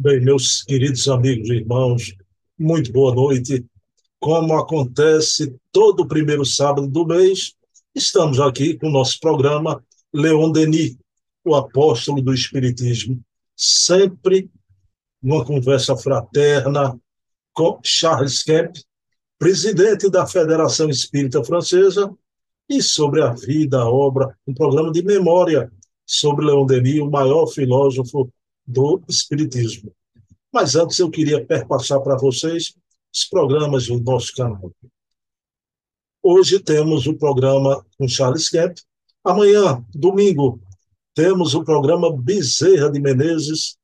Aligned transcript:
Bem, 0.00 0.20
meus 0.20 0.62
queridos 0.62 1.08
amigos 1.08 1.48
e 1.48 1.54
irmãos, 1.54 2.14
muito 2.56 2.92
boa 2.92 3.12
noite. 3.12 3.66
Como 4.20 4.54
acontece 4.54 5.52
todo 5.72 6.06
primeiro 6.06 6.44
sábado 6.44 6.86
do 6.86 7.04
mês, 7.04 7.56
estamos 7.92 8.38
aqui 8.38 8.78
com 8.78 8.86
o 8.86 8.92
nosso 8.92 9.18
programa 9.18 9.84
Leon 10.12 10.52
Denis, 10.52 10.96
o 11.44 11.52
apóstolo 11.56 12.22
do 12.22 12.32
Espiritismo, 12.32 13.20
sempre 13.56 14.48
numa 15.20 15.44
conversa 15.44 15.96
fraterna 15.96 16.96
com 17.52 17.80
Charles 17.82 18.44
Kemp, 18.44 18.76
presidente 19.36 20.08
da 20.08 20.28
Federação 20.28 20.88
Espírita 20.88 21.42
Francesa, 21.42 22.08
e 22.68 22.80
sobre 22.80 23.20
a 23.20 23.32
vida, 23.32 23.80
a 23.80 23.90
obra, 23.90 24.32
um 24.46 24.54
programa 24.54 24.92
de 24.92 25.02
memória 25.02 25.72
sobre 26.06 26.46
Leon 26.46 26.66
Denis, 26.66 27.00
o 27.00 27.10
maior 27.10 27.48
filósofo 27.48 28.32
do 28.68 29.02
Espiritismo. 29.08 29.90
Mas 30.52 30.76
antes 30.76 30.98
eu 30.98 31.10
queria 31.10 31.44
perpassar 31.44 32.00
para 32.02 32.18
vocês 32.18 32.74
os 33.12 33.24
programas 33.24 33.86
do 33.86 33.98
nosso 34.00 34.34
canal. 34.34 34.70
Hoje 36.22 36.60
temos 36.60 37.06
o 37.06 37.14
programa 37.14 37.84
com 37.96 38.06
Charles 38.06 38.50
Kemp. 38.50 38.76
Amanhã, 39.24 39.82
domingo, 39.94 40.60
temos 41.14 41.54
o 41.54 41.64
programa 41.64 42.14
Bezerra 42.14 42.90
de 42.90 43.00
Menezes, 43.00 43.78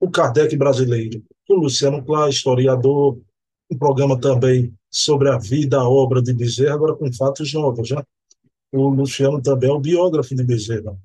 o 0.00 0.10
Kardec 0.10 0.56
brasileiro, 0.56 1.22
com 1.46 1.54
Luciano 1.54 2.02
Clá, 2.02 2.28
historiador, 2.28 3.20
um 3.70 3.76
programa 3.76 4.18
também 4.18 4.74
sobre 4.90 5.28
a 5.28 5.38
vida, 5.38 5.78
a 5.78 5.88
obra 5.88 6.22
de 6.22 6.32
Bezerra, 6.32 6.74
agora 6.74 6.96
com 6.96 7.12
fatos 7.12 7.52
novos. 7.52 7.90
Né? 7.90 8.02
O 8.72 8.88
Luciano 8.88 9.40
também 9.42 9.68
é 9.68 9.72
o 9.72 9.80
biógrafo 9.80 10.34
de 10.34 10.42
Bezerra 10.42 10.98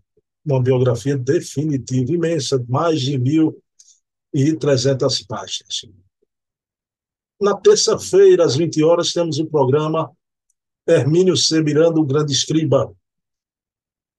uma 0.48 0.62
biografia 0.62 1.18
definitiva, 1.18 2.14
imensa, 2.14 2.64
mais 2.70 3.02
de 3.02 3.20
1.300 4.34 5.26
páginas. 5.28 5.86
Na 7.40 7.56
terça-feira, 7.56 8.46
às 8.46 8.56
20 8.56 8.82
horas, 8.84 9.12
temos 9.12 9.38
o 9.40 9.46
programa 9.46 10.10
Hermínio 10.88 11.36
C. 11.36 11.62
Miranda, 11.62 12.00
o 12.00 12.06
Grande 12.06 12.32
Escriba, 12.32 12.92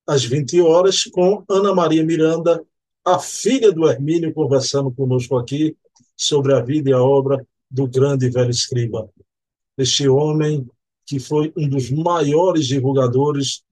às 0.07 0.25
20 0.25 0.61
horas, 0.61 1.05
com 1.05 1.43
Ana 1.49 1.75
Maria 1.75 2.05
Miranda, 2.05 2.63
a 3.05 3.19
filha 3.19 3.73
do 3.73 3.89
Hermínio, 3.89 4.33
conversando 4.35 4.91
conosco 4.91 5.37
aqui 5.37 5.77
sobre 6.17 6.53
a 6.53 6.61
vida 6.61 6.91
e 6.91 6.93
a 6.93 7.03
obra 7.03 7.45
do 7.71 7.87
grande 7.87 8.29
velho 8.29 8.51
escriba. 8.51 9.09
Este 9.77 10.09
homem 10.09 10.69
que 11.07 11.19
foi 11.19 11.53
um 11.57 11.69
dos 11.69 11.91
maiores 11.91 12.67
divulgadores 12.67 13.63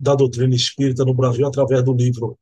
da 0.00 0.14
doutrina 0.14 0.54
espírita 0.54 1.04
no 1.04 1.12
Brasil 1.12 1.46
através 1.46 1.84
do 1.84 1.92
livro. 1.92 2.38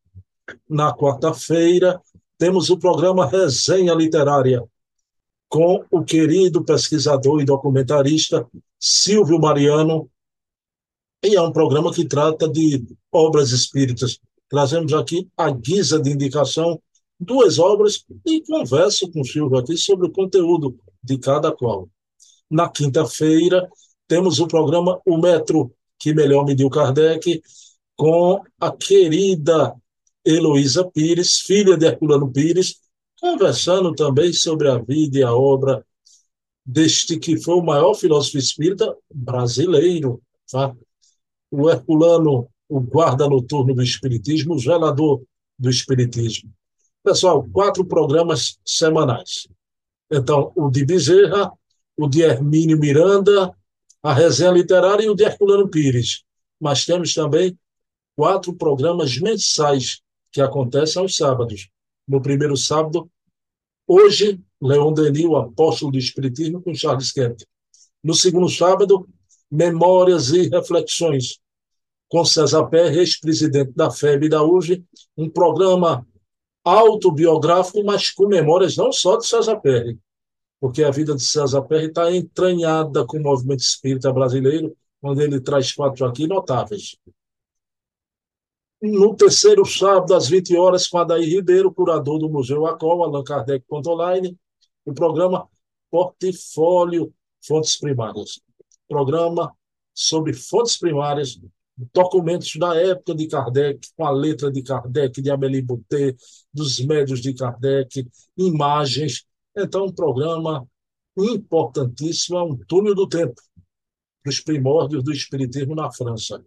Na 0.71 0.95
quarta-feira, 0.95 2.01
temos 2.39 2.71
o 2.71 2.79
programa 2.79 3.27
Resenha 3.27 3.93
Literária, 3.93 4.63
com 5.49 5.85
o 5.91 6.05
querido 6.05 6.65
pesquisador 6.65 7.41
e 7.41 7.45
documentarista 7.45 8.47
Silvio 8.79 9.41
Mariano, 9.41 10.09
e 11.25 11.35
é 11.35 11.43
um 11.43 11.51
programa 11.51 11.93
que 11.93 12.05
trata 12.05 12.49
de 12.49 12.87
obras 13.11 13.51
espíritas. 13.51 14.21
Trazemos 14.49 14.93
aqui, 14.93 15.29
a 15.37 15.51
guisa 15.51 16.01
de 16.01 16.11
indicação, 16.11 16.81
duas 17.19 17.59
obras 17.59 18.05
e 18.25 18.41
converso 18.43 19.11
com 19.11 19.23
o 19.23 19.25
Silvio 19.25 19.59
aqui 19.59 19.77
sobre 19.77 20.07
o 20.07 20.13
conteúdo 20.13 20.79
de 21.03 21.19
cada 21.19 21.51
qual. 21.51 21.89
Na 22.49 22.69
quinta-feira, 22.69 23.69
temos 24.07 24.39
o 24.39 24.47
programa 24.47 25.01
O 25.05 25.19
Metro 25.19 25.73
que 25.99 26.15
melhor 26.15 26.45
mediu 26.45 26.71
Kardec, 26.71 27.43
com 27.97 28.41
a 28.61 28.71
querida 28.71 29.75
Heloísa 30.25 30.89
Pires, 30.89 31.41
filha 31.41 31.77
de 31.77 31.87
Herculano 31.87 32.31
Pires, 32.31 32.77
conversando 33.21 33.95
também 33.95 34.33
sobre 34.33 34.69
a 34.69 34.79
vida 34.79 35.19
e 35.19 35.23
a 35.23 35.35
obra 35.35 35.85
deste 36.65 37.19
que 37.19 37.41
foi 37.41 37.55
o 37.55 37.63
maior 37.63 37.95
filósofo 37.95 38.39
espírita 38.39 38.95
brasileiro, 39.13 40.21
tá? 40.51 40.75
o 41.51 41.69
Herculano, 41.69 42.49
o 42.69 42.81
guarda 42.81 43.29
noturno 43.29 43.75
do 43.75 43.83
Espiritismo, 43.83 44.55
o 44.55 44.59
zelador 44.59 45.23
do 45.59 45.71
Espiritismo. 45.71 46.53
Pessoal, 47.03 47.47
quatro 47.51 47.85
programas 47.85 48.59
semanais. 48.65 49.49
Então, 50.11 50.53
o 50.55 50.71
de 50.71 50.85
Bezerra, 50.85 51.51
o 51.97 52.07
de 52.07 52.23
Hermínio 52.23 52.79
Miranda, 52.79 53.55
a 54.09 54.15
resenha 54.15 54.51
literária 54.51 55.05
e 55.05 55.11
o 55.11 55.15
de 55.15 55.23
Herculano 55.23 55.69
Pires. 55.69 56.25
Mas 56.59 56.87
temos 56.87 57.13
também 57.13 57.59
quatro 58.17 58.55
programas 58.55 59.19
mensais 59.19 60.01
que 60.33 60.41
acontecem 60.41 61.03
aos 61.03 61.15
sábados. 61.15 61.69
No 62.07 62.23
primeiro 62.23 62.57
sábado, 62.57 63.11
hoje, 63.87 64.41
Leon 64.63 64.95
Denis, 64.95 65.27
o 65.27 65.37
apóstolo 65.37 65.93
do 65.93 65.99
Espiritismo, 65.99 66.63
com 66.63 66.75
Charles 66.75 67.13
Kemp. 67.13 67.39
No 68.03 68.15
segundo 68.15 68.49
sábado, 68.49 69.07
Memórias 69.51 70.31
e 70.31 70.49
Reflexões, 70.49 71.39
com 72.09 72.25
César 72.25 72.65
Pérez, 72.65 72.97
ex-presidente 72.97 73.73
da 73.77 73.91
FEB 73.91 74.25
e 74.25 74.31
da 74.31 74.43
URGE, 74.43 74.83
um 75.19 75.29
programa 75.29 76.07
autobiográfico, 76.65 77.85
mas 77.85 78.11
com 78.11 78.27
memórias 78.27 78.75
não 78.75 78.91
só 78.91 79.19
de 79.19 79.27
César 79.27 79.57
Pérez, 79.57 79.99
porque 80.61 80.83
a 80.83 80.91
vida 80.91 81.15
de 81.15 81.23
César 81.23 81.63
Pérez 81.63 81.89
está 81.89 82.13
entranhada 82.13 83.07
com 83.07 83.19
o 83.19 83.23
movimento 83.23 83.61
espírita 83.61 84.13
brasileiro, 84.13 84.77
onde 85.03 85.23
ele 85.23 85.41
traz 85.41 85.71
fatos 85.71 86.03
aqui 86.03 86.27
notáveis. 86.27 86.97
No 88.81 89.17
terceiro 89.17 89.65
sábado, 89.65 90.15
às 90.15 90.29
20 90.29 90.57
horas, 90.57 90.87
com 90.87 90.99
Adair 90.99 91.29
Ribeiro, 91.29 91.73
curador 91.73 92.19
do 92.19 92.29
Museu 92.29 92.67
Acol, 92.67 93.03
Allan 93.03 93.25
Kardec 93.25 93.65
Online, 93.71 94.37
o 94.85 94.95
programa 94.95 95.49
Portfólio 95.91 97.13
Fontes 97.45 97.77
Primárias. 97.77 98.41
Programa 98.89 99.53
sobre 99.93 100.33
fontes 100.33 100.79
primárias, 100.79 101.41
documentos 101.93 102.55
da 102.57 102.77
época 102.77 103.15
de 103.17 103.27
Kardec, 103.27 103.89
com 103.97 104.07
a 104.07 104.13
letra 104.13 104.51
de 104.51 104.63
Kardec, 104.63 105.21
de 105.21 105.31
Amélie 105.31 105.61
Boutet, 105.61 106.17
dos 106.55 106.79
médios 106.81 107.21
de 107.21 107.35
Kardec, 107.35 108.09
imagens 108.37 109.27
então, 109.59 109.87
um 109.87 109.93
programa 109.93 110.67
importantíssimo, 111.17 112.39
é 112.39 112.43
um 112.43 112.57
túnel 112.57 112.95
do 112.95 113.09
tempo, 113.09 113.41
dos 114.25 114.41
primórdios 114.41 115.03
do 115.03 115.13
Espiritismo 115.13 115.75
na 115.75 115.91
França. 115.91 116.45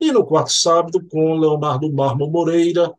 E 0.00 0.10
no 0.10 0.24
quarto 0.24 0.52
sábado, 0.52 1.04
com 1.08 1.38
Leonardo 1.38 1.92
Marmo 1.92 2.28
Moreira, 2.28 2.92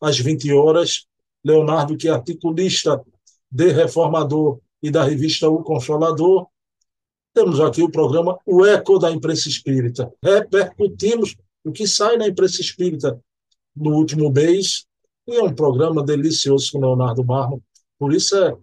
às 0.00 0.18
20 0.18 0.52
horas, 0.52 1.06
Leonardo, 1.44 1.96
que 1.96 2.08
é 2.08 2.12
articulista 2.12 3.04
de 3.50 3.72
Reformador 3.72 4.60
e 4.82 4.90
da 4.90 5.04
revista 5.04 5.48
O 5.48 5.62
Consolador, 5.62 6.46
temos 7.34 7.60
aqui 7.60 7.82
o 7.82 7.90
programa 7.90 8.38
O 8.46 8.64
Eco 8.64 8.98
da 8.98 9.10
Imprensa 9.10 9.48
Espírita. 9.48 10.12
Repercutimos 10.22 11.36
o 11.64 11.72
que 11.72 11.86
sai 11.86 12.16
na 12.16 12.28
imprensa 12.28 12.60
espírita 12.60 13.20
no 13.74 13.96
último 13.96 14.30
mês, 14.30 14.86
e 15.26 15.34
é 15.34 15.42
um 15.42 15.52
programa 15.52 16.04
delicioso 16.04 16.70
com 16.70 16.80
Leonardo 16.80 17.24
Marmo. 17.24 17.62
Por 17.98 18.12
isso 18.12 18.36
é 18.36 18.56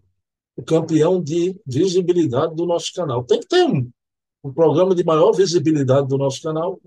campeão 0.62 1.22
de 1.22 1.60
visibilidade 1.66 2.56
do 2.56 2.66
nosso 2.66 2.92
canal. 2.94 3.24
Tem 3.24 3.40
que 3.40 3.48
ter 3.48 3.64
um. 3.66 3.90
O 4.44 4.52
programa 4.52 4.96
de 4.96 5.04
maior 5.04 5.32
visibilidade 5.32 6.08
do 6.08 6.18
nosso 6.18 6.42
canal 6.42 6.80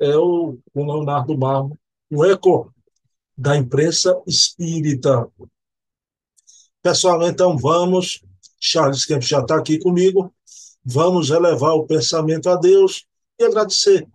é 0.00 0.16
o, 0.16 0.58
o 0.74 0.84
Leonardo 0.84 1.36
Marmo, 1.36 1.78
o 2.10 2.24
eco 2.24 2.72
da 3.36 3.56
imprensa 3.56 4.20
espírita. 4.26 5.28
Pessoal, 6.82 7.22
então 7.28 7.56
vamos. 7.56 8.22
Charles 8.60 9.04
Kemp 9.04 9.22
já 9.22 9.40
está 9.40 9.56
aqui 9.56 9.78
comigo. 9.78 10.32
Vamos 10.84 11.30
elevar 11.30 11.74
o 11.74 11.86
pensamento 11.86 12.48
a 12.48 12.56
Deus 12.56 13.04
e 13.38 13.44
agradecer 13.44 14.08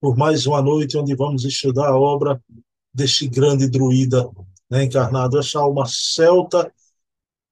por 0.00 0.16
mais 0.16 0.46
uma 0.46 0.62
noite 0.62 0.96
onde 0.96 1.14
vamos 1.14 1.44
estudar 1.44 1.88
a 1.88 1.98
obra 1.98 2.40
deste 2.94 3.28
grande 3.28 3.68
druida 3.68 4.28
né, 4.70 4.84
encarnado, 4.84 5.38
essa 5.38 5.58
alma 5.58 5.84
celta 5.86 6.72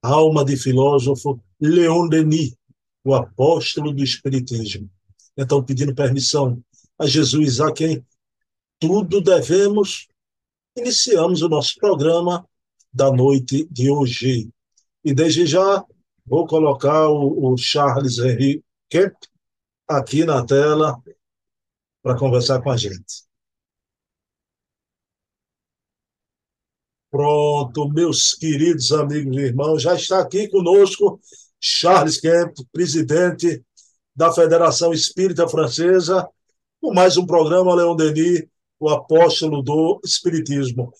alma 0.01 0.43
de 0.43 0.57
filósofo 0.57 1.39
Leon 1.59 2.07
Denis, 2.07 2.55
o 3.03 3.13
apóstolo 3.13 3.93
do 3.93 4.03
Espiritismo. 4.03 4.89
Então, 5.35 5.63
pedindo 5.63 5.93
permissão 5.93 6.61
a 6.97 7.05
Jesus, 7.05 7.59
a 7.59 7.71
quem 7.71 8.05
tudo 8.79 9.21
devemos, 9.21 10.07
iniciamos 10.75 11.41
o 11.41 11.49
nosso 11.49 11.75
programa 11.79 12.47
da 12.93 13.11
noite 13.11 13.67
de 13.71 13.89
hoje. 13.89 14.49
E 15.03 15.13
desde 15.13 15.45
já, 15.45 15.83
vou 16.25 16.45
colocar 16.47 17.07
o, 17.09 17.53
o 17.53 17.57
Charles 17.57 18.17
Kemp 18.89 19.15
aqui 19.87 20.25
na 20.25 20.45
tela 20.45 21.01
para 22.01 22.17
conversar 22.17 22.61
com 22.61 22.71
a 22.71 22.77
gente. 22.77 23.26
Pronto, 27.09 27.87
meus 27.87 28.33
queridos 28.33 28.91
amigos 28.91 29.37
e 29.37 29.39
irmãos, 29.39 29.81
já 29.81 29.95
está 29.95 30.19
aqui 30.19 30.49
conosco 30.49 31.19
Charles 31.57 32.19
Kemp, 32.19 32.53
presidente 32.71 33.63
da 34.13 34.31
Federação 34.33 34.91
Espírita 34.91 35.47
Francesa, 35.47 36.27
com 36.81 36.93
mais 36.93 37.15
um 37.15 37.25
programa 37.25 37.73
Leon 37.73 37.95
Denis, 37.95 38.43
o 38.77 38.89
apóstolo 38.89 39.61
do 39.61 40.01
Espiritismo. 40.03 40.91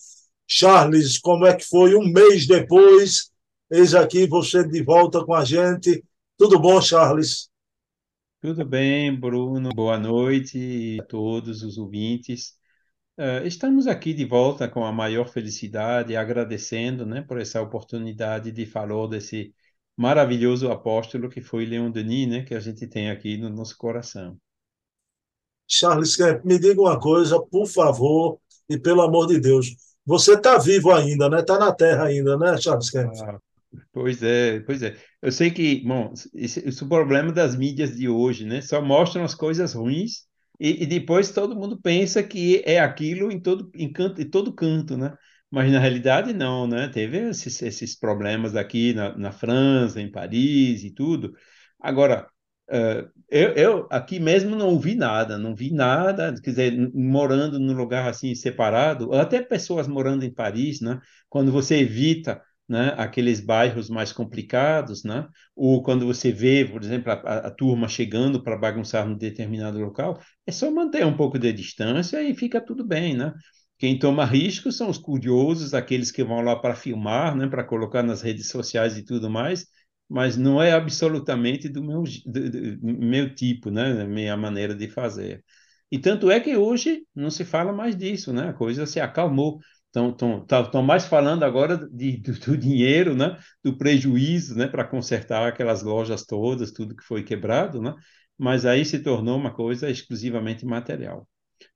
Charles, 0.46 1.18
como 1.18 1.46
é 1.46 1.54
que 1.54 1.66
foi 1.66 1.94
um 1.94 2.10
mês 2.10 2.46
depois? 2.46 3.30
Eis 3.70 3.94
aqui 3.94 4.26
você 4.26 4.66
de 4.66 4.82
volta 4.82 5.22
com 5.22 5.34
a 5.34 5.44
gente. 5.44 6.02
Tudo 6.38 6.58
bom, 6.58 6.80
Charles? 6.80 7.50
Tudo 8.40 8.64
bem, 8.64 9.14
Bruno. 9.14 9.68
Boa 9.74 9.98
noite 9.98 10.96
a 11.02 11.04
todos 11.04 11.62
os 11.62 11.76
ouvintes. 11.76 12.57
Uh, 13.18 13.44
estamos 13.44 13.88
aqui 13.88 14.14
de 14.14 14.24
volta 14.24 14.68
com 14.68 14.84
a 14.84 14.92
maior 14.92 15.28
felicidade, 15.28 16.14
agradecendo, 16.14 17.04
né, 17.04 17.20
por 17.20 17.40
essa 17.40 17.60
oportunidade 17.60 18.52
de 18.52 18.64
falar 18.64 19.08
desse 19.08 19.52
maravilhoso 19.96 20.70
apóstolo 20.70 21.28
que 21.28 21.40
foi 21.40 21.66
Leon 21.66 21.90
Denis, 21.90 22.28
né, 22.28 22.42
que 22.44 22.54
a 22.54 22.60
gente 22.60 22.86
tem 22.86 23.10
aqui 23.10 23.36
no 23.36 23.50
nosso 23.50 23.76
coração. 23.76 24.38
Charles 25.66 26.16
me 26.44 26.60
diga 26.60 26.80
uma 26.80 27.00
coisa, 27.00 27.42
por 27.42 27.66
favor, 27.66 28.38
e 28.68 28.78
pelo 28.78 29.02
amor 29.02 29.26
de 29.26 29.40
Deus. 29.40 29.66
Você 30.06 30.34
está 30.34 30.56
vivo 30.56 30.92
ainda, 30.92 31.28
né? 31.28 31.40
Está 31.40 31.58
na 31.58 31.74
Terra 31.74 32.04
ainda, 32.04 32.38
né, 32.38 32.56
Charles 32.56 32.88
Kemp? 32.88 33.12
Ah, 33.20 33.40
pois 33.92 34.22
é, 34.22 34.60
pois 34.60 34.80
é. 34.80 34.96
Eu 35.20 35.32
sei 35.32 35.50
que, 35.50 35.84
bom, 35.84 36.14
esse, 36.32 36.60
esse 36.66 36.82
é 36.82 36.86
o 36.86 36.88
problema 36.88 37.32
das 37.32 37.56
mídias 37.56 37.96
de 37.96 38.08
hoje, 38.08 38.46
né? 38.46 38.60
Só 38.62 38.80
mostram 38.80 39.24
as 39.24 39.34
coisas 39.34 39.74
ruins 39.74 40.27
e, 40.60 40.82
e 40.84 40.86
depois 40.86 41.30
todo 41.32 41.54
mundo 41.56 41.80
pensa 41.80 42.22
que 42.22 42.62
é 42.66 42.78
aquilo 42.80 43.30
em 43.30 43.40
todo, 43.40 43.70
em, 43.74 43.92
canto, 43.92 44.20
em 44.20 44.28
todo 44.28 44.52
canto, 44.52 44.96
né? 44.96 45.16
Mas 45.50 45.70
na 45.72 45.78
realidade 45.80 46.32
não, 46.32 46.66
né? 46.66 46.88
Teve 46.88 47.18
esses, 47.30 47.62
esses 47.62 47.96
problemas 47.98 48.54
aqui 48.56 48.92
na, 48.92 49.16
na 49.16 49.32
França, 49.32 50.00
em 50.00 50.10
Paris 50.10 50.84
e 50.84 50.90
tudo. 50.92 51.32
Agora, 51.80 52.28
Uh, 52.70 53.08
eu, 53.30 53.52
eu, 53.54 53.88
aqui 53.90 54.20
mesmo 54.20 54.54
não 54.54 54.78
vi 54.78 54.94
nada, 54.94 55.38
não 55.38 55.54
vi 55.54 55.72
nada, 55.72 56.34
quer 56.34 56.50
dizer, 56.50 56.90
morando 56.94 57.58
num 57.58 57.72
lugar 57.72 58.06
assim 58.06 58.34
separado, 58.34 59.14
até 59.14 59.40
pessoas 59.40 59.88
morando 59.88 60.22
em 60.22 60.30
Paris, 60.32 60.78
né? 60.82 61.00
Quando 61.30 61.50
você 61.50 61.76
evita, 61.78 62.42
né, 62.68 62.94
aqueles 62.98 63.40
bairros 63.40 63.88
mais 63.88 64.12
complicados, 64.12 65.02
né? 65.04 65.26
Ou 65.56 65.82
quando 65.82 66.06
você 66.06 66.30
vê, 66.32 66.64
por 66.64 66.82
exemplo, 66.82 67.10
a, 67.12 67.14
a 67.48 67.50
turma 67.50 67.88
chegando 67.88 68.42
para 68.42 68.56
bagunçar 68.56 69.06
num 69.06 69.16
determinado 69.16 69.78
local, 69.78 70.20
é 70.46 70.52
só 70.52 70.70
manter 70.70 71.04
um 71.06 71.16
pouco 71.16 71.38
de 71.38 71.52
distância 71.52 72.22
e 72.22 72.34
fica 72.34 72.60
tudo 72.60 72.84
bem, 72.86 73.16
né? 73.16 73.32
Quem 73.78 73.98
toma 73.98 74.24
risco 74.24 74.72
são 74.72 74.90
os 74.90 74.98
curiosos, 74.98 75.72
aqueles 75.74 76.10
que 76.10 76.24
vão 76.24 76.40
lá 76.40 76.56
para 76.56 76.74
filmar, 76.74 77.36
né, 77.36 77.46
para 77.46 77.62
colocar 77.64 78.02
nas 78.02 78.22
redes 78.22 78.48
sociais 78.48 78.96
e 78.98 79.04
tudo 79.04 79.30
mais 79.30 79.66
mas 80.10 80.36
não 80.38 80.62
é 80.62 80.72
absolutamente 80.72 81.68
do 81.68 81.82
meu, 81.84 82.02
do, 82.24 82.50
do 82.78 82.86
meu 82.98 83.34
tipo, 83.34 83.70
né? 83.70 84.04
Minha 84.06 84.36
maneira 84.36 84.74
de 84.74 84.88
fazer. 84.88 85.44
E 85.90 85.98
tanto 85.98 86.30
é 86.30 86.40
que 86.40 86.56
hoje 86.56 87.06
não 87.14 87.30
se 87.30 87.44
fala 87.44 87.72
mais 87.72 87.96
disso, 87.96 88.32
né? 88.32 88.48
A 88.48 88.52
coisa 88.54 88.86
se 88.86 89.00
acalmou. 89.00 89.58
Estão, 89.88 90.44
estão 90.64 90.82
mais 90.82 91.06
falando 91.06 91.44
agora 91.44 91.88
de, 91.90 92.18
do, 92.18 92.32
do 92.38 92.56
dinheiro, 92.58 93.14
né? 93.16 93.38
Do 93.64 93.76
prejuízo, 93.76 94.54
né? 94.56 94.66
Para 94.68 94.84
consertar 94.84 95.48
aquelas 95.48 95.82
lojas 95.82 96.24
todas, 96.24 96.72
tudo 96.72 96.94
que 96.94 97.04
foi 97.04 97.22
quebrado, 97.24 97.80
né? 97.80 97.94
Mas 98.36 98.66
aí 98.66 98.84
se 98.84 99.00
tornou 99.00 99.36
uma 99.36 99.52
coisa 99.52 99.90
exclusivamente 99.90 100.64
material. 100.66 101.26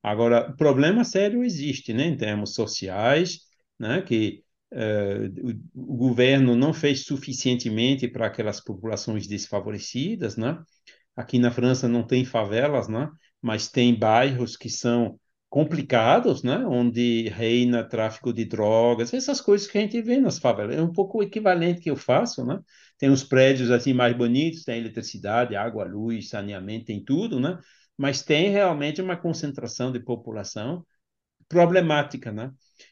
Agora, 0.03 0.53
problema 0.57 1.05
sério 1.05 1.43
existe, 1.43 1.93
né? 1.95 2.05
Em 2.07 2.17
termos 2.17 2.55
sociais, 2.55 3.41
né? 3.79 4.03
Que 4.03 4.45
uh, 4.73 5.51
o, 5.75 5.93
o, 5.95 5.97
governo 5.97 6.55
não 6.55 6.73
fez 6.75 7.05
suficientemente 7.05 8.09
para 8.09 8.27
aquelas 8.27 8.61
populações 8.61 9.27
desfavorecidas, 9.27 10.37
né? 10.37 10.59
Aqui 11.17 11.39
na 11.39 11.51
França 11.51 11.89
não 11.89 12.07
tem 12.07 12.25
favelas, 12.25 12.89
né? 12.89 13.11
Mas 13.41 13.69
tem 13.69 13.95
bairros 13.99 14.57
que 14.57 14.69
são 14.69 15.19
complicados, 15.53 16.43
né? 16.43 16.65
Onde 16.67 17.29
reina 17.29 17.85
tráfico 17.85 18.33
de 18.33 18.43
drogas, 18.43 19.13
essas 19.13 19.39
coisas 19.39 19.67
que 19.67 19.77
a 19.77 19.83
gente 19.83 20.01
vê 20.01 20.19
nas 20.19 20.39
favelas. 20.39 20.75
É 20.75 20.81
um 20.81 20.91
pouco 20.91 21.19
o 21.19 21.23
equivalente 21.23 21.83
que 21.83 21.91
eu 21.91 21.97
faço, 21.97 22.43
né? 22.43 22.59
Tem 22.97 23.11
os 23.11 23.23
prédios 23.23 23.71
assim 23.71 23.93
mais 23.93 24.17
bonitos, 24.17 24.65
tem 24.65 24.79
eletricidade, 24.79 25.55
água, 25.55 25.85
luz, 25.85 26.31
saneamento, 26.31 26.87
tem 26.87 27.05
tudo, 27.05 27.39
né? 27.39 27.59
Mas 27.99 28.23
tem 28.23 28.49
realmente 28.49 29.03
uma 29.03 29.15
concentração 29.15 29.93
de 29.93 30.01
população 30.01 30.87
problemática, 31.51 32.33
né? 32.33 32.51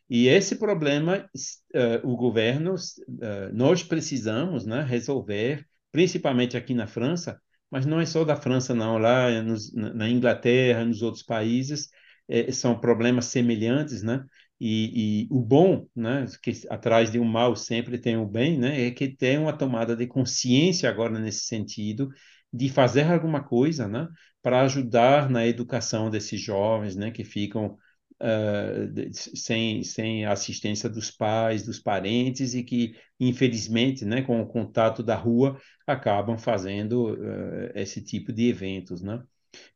E 0.09 0.29
esse 0.29 0.57
problema, 0.57 1.31
uh, 1.75 2.07
o 2.07 2.15
governo, 2.15 2.75
uh, 2.75 3.55
nós 3.55 3.83
precisamos 3.83 4.67
né, 4.67 4.83
resolver, 4.83 5.65
principalmente 5.91 6.59
aqui 6.59 6.75
na 6.75 6.87
França, 6.87 7.41
mas 7.71 7.87
não 7.87 7.99
é 7.99 8.05
só 8.05 8.23
da 8.23 8.37
França, 8.37 8.75
não. 8.75 8.99
Lá 8.99 9.31
nos, 9.41 9.73
na 9.73 10.11
Inglaterra, 10.11 10.85
nos 10.85 11.01
outros 11.01 11.23
países, 11.23 11.89
é, 12.31 12.53
são 12.53 12.79
problemas 12.79 13.27
semelhantes, 13.27 14.03
né? 14.03 14.25
E, 14.61 15.25
e, 15.25 15.29
o 15.31 15.41
bom, 15.41 15.87
né, 15.97 16.27
que 16.43 16.53
atrás 16.69 17.11
de 17.11 17.19
um 17.19 17.25
mal 17.25 17.57
sempre 17.57 17.99
tem 17.99 18.19
o 18.19 18.27
bem, 18.27 18.59
né, 18.59 18.87
é 18.87 18.91
que 18.91 19.09
tem 19.09 19.39
uma 19.39 19.57
tomada 19.57 19.97
de 19.97 20.07
consciência 20.07 20.89
agora 20.91 21.19
nesse 21.19 21.47
sentido 21.47 22.11
de 22.53 22.69
fazer 22.69 23.05
alguma 23.05 23.43
coisa, 23.43 23.89
né, 23.89 24.07
para 24.43 24.61
ajudar 24.63 25.31
na 25.31 25.47
educação 25.47 26.11
desses 26.11 26.41
jovens, 26.41 26.95
né, 26.95 27.11
que 27.11 27.25
ficam 27.25 27.79
uh, 28.21 29.11
sem, 29.35 29.83
sem 29.83 30.27
assistência 30.27 30.89
dos 30.91 31.11
pais, 31.11 31.65
dos 31.65 31.79
parentes 31.79 32.55
e 32.55 32.63
que, 32.63 32.95
infelizmente, 33.19 34.05
né, 34.05 34.23
com 34.23 34.41
o 34.43 34.47
contato 34.47 35.03
da 35.03 35.17
rua, 35.17 35.59
acabam 35.87 36.39
fazendo 36.39 37.15
uh, 37.15 37.71
esse 37.75 38.03
tipo 38.03 38.33
de 38.33 38.49
eventos, 38.49 39.03
né? 39.03 39.23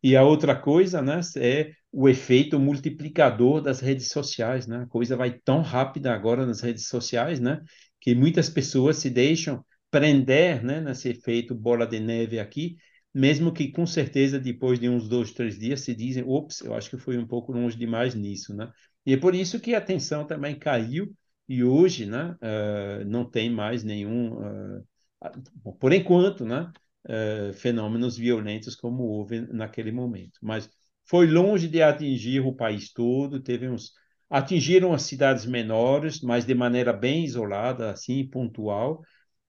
E 0.02 0.16
a 0.16 0.22
outra 0.22 0.54
coisa, 0.54 1.02
né, 1.02 1.20
é 1.36 1.72
o 1.90 2.08
efeito 2.08 2.58
multiplicador 2.58 3.60
das 3.60 3.80
redes 3.80 4.08
sociais, 4.08 4.66
né? 4.66 4.82
A 4.82 4.86
coisa 4.86 5.16
vai 5.16 5.32
tão 5.32 5.62
rápida 5.62 6.12
agora 6.12 6.44
nas 6.44 6.60
redes 6.60 6.88
sociais, 6.88 7.40
né, 7.40 7.60
que 8.00 8.14
muitas 8.14 8.48
pessoas 8.48 8.96
se 8.98 9.10
deixam 9.10 9.64
prender, 9.90 10.62
né, 10.64 10.80
nesse 10.80 11.08
efeito 11.08 11.54
bola 11.54 11.86
de 11.86 12.00
neve 12.00 12.38
aqui 12.40 12.76
mesmo 13.14 13.52
que 13.52 13.70
com 13.70 13.86
certeza 13.86 14.40
depois 14.40 14.80
de 14.80 14.88
uns 14.88 15.08
dois, 15.08 15.32
três 15.32 15.56
dias 15.56 15.80
se 15.82 15.94
dizem, 15.94 16.24
ops, 16.26 16.60
eu 16.62 16.74
acho 16.74 16.90
que 16.90 16.98
foi 16.98 17.16
um 17.16 17.26
pouco 17.26 17.52
longe 17.52 17.78
demais 17.78 18.14
nisso, 18.14 18.52
né? 18.54 18.70
E 19.06 19.12
é 19.12 19.16
por 19.16 19.34
isso 19.34 19.60
que 19.60 19.74
a 19.74 19.80
tensão 19.80 20.26
também 20.26 20.58
caiu 20.58 21.14
e 21.48 21.62
hoje, 21.62 22.06
né, 22.06 22.36
uh, 22.42 23.04
não 23.06 23.24
tem 23.24 23.50
mais 23.50 23.84
nenhum, 23.84 24.32
uh, 24.40 25.74
por 25.78 25.92
enquanto, 25.92 26.44
né, 26.44 26.72
uh, 27.06 27.52
fenômenos 27.54 28.16
violentos 28.16 28.74
como 28.74 29.04
houve 29.04 29.40
naquele 29.52 29.92
momento. 29.92 30.38
Mas 30.42 30.68
foi 31.04 31.26
longe 31.26 31.68
de 31.68 31.82
atingir 31.82 32.40
o 32.40 32.54
país 32.54 32.92
todo, 32.92 33.40
teve 33.40 33.68
uns 33.68 33.92
atingiram 34.28 34.92
as 34.92 35.02
cidades 35.02 35.46
menores, 35.46 36.20
mas 36.20 36.44
de 36.44 36.54
maneira 36.54 36.92
bem 36.92 37.24
isolada, 37.24 37.90
assim, 37.90 38.26
pontual, 38.26 39.02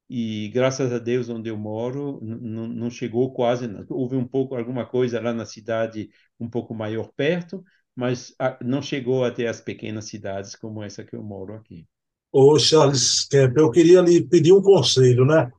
e 0.10 0.50
graças 0.54 0.92
a 0.94 1.00
Deus 1.00 1.30
onde 1.30 1.50
eu 1.50 1.58
moro 1.58 2.20
não 2.22 2.90
chegou 2.92 3.34
quase 3.34 3.68
houve 3.90 4.16
um 4.16 4.28
pouco 4.28 4.56
alguma 4.56 4.86
coisa 4.86 5.20
lá 5.20 5.34
na 5.34 5.46
cidade 5.46 6.10
um 6.40 6.48
pouco 6.48 6.76
maior 6.76 7.12
perto 7.16 7.64
mas 7.96 8.36
não 8.62 8.82
chegou 8.82 9.24
até 9.24 9.48
as 9.48 9.60
pequenas 9.62 10.06
cidades 10.06 10.56
como 10.56 10.84
essa 10.84 11.04
que 11.04 11.16
eu 11.16 11.24
moro 11.24 11.54
aqui. 11.54 11.88
Ô 12.32 12.60
Charles 12.60 13.26
Kemp 13.26 13.58
eu 13.58 13.72
queria 13.72 14.02
lhe 14.02 14.24
pedir 14.24 14.54
um 14.54 14.62
conselho 14.62 15.26
né 15.26 15.52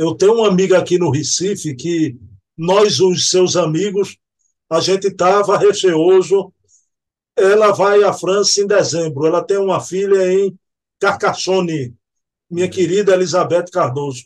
eu 0.00 0.14
tenho 0.14 0.34
uma 0.34 0.48
amiga 0.48 0.78
aqui 0.78 0.98
no 0.98 1.10
Recife 1.10 1.74
que 1.74 2.16
nós 2.56 3.00
os 3.00 3.28
seus 3.28 3.56
amigos 3.56 4.16
a 4.70 4.80
gente 4.80 5.08
estava 5.08 5.58
receoso 5.58 6.52
ela 7.36 7.72
vai 7.72 8.02
à 8.02 8.12
França 8.12 8.60
em 8.60 8.66
dezembro 8.66 9.26
ela 9.26 9.44
tem 9.44 9.58
uma 9.58 9.80
filha 9.80 10.32
em 10.32 10.58
Carcassonne 10.98 11.94
minha 12.50 12.68
querida 12.68 13.14
Elizabeth 13.14 13.66
Cardoso. 13.72 14.24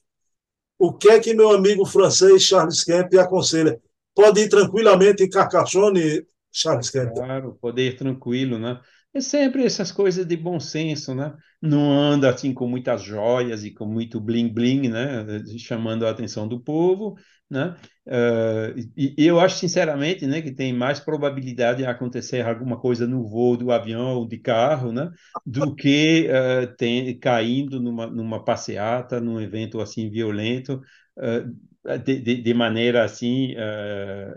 O 0.78 0.92
que 0.92 1.08
é 1.08 1.20
que 1.20 1.34
meu 1.34 1.50
amigo 1.50 1.84
francês 1.84 2.42
Charles 2.42 2.82
Kemp 2.82 3.12
aconselha? 3.14 3.80
Pode 4.14 4.40
ir 4.40 4.48
tranquilamente 4.48 5.22
em 5.22 5.28
Carcassonne, 5.28 6.26
Charles 6.50 6.88
Kemp? 6.88 7.14
Claro, 7.14 7.58
poder 7.60 7.90
ir 7.90 7.96
tranquilo, 7.96 8.58
né? 8.58 8.80
É 9.14 9.20
sempre 9.20 9.64
essas 9.64 9.92
coisas 9.92 10.26
de 10.26 10.36
bom 10.36 10.58
senso, 10.58 11.14
né? 11.14 11.32
Não 11.62 11.92
anda 11.92 12.28
assim 12.28 12.52
com 12.52 12.66
muitas 12.66 13.00
joias 13.00 13.64
e 13.64 13.70
com 13.70 13.86
muito 13.86 14.20
bling 14.20 14.48
bling, 14.52 14.88
né? 14.88 15.24
Chamando 15.56 16.04
a 16.04 16.10
atenção 16.10 16.48
do 16.48 16.60
povo, 16.60 17.16
né? 17.48 17.76
Uh, 18.06 18.76
e, 18.96 19.14
eu 19.16 19.38
acho 19.38 19.56
sinceramente, 19.58 20.26
né, 20.26 20.42
que 20.42 20.52
tem 20.52 20.72
mais 20.72 20.98
probabilidade 20.98 21.78
de 21.78 21.86
acontecer 21.86 22.44
alguma 22.44 22.78
coisa 22.78 23.06
no 23.06 23.26
voo 23.26 23.56
do 23.56 23.70
avião 23.70 24.16
ou 24.16 24.26
de 24.26 24.36
carro, 24.38 24.92
né, 24.92 25.10
do 25.46 25.74
que 25.74 26.28
uh, 26.28 26.76
tem, 26.76 27.18
caindo 27.18 27.80
numa, 27.80 28.06
numa 28.06 28.44
passeata, 28.44 29.20
num 29.20 29.40
evento 29.40 29.80
assim 29.80 30.10
violento, 30.10 30.82
uh, 31.16 31.98
de, 31.98 32.18
de, 32.18 32.42
de, 32.42 32.54
maneira 32.54 33.04
assim 33.04 33.54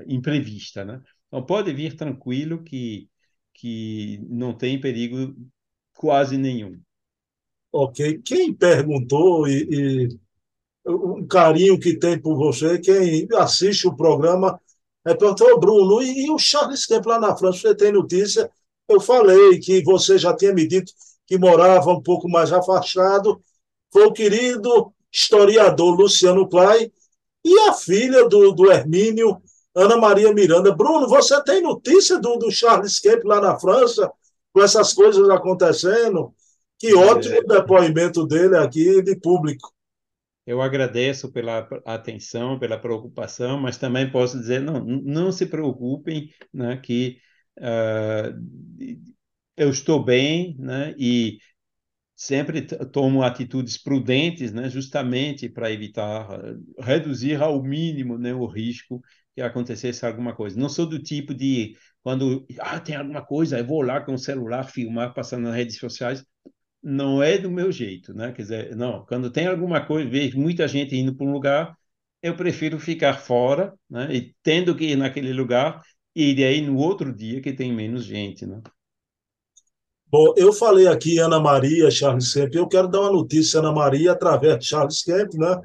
imprevista, 0.06 0.84
né? 0.84 1.02
Então 1.28 1.46
pode 1.46 1.74
vir 1.74 1.96
tranquilo 1.96 2.62
que 2.64 3.10
que 3.58 4.20
não 4.30 4.54
tem 4.54 4.80
perigo 4.80 5.36
quase 5.96 6.38
nenhum. 6.38 6.80
Ok. 7.72 8.22
Quem 8.24 8.54
perguntou 8.54 9.48
e, 9.48 9.68
e 9.70 10.20
um 10.86 11.28
carinho 11.28 11.80
que 11.80 11.98
tem 11.98 12.20
por 12.20 12.38
você, 12.38 12.80
quem 12.80 13.28
assiste 13.36 13.88
o 13.88 13.96
programa, 13.96 14.60
é 15.06 15.14
perguntou, 15.14 15.60
Bruno, 15.60 16.02
e, 16.02 16.26
e 16.26 16.32
o 16.32 16.38
Charles 16.38 16.86
Kemp 16.86 17.06
lá 17.06 17.20
na 17.20 17.36
França, 17.36 17.60
você 17.60 17.76
tem 17.76 17.92
notícia? 17.92 18.50
Eu 18.88 19.02
falei 19.02 19.60
que 19.60 19.84
você 19.84 20.18
já 20.18 20.36
tinha 20.36 20.54
me 20.54 20.68
dito 20.68 20.94
que 21.26 21.38
morava 21.38 21.92
um 21.92 22.02
pouco 22.02 22.30
mais 22.30 22.54
afastado, 22.54 23.42
foi 23.92 24.06
o 24.06 24.14
querido 24.14 24.94
historiador 25.12 25.96
Luciano 25.96 26.48
Clay 26.48 26.92
e 27.44 27.60
a 27.70 27.74
filha 27.74 28.28
do, 28.30 28.52
do 28.52 28.72
Hermínio, 28.72 29.42
Ana 29.78 29.96
Maria 29.96 30.34
Miranda. 30.34 30.76
Bruno, 30.76 31.08
você 31.08 31.42
tem 31.44 31.62
notícia 31.62 32.20
do, 32.20 32.36
do 32.38 32.50
Charles 32.50 33.00
Kemp 33.00 33.24
lá 33.24 33.40
na 33.40 33.60
França, 33.60 34.12
com 34.52 34.60
essas 34.60 34.92
coisas 34.92 35.30
acontecendo? 35.30 36.34
Que 36.80 36.96
ótimo 36.96 37.36
é. 37.36 37.44
depoimento 37.44 38.26
dele 38.26 38.58
aqui 38.58 39.04
de 39.04 39.16
público. 39.16 39.72
Eu 40.48 40.62
agradeço 40.64 41.32
pela 41.32 41.68
atenção, 41.86 42.58
pela 42.58 42.80
preocupação, 42.80 43.60
mas 43.60 43.78
também 43.78 44.10
posso 44.10 44.40
dizer, 44.40 44.62
não, 44.62 44.84
não 44.84 45.32
se 45.32 45.46
preocupem, 45.46 46.34
né, 46.52 46.78
que 46.78 47.18
uh, 47.60 48.34
eu 49.58 49.70
estou 49.70 50.04
bem, 50.04 50.56
né, 50.58 50.96
e 50.98 51.38
sempre 52.16 52.62
tomo 52.62 53.22
atitudes 53.22 53.78
prudentes, 53.78 54.54
né, 54.54 54.70
justamente 54.70 55.50
para 55.50 55.72
evitar, 55.72 56.28
reduzir 56.80 57.42
ao 57.44 57.62
mínimo 57.62 58.18
né, 58.18 58.34
o 58.34 58.46
risco 58.46 59.02
que 59.38 59.42
acontecesse 59.44 60.04
alguma 60.04 60.34
coisa. 60.36 60.60
Não 60.60 60.68
sou 60.68 60.88
do 60.88 60.98
tipo 60.98 61.32
de, 61.32 61.78
quando 62.02 62.44
ah, 62.60 62.80
tem 62.80 62.96
alguma 62.96 63.24
coisa, 63.24 63.60
eu 63.60 63.66
vou 63.68 63.84
lá 63.84 64.02
com 64.02 64.16
o 64.16 64.18
celular 64.18 64.64
filmar, 64.64 65.14
passando 65.14 65.44
nas 65.44 65.56
redes 65.56 65.78
sociais 65.78 66.26
não 66.82 67.22
é 67.22 67.38
do 67.38 67.52
meu 67.52 67.72
jeito, 67.72 68.14
né? 68.14 68.32
Quer 68.32 68.42
dizer, 68.42 68.76
não, 68.76 69.06
quando 69.06 69.32
tem 69.32 69.46
alguma 69.48 69.86
coisa, 69.86 70.10
vejo 70.10 70.40
muita 70.40 70.68
gente 70.68 70.96
indo 70.96 71.16
para 71.16 71.28
um 71.28 71.32
lugar, 71.32 71.78
eu 72.22 72.36
prefiro 72.36 72.80
ficar 72.80 73.14
fora, 73.20 73.76
né? 73.90 74.08
E 74.16 74.36
tendo 74.42 74.76
que 74.76 74.86
ir 74.86 74.96
naquele 74.96 75.34
lugar, 75.34 75.84
e 76.16 76.44
aí 76.44 76.62
no 76.62 76.78
outro 76.78 77.14
dia 77.14 77.40
que 77.42 77.54
tem 77.54 77.72
menos 77.72 78.06
gente, 78.06 78.46
né? 78.46 78.60
Bom, 80.08 80.34
eu 80.38 80.52
falei 80.54 80.88
aqui 80.88 81.20
Ana 81.20 81.40
Maria, 81.40 81.92
Charles 81.92 82.34
Kemp, 82.34 82.56
eu 82.56 82.68
quero 82.68 82.88
dar 82.88 83.02
uma 83.02 83.12
notícia 83.12 83.60
Ana 83.60 83.72
Maria 83.72 84.14
através 84.14 84.58
de 84.58 84.66
Charles 84.66 85.04
Kemp, 85.04 85.34
né? 85.36 85.62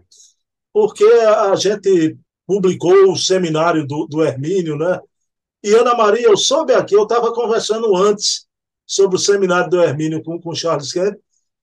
Porque 0.72 1.04
a 1.04 1.54
gente 1.54 2.18
publicou 2.52 3.10
o 3.10 3.16
seminário 3.16 3.86
do, 3.86 4.06
do 4.06 4.22
Hermínio, 4.22 4.76
né? 4.76 5.00
E 5.64 5.72
Ana 5.72 5.94
Maria, 5.94 6.26
eu 6.26 6.36
soube 6.36 6.74
aqui, 6.74 6.94
eu 6.94 7.04
estava 7.04 7.32
conversando 7.32 7.96
antes 7.96 8.46
sobre 8.86 9.16
o 9.16 9.18
seminário 9.18 9.70
do 9.70 9.82
Hermínio 9.82 10.22
com, 10.22 10.38
com 10.38 10.54
Charles 10.54 10.92
Kemp. 10.92 11.18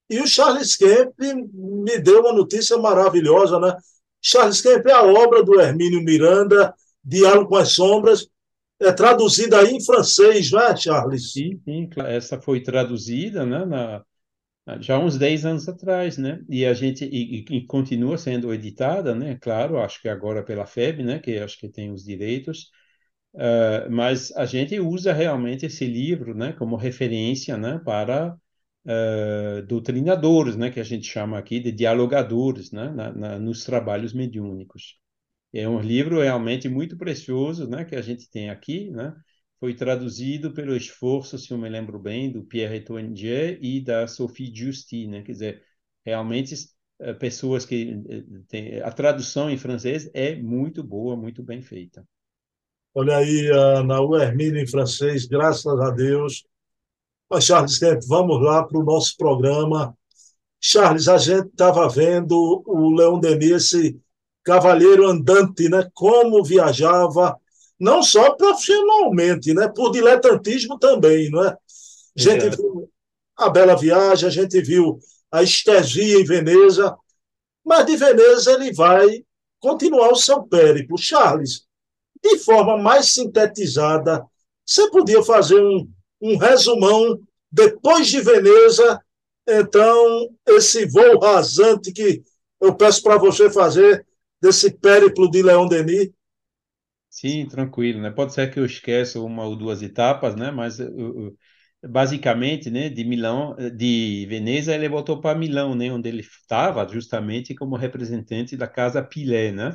E 0.10 0.20
o 0.20 0.26
Charles 0.26 0.76
Kemp 0.76 1.14
me 1.54 2.00
deu 2.00 2.22
uma 2.22 2.34
notícia 2.34 2.76
maravilhosa, 2.76 3.60
né? 3.60 3.78
Charles 4.20 4.62
Kemp 4.62 4.88
é 4.88 4.94
a 4.94 5.04
obra 5.04 5.44
do 5.44 5.60
Hermínio 5.60 6.04
Miranda, 6.04 6.74
Diálogo 7.04 7.50
com 7.50 7.58
as 7.58 7.74
Sombras, 7.74 8.28
é 8.82 8.92
traduzida 8.92 9.60
aí 9.60 9.76
em 9.76 9.86
francês, 9.86 10.50
não 10.50 10.60
é, 10.60 10.76
Charles? 10.76 11.34
Sim, 11.34 11.62
sim, 11.64 11.88
essa 12.08 12.42
foi 12.42 12.64
traduzida 12.64 13.46
né, 13.46 13.64
na, 13.64 14.04
já 14.82 15.00
uns 15.00 15.18
10 15.18 15.46
anos 15.46 15.68
atrás, 15.68 16.18
né? 16.18 16.42
E 16.50 16.66
a 16.66 16.74
gente 16.74 17.06
e, 17.06 17.46
e, 17.50 17.66
continua 17.66 18.18
sendo 18.18 18.54
editada, 18.54 19.16
né? 19.16 19.38
Claro, 19.42 19.80
acho 19.80 20.02
que 20.02 20.10
agora 20.10 20.44
pela 20.44 20.66
FEB, 20.66 21.04
né? 21.04 21.20
Que 21.20 21.38
acho 21.40 21.58
que 21.60 21.70
tem 21.70 21.92
os 21.92 22.04
direitos. 22.04 22.70
Uh, 23.34 23.90
mas 23.92 24.32
a 24.36 24.46
gente 24.46 24.80
usa 24.80 25.14
realmente 25.14 25.66
esse 25.66 25.86
livro 25.86 26.34
né, 26.34 26.52
como 26.54 26.76
referência 26.76 27.56
né, 27.58 27.80
para 27.86 28.36
uh, 28.86 29.62
doutrinadores, 29.68 30.56
né, 30.58 30.72
que 30.72 30.80
a 30.80 30.84
gente 30.84 31.06
chama 31.06 31.38
aqui 31.38 31.60
de 31.60 31.72
dialogadores 31.72 32.72
né, 32.72 32.90
na, 32.90 33.14
na, 33.14 33.40
nos 33.40 33.64
trabalhos 33.64 34.14
mediúnicos. 34.14 35.00
É 35.54 35.68
um 35.70 35.80
livro 35.80 36.22
realmente 36.22 36.68
muito 36.70 36.98
precioso 36.98 37.70
né, 37.70 37.86
que 37.86 37.96
a 37.96 38.02
gente 38.02 38.30
tem 38.30 38.50
aqui. 38.50 38.90
Né, 38.92 39.14
foi 39.60 39.74
traduzido 39.74 40.52
pelo 40.52 40.76
esforço, 40.76 41.38
se 41.38 41.52
eu 41.52 41.58
me 41.58 41.70
lembro 41.70 42.00
bem, 42.00 42.32
do 42.32 42.44
Pierre 42.44 42.78
Etoinger 42.78 43.60
e 43.62 43.82
da 43.82 44.08
Sophie 44.08 44.54
Justy. 44.56 45.08
Né, 45.08 45.22
quer 45.22 45.34
dizer, 45.34 45.64
realmente 46.06 46.56
uh, 47.02 47.16
pessoas 47.16 47.66
que... 47.66 48.02
Tem, 48.48 48.80
a 48.82 48.92
tradução 48.92 49.50
em 49.50 49.58
francês 49.58 50.10
é 50.14 50.36
muito 50.36 50.84
boa, 50.84 51.16
muito 51.16 51.44
bem 51.44 51.62
feita. 51.62 52.08
Olha 52.94 53.18
aí, 53.18 53.50
na 53.86 54.02
o 54.02 54.16
Hermínio 54.18 54.60
em 54.62 54.68
francês, 54.68 55.26
graças 55.26 55.80
a 55.80 55.92
Deus. 55.92 56.44
Mas, 57.30 57.46
Charles 57.46 57.80
vamos 58.08 58.42
lá 58.42 58.64
para 58.64 58.80
o 58.80 58.84
nosso 58.84 59.16
programa. 59.16 59.96
Charles, 60.60 61.08
a 61.08 61.18
gente 61.18 61.48
estava 61.50 61.88
vendo 61.88 62.64
o 62.66 62.96
Leão 62.96 63.20
Denis, 63.20 63.74
esse 63.74 64.02
cavalheiro 64.44 65.08
andante, 65.08 65.70
né? 65.70 65.88
Como 65.94 66.44
viajava, 66.44 67.40
não 67.80 68.04
só 68.04 68.36
profissionalmente, 68.36 69.54
né? 69.54 69.68
Por 69.70 69.92
diletantismo 69.92 70.78
também, 70.78 71.30
não 71.30 71.44
é? 71.44 71.50
A 71.50 71.58
gente 72.22 72.46
é. 72.46 72.50
viu 72.50 72.90
a 73.38 73.50
Bela 73.50 73.76
Viagem, 73.76 74.28
a 74.28 74.32
gente 74.32 74.62
viu 74.62 75.00
a 75.32 75.42
estesia 75.42 76.20
em 76.20 76.26
Veneza, 76.26 76.96
mas 77.64 77.86
de 77.86 77.96
Veneza 77.96 78.54
ele 78.54 78.74
vai 78.74 79.24
continuar 79.60 80.12
o 80.12 80.16
seu 80.16 80.44
périplo. 80.44 80.98
Charles, 80.98 81.66
de 82.22 82.38
forma 82.40 82.78
mais 82.78 83.14
sintetizada, 83.14 84.26
você 84.66 84.90
podia 84.90 85.24
fazer 85.24 85.62
um, 85.62 85.90
um 86.22 86.38
resumão 86.38 87.20
depois 87.52 88.08
de 88.08 88.22
Veneza, 88.22 89.02
então, 89.48 90.30
esse 90.48 90.86
voo 90.86 91.20
rasante 91.20 91.92
que 91.92 92.22
eu 92.62 92.76
peço 92.76 93.02
para 93.02 93.18
você 93.18 93.50
fazer 93.50 94.06
desse 94.42 94.72
périplo 94.72 95.30
de 95.32 95.42
Leão 95.42 95.68
Denis? 95.68 96.12
Sim, 97.20 97.48
tranquilo, 97.48 98.02
né? 98.02 98.12
Pode 98.12 98.34
ser 98.34 98.52
que 98.52 98.60
eu 98.60 98.66
esqueça 98.66 99.20
uma 99.20 99.44
ou 99.46 99.56
duas 99.56 99.82
etapas, 99.82 100.36
né? 100.36 100.52
Mas 100.52 100.78
basicamente, 101.84 102.70
né, 102.70 102.90
de 102.90 103.04
Milão, 103.06 103.56
de 103.76 104.26
Veneza, 104.30 104.74
ele 104.76 104.90
voltou 104.90 105.22
para 105.22 105.38
Milão, 105.38 105.76
né, 105.76 105.92
onde 105.92 106.10
ele 106.10 106.22
estava 106.22 106.88
justamente 106.88 107.56
como 107.56 107.76
representante 107.78 108.58
da 108.58 108.68
casa 108.68 109.04
Pilé, 109.04 109.52
né? 109.52 109.70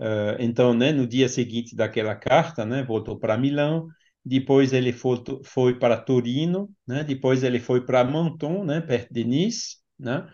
Uh, 0.00 0.36
então, 0.40 0.74
né, 0.74 0.92
no 0.92 1.06
dia 1.06 1.28
seguinte 1.28 1.76
daquela 1.76 2.14
carta, 2.16 2.64
né, 2.66 2.82
voltou 2.84 3.18
para 3.18 3.38
Milão, 3.38 3.88
depois 4.24 4.72
ele 4.72 4.92
foi, 4.92 5.18
foi 5.44 5.78
para 5.78 5.96
Torino, 5.96 6.70
né, 6.86 7.04
depois 7.04 7.42
ele 7.44 7.60
foi 7.60 7.84
para 7.86 8.04
Menton, 8.04 8.64
né, 8.64 8.80
perto 8.80 9.12
de 9.14 9.24
Nice, 9.24 9.76
né, 9.98 10.28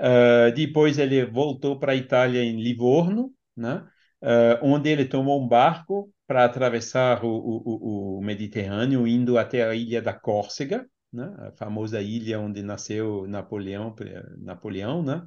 uh, 0.00 0.52
depois 0.54 0.98
ele 0.98 1.24
voltou 1.26 1.78
para 1.78 1.92
a 1.92 1.96
Itália 1.96 2.42
em 2.42 2.60
Livorno, 2.62 3.32
né, 3.56 3.84
uh, 4.22 4.58
onde 4.62 4.90
ele 4.90 5.04
tomou 5.04 5.42
um 5.42 5.48
barco 5.48 6.12
para 6.26 6.44
atravessar 6.44 7.24
o, 7.24 7.28
o, 7.28 8.18
o, 8.18 8.22
Mediterrâneo, 8.22 9.06
indo 9.06 9.36
até 9.38 9.64
a 9.64 9.74
ilha 9.74 10.00
da 10.00 10.12
Córcega, 10.12 10.86
né, 11.12 11.34
a 11.38 11.52
famosa 11.52 12.00
ilha 12.00 12.38
onde 12.38 12.62
nasceu 12.62 13.26
Napoleão, 13.26 13.94
Napoleão, 14.38 15.02
né, 15.02 15.26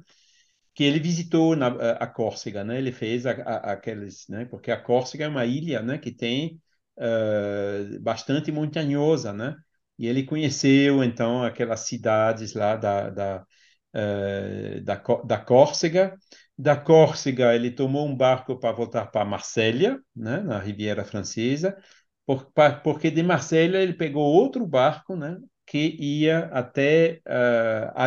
que 0.74 0.84
ele 0.84 0.98
visitou 0.98 1.54
na, 1.56 1.68
a 1.68 2.06
Córcega, 2.06 2.64
né? 2.64 2.78
Ele 2.78 2.92
fez 2.92 3.26
a, 3.26 3.32
a, 3.32 3.72
aqueles, 3.72 4.26
né? 4.28 4.44
Porque 4.46 4.70
a 4.70 4.80
Córcega 4.80 5.24
é 5.24 5.28
uma 5.28 5.46
ilha, 5.46 5.80
né? 5.82 5.98
Que 5.98 6.10
tem 6.12 6.60
uh, 6.98 8.00
bastante 8.00 8.50
montanhosa, 8.50 9.32
né? 9.32 9.56
E 9.98 10.06
ele 10.08 10.24
conheceu 10.24 11.04
então 11.04 11.44
aquelas 11.44 11.80
cidades 11.80 12.54
lá 12.54 12.76
da 12.76 13.10
da, 13.10 13.46
uh, 13.94 14.80
da, 14.82 14.96
da 15.24 15.38
Córcega. 15.38 16.16
Da 16.56 16.76
Córcega 16.76 17.54
ele 17.54 17.70
tomou 17.70 18.06
um 18.06 18.16
barco 18.16 18.56
para 18.56 18.72
voltar 18.72 19.06
para 19.06 19.24
Marsella, 19.24 20.00
né? 20.14 20.40
Na 20.40 20.58
Riviera 20.58 21.04
Francesa. 21.04 21.76
Por, 22.24 22.50
porque 22.82 23.10
de 23.10 23.22
Marsella 23.22 23.78
ele 23.78 23.92
pegou 23.94 24.22
outro 24.22 24.66
barco, 24.66 25.16
né? 25.16 25.38
Que 25.66 25.96
ia 26.00 26.46
até 26.52 27.20
uh, 27.26 27.98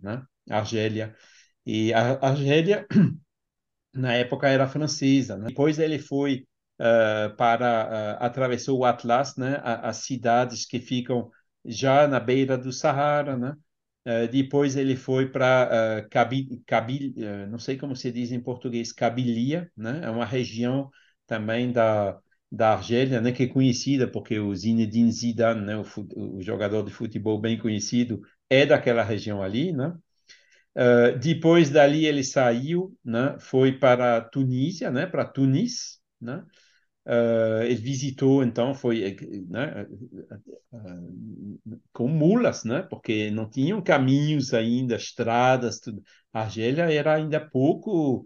né? 0.00 0.22
Argélia. 0.50 1.14
E 1.64 1.92
a 1.94 2.18
Argélia, 2.20 2.86
na 3.94 4.14
época, 4.14 4.48
era 4.48 4.68
francesa. 4.68 5.36
Né? 5.36 5.46
Depois 5.48 5.78
ele 5.78 5.98
foi 5.98 6.46
uh, 6.80 7.34
para, 7.36 8.18
uh, 8.20 8.24
atravessou 8.24 8.78
o 8.80 8.84
Atlas, 8.84 9.36
né? 9.36 9.60
as 9.62 9.98
cidades 9.98 10.66
que 10.66 10.80
ficam 10.80 11.30
já 11.64 12.06
na 12.06 12.20
beira 12.20 12.58
do 12.58 12.72
Sahara, 12.72 13.36
né? 13.36 13.54
Uh, 14.06 14.26
depois 14.30 14.76
ele 14.76 14.96
foi 14.96 15.28
para 15.30 16.02
uh, 16.06 16.08
Cabil, 16.08 16.62
Cabil 16.66 17.12
uh, 17.18 17.46
não 17.50 17.58
sei 17.58 17.76
como 17.76 17.94
se 17.94 18.10
diz 18.10 18.32
em 18.32 18.40
português, 18.40 18.92
Cabilia, 18.92 19.70
né? 19.76 20.00
É 20.04 20.10
uma 20.10 20.24
região 20.24 20.90
também 21.26 21.70
da, 21.70 22.18
da 22.50 22.72
Argélia, 22.74 23.20
né? 23.20 23.30
Que 23.32 23.42
é 23.44 23.46
conhecida 23.48 24.08
porque 24.10 24.38
o 24.38 24.54
Zinedine 24.54 25.12
Zidane, 25.12 25.60
né? 25.66 25.76
O, 25.76 25.84
o 26.38 26.42
jogador 26.42 26.82
de 26.84 26.90
futebol 26.92 27.38
bem 27.38 27.58
conhecido, 27.58 28.20
é 28.48 28.64
daquela 28.64 29.02
região 29.02 29.42
ali, 29.42 29.72
né? 29.72 29.94
Uh, 30.76 31.18
depois 31.18 31.68
dali 31.70 32.06
ele 32.06 32.22
saiu, 32.24 32.96
né? 33.04 33.36
Foi 33.40 33.72
para 33.78 34.20
Tunísia, 34.20 34.90
né? 34.90 35.06
Para 35.06 35.24
Tunis, 35.24 36.00
né? 36.20 36.44
Uh, 37.06 37.62
ele 37.64 37.76
visitou 37.76 38.44
então 38.44 38.74
foi 38.74 39.16
né, 39.48 39.86
uh, 40.72 41.80
com 41.92 42.08
mulas, 42.08 42.64
né? 42.64 42.82
Porque 42.82 43.30
não 43.30 43.48
tinham 43.48 43.82
caminhos 43.82 44.52
ainda, 44.54 44.96
estradas, 44.96 45.80
tudo. 45.80 46.02
A 46.32 46.42
Argélia 46.42 46.92
era 46.92 47.14
ainda 47.14 47.40
pouco 47.40 48.24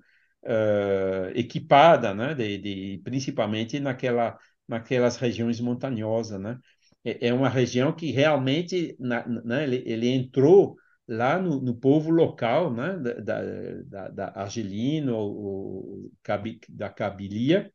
equipada, 1.34 2.12
né? 2.12 2.34
De, 2.34 2.58
de, 2.58 3.00
principalmente 3.02 3.80
naquela 3.80 4.36
naquelas 4.68 5.16
regiões 5.16 5.60
montanhosas, 5.60 6.40
né? 6.40 6.58
é, 7.04 7.28
é 7.28 7.34
uma 7.34 7.48
região 7.48 7.92
que 7.92 8.10
realmente 8.10 8.96
na, 8.98 9.26
né, 9.26 9.64
ele, 9.64 9.82
ele 9.86 10.08
entrou 10.08 10.76
lá 11.06 11.38
no, 11.38 11.60
no, 11.60 11.74
povo 11.74 12.10
local, 12.10 12.72
né, 12.72 12.96
da, 12.98 13.42
da, 13.84 14.08
da 14.08 14.32
Argelino, 14.34 15.14
ou, 15.14 16.10
da 16.70 16.88
Cabilia, 16.88 17.70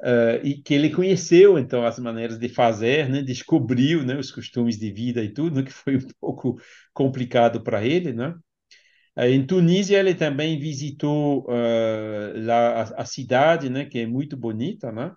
uh, 0.00 0.44
e 0.44 0.60
que 0.62 0.74
ele 0.74 0.90
conheceu, 0.90 1.58
então, 1.58 1.84
as 1.84 1.98
maneiras 1.98 2.38
de 2.38 2.48
fazer, 2.48 3.08
né, 3.08 3.22
descobriu 3.22 4.04
né, 4.04 4.16
os 4.16 4.30
costumes 4.30 4.78
de 4.78 4.90
vida 4.92 5.22
e 5.22 5.32
tudo, 5.32 5.56
né, 5.56 5.62
que 5.62 5.72
foi 5.72 5.96
um 5.96 6.00
pouco 6.20 6.56
complicado 6.92 7.62
para 7.62 7.84
ele, 7.84 8.12
né? 8.12 8.34
Uh, 9.16 9.22
em 9.24 9.46
Tunísia, 9.46 9.98
ele 9.98 10.14
também 10.14 10.58
visitou 10.58 11.44
uh, 11.48 12.44
lá 12.44 12.82
a, 12.82 13.02
a, 13.02 13.04
cidade, 13.04 13.70
né, 13.70 13.84
que 13.84 14.00
é 14.00 14.06
muito 14.06 14.36
bonita, 14.36 14.92
né? 14.92 15.12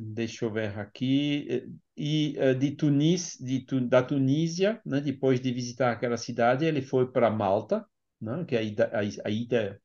deixa 0.00 0.44
eu 0.44 0.50
ver 0.50 0.76
aqui 0.78 1.68
e 1.96 2.36
de 2.58 2.70
Tunis, 2.72 3.36
de, 3.38 3.64
da 3.86 4.02
Tunísia, 4.02 4.80
né, 4.84 5.00
depois 5.00 5.40
de 5.40 5.52
visitar 5.52 5.92
aquela 5.92 6.16
cidade, 6.16 6.64
ele 6.64 6.82
foi 6.82 7.12
para 7.12 7.30
Malta, 7.30 7.86
né, 8.20 8.44
que 8.44 8.56
é 8.56 8.60
a 9.24 9.30
ida 9.30 9.80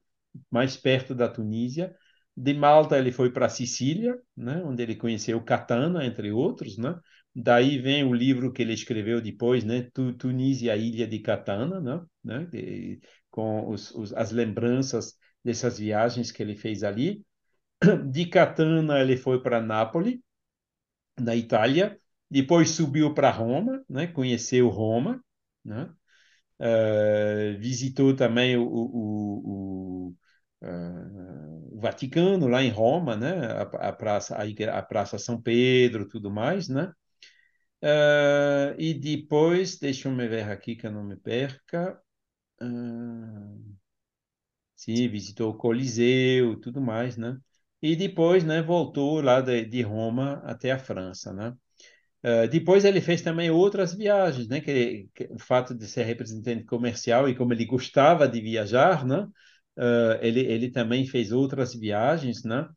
mais 0.50 0.78
perto 0.78 1.14
da 1.14 1.28
Tunísia. 1.28 1.96
De 2.36 2.54
Malta 2.54 2.98
ele 2.98 3.12
foi 3.12 3.32
para 3.32 3.50
Sicília, 3.50 4.18
né, 4.36 4.62
onde 4.66 4.82
ele 4.84 4.96
conheceu 4.96 5.42
Catana, 5.44 6.06
entre 6.06 6.32
outros, 6.32 6.78
né. 6.78 7.00
Daí 7.36 7.78
vem 7.78 8.04
o 8.04 8.14
livro 8.14 8.52
que 8.52 8.62
ele 8.62 8.74
escreveu 8.74 9.22
depois, 9.22 9.64
né, 9.64 9.90
Tunísia, 10.18 10.74
a 10.74 10.78
Ilha 10.78 11.08
de 11.08 11.20
Catana, 11.20 11.80
né, 11.80 12.02
né 12.24 12.48
com 13.30 13.70
os, 13.70 13.92
os, 13.92 14.14
as 14.14 14.32
lembranças 14.32 15.18
dessas 15.44 15.80
viagens 15.80 16.32
que 16.32 16.44
ele 16.44 16.56
fez 16.56 16.84
ali. 16.84 17.24
De 18.12 18.26
Catana 18.28 19.00
ele 19.02 19.18
foi 19.18 19.42
para 19.42 19.62
Nápoles, 19.62 20.20
na 21.20 21.36
Itália, 21.36 22.00
depois 22.30 22.72
subiu 22.72 23.14
para 23.14 23.30
Roma, 23.32 23.84
né? 23.90 24.08
conheceu 24.08 24.70
Roma, 24.70 25.24
né? 25.64 25.90
Uh, 26.60 27.60
visitou 27.60 28.16
também 28.16 28.56
o, 28.56 28.64
o, 28.64 30.10
o, 30.10 30.16
uh, 30.62 31.76
o, 31.76 31.80
Vaticano 31.80 32.48
lá 32.48 32.64
em 32.64 32.70
Roma, 32.70 33.16
né? 33.16 33.32
a, 33.54 33.62
a 33.90 33.94
praça, 33.94 34.36
a, 34.38 34.78
a, 34.78 34.82
praça 34.82 35.18
São 35.18 35.42
Pedro, 35.42 36.08
tudo 36.08 36.32
mais, 36.32 36.68
né? 36.68 36.92
Uh, 37.84 38.76
e 38.78 38.94
depois, 38.94 39.80
deixa 39.80 40.08
eu 40.08 40.12
me 40.14 40.28
ver 40.28 40.50
aqui 40.50 40.76
que 40.76 40.86
eu 40.86 40.92
não 40.92 41.04
me 41.04 41.16
perca. 41.16 42.00
sim, 44.76 45.08
visitou 45.10 45.52
o 45.52 45.58
Coliseu, 45.58 46.60
tudo 46.60 46.82
mais, 46.82 47.18
né? 47.18 47.38
E 47.82 47.96
depois, 47.96 48.44
né, 48.44 48.62
voltou 48.62 49.22
lá 49.22 49.42
de, 49.42 49.66
de 49.66 49.82
Roma 49.82 50.42
até 50.46 50.72
a 50.72 50.80
França, 50.80 51.34
né? 51.34 51.56
Uh, 52.24 52.48
depois 52.50 52.86
ele 52.86 53.02
fez 53.02 53.22
também 53.24 53.50
outras 53.50 53.94
viagens, 53.96 54.48
né? 54.48 54.62
Que, 54.62 55.10
que, 55.16 55.26
o 55.32 55.40
fato 55.40 55.74
de 55.76 55.88
ser 55.88 56.04
representante 56.04 56.64
comercial 56.66 57.28
e 57.28 57.36
como 57.36 57.54
ele 57.54 57.66
gostava 57.66 58.28
de 58.28 58.42
viajar, 58.42 59.06
né? 59.06 59.28
Uh, 59.82 60.20
ele, 60.22 60.42
ele 60.42 60.72
também 60.72 61.06
fez 61.08 61.32
outras 61.32 61.74
viagens, 61.74 62.44
né? 62.44 62.68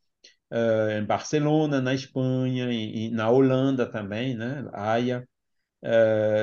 Uh, 0.50 1.02
em 1.02 1.04
Barcelona, 1.04 1.80
na 1.80 1.94
Espanha, 1.94 2.68
na 3.12 3.30
Holanda 3.30 3.86
também, 3.86 4.34
né? 4.36 4.64
Haia, 4.72 5.28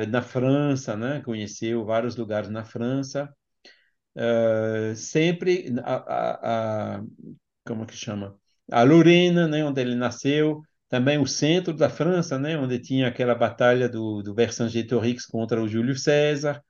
na 0.10 0.22
França, 0.22 0.96
né? 0.96 1.22
Conheceu 1.26 1.84
vários 1.86 2.16
lugares 2.16 2.50
na 2.50 2.64
França. 2.64 3.28
sempre 4.96 5.74
a, 5.84 5.96
a, 5.96 6.98
a, 6.98 7.04
como 7.66 7.86
que 7.86 7.96
chama? 7.96 8.36
A 8.72 8.84
Lorena, 8.84 9.48
né? 9.48 9.66
Onde 9.66 9.82
ele 9.82 9.96
nasceu 9.96 10.62
também 10.92 11.18
o 11.18 11.26
centro 11.26 11.74
da 11.74 11.90
França, 11.90 12.38
né, 12.38 12.58
onde 12.58 12.78
tinha 12.78 13.08
aquela 13.08 13.34
batalha 13.34 13.88
do, 13.88 14.22
do 14.22 14.36
Vercingétorix 14.36 15.26
contra 15.26 15.64
o 15.64 15.68
Júlio 15.68 15.96
César, 15.96 16.62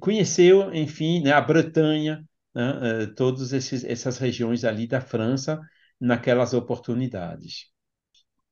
conheceu, 0.00 0.74
enfim, 0.74 1.22
né, 1.22 1.32
a 1.32 1.40
Bretanha, 1.42 2.24
né, 2.54 3.02
eh, 3.04 3.06
todas 3.14 3.52
essas 3.52 4.18
regiões 4.18 4.64
ali 4.64 4.86
da 4.86 5.00
França 5.00 5.60
naquelas 6.00 6.54
oportunidades. 6.54 7.66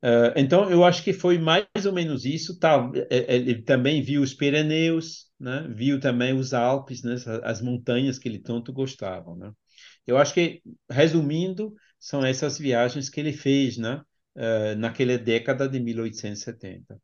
Uh, 0.03 0.31
então, 0.37 0.71
eu 0.71 0.85
acho 0.85 1.03
que 1.03 1.13
foi 1.13 1.39
mais 1.39 1.67
ou 1.87 1.93
menos 1.93 2.25
isso. 2.25 2.59
Tá, 2.59 2.91
ele 3.11 3.63
também 3.63 4.03
viu 4.03 4.23
os 4.23 4.35
Pirineus, 4.35 5.27
né? 5.41 5.67
viu 5.75 5.99
também 5.99 6.33
os 6.35 6.53
Alpes, 6.55 7.03
né? 7.03 7.17
as 7.43 7.61
montanhas 7.63 8.19
que 8.19 8.29
ele 8.29 8.39
tanto 8.39 8.73
gostava. 8.73 9.35
Né? 9.37 9.51
Eu 10.07 10.17
acho 10.19 10.35
que, 10.35 10.63
resumindo, 10.91 11.75
são 11.99 12.25
essas 12.25 12.59
viagens 12.59 13.09
que 13.09 13.19
ele 13.21 13.33
fez, 13.33 13.77
né? 13.79 14.03
uh, 14.37 14.77
naquela 14.79 15.19
década 15.19 15.69
de 15.69 15.81
1870. 15.81 17.01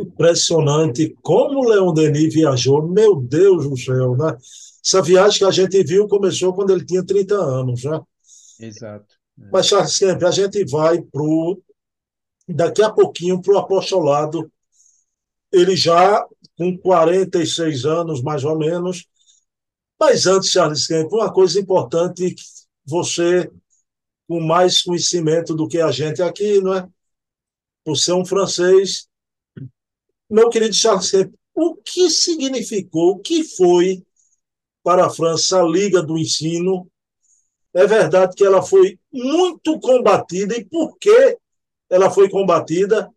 Impressionante 0.00 1.16
como 1.22 1.68
Leon 1.68 1.92
Denis 1.92 2.32
viajou, 2.32 2.86
meu 2.88 3.16
Deus 3.16 3.68
do 3.68 3.76
céu, 3.76 4.16
né? 4.16 4.36
Essa 4.84 5.02
viagem 5.02 5.38
que 5.38 5.44
a 5.44 5.50
gente 5.50 5.82
viu 5.84 6.08
começou 6.08 6.54
quando 6.54 6.70
ele 6.70 6.84
tinha 6.84 7.04
30 7.04 7.34
anos, 7.34 7.80
já. 7.80 7.92
Né? 7.92 8.02
Exato. 8.60 9.14
É. 9.40 9.48
Mas, 9.52 9.68
sempre 9.92 10.26
a 10.26 10.30
gente 10.30 10.64
vai 10.64 11.00
pro 11.00 11.60
daqui 12.48 12.82
a 12.82 12.90
pouquinho 12.90 13.40
para 13.40 13.54
o 13.54 13.58
apostolado. 13.58 14.50
Ele 15.52 15.76
já 15.76 16.26
com 16.56 16.76
46 16.76 17.84
anos, 17.84 18.22
mais 18.22 18.44
ou 18.44 18.56
menos. 18.58 19.06
Mas 19.98 20.26
antes, 20.26 20.50
Charles 20.50 20.86
Kemp, 20.86 21.12
uma 21.12 21.32
coisa 21.32 21.60
importante 21.60 22.34
que 22.34 22.42
você 22.86 23.50
com 24.26 24.40
mais 24.40 24.82
conhecimento 24.82 25.54
do 25.54 25.66
que 25.66 25.80
a 25.80 25.90
gente 25.90 26.22
aqui, 26.22 26.60
não 26.60 26.74
é? 26.74 26.88
Por 27.84 27.96
ser 27.96 28.12
um 28.12 28.24
francês. 28.24 29.09
Meu 30.30 30.48
querido 30.48 30.74
Charles 30.74 31.10
o 31.54 31.74
que 31.74 32.08
significou, 32.08 33.10
o 33.10 33.18
que 33.18 33.42
foi 33.44 34.02
para 34.82 35.06
a 35.06 35.10
França 35.10 35.60
a 35.60 35.66
Liga 35.66 36.02
do 36.02 36.16
Ensino? 36.16 36.88
É 37.74 37.86
verdade 37.86 38.34
que 38.34 38.44
ela 38.44 38.62
foi 38.62 38.98
muito 39.12 39.78
combatida, 39.80 40.56
e 40.56 40.64
por 40.64 40.96
que 40.98 41.36
ela 41.90 42.10
foi 42.10 42.30
combatida? 42.30 43.10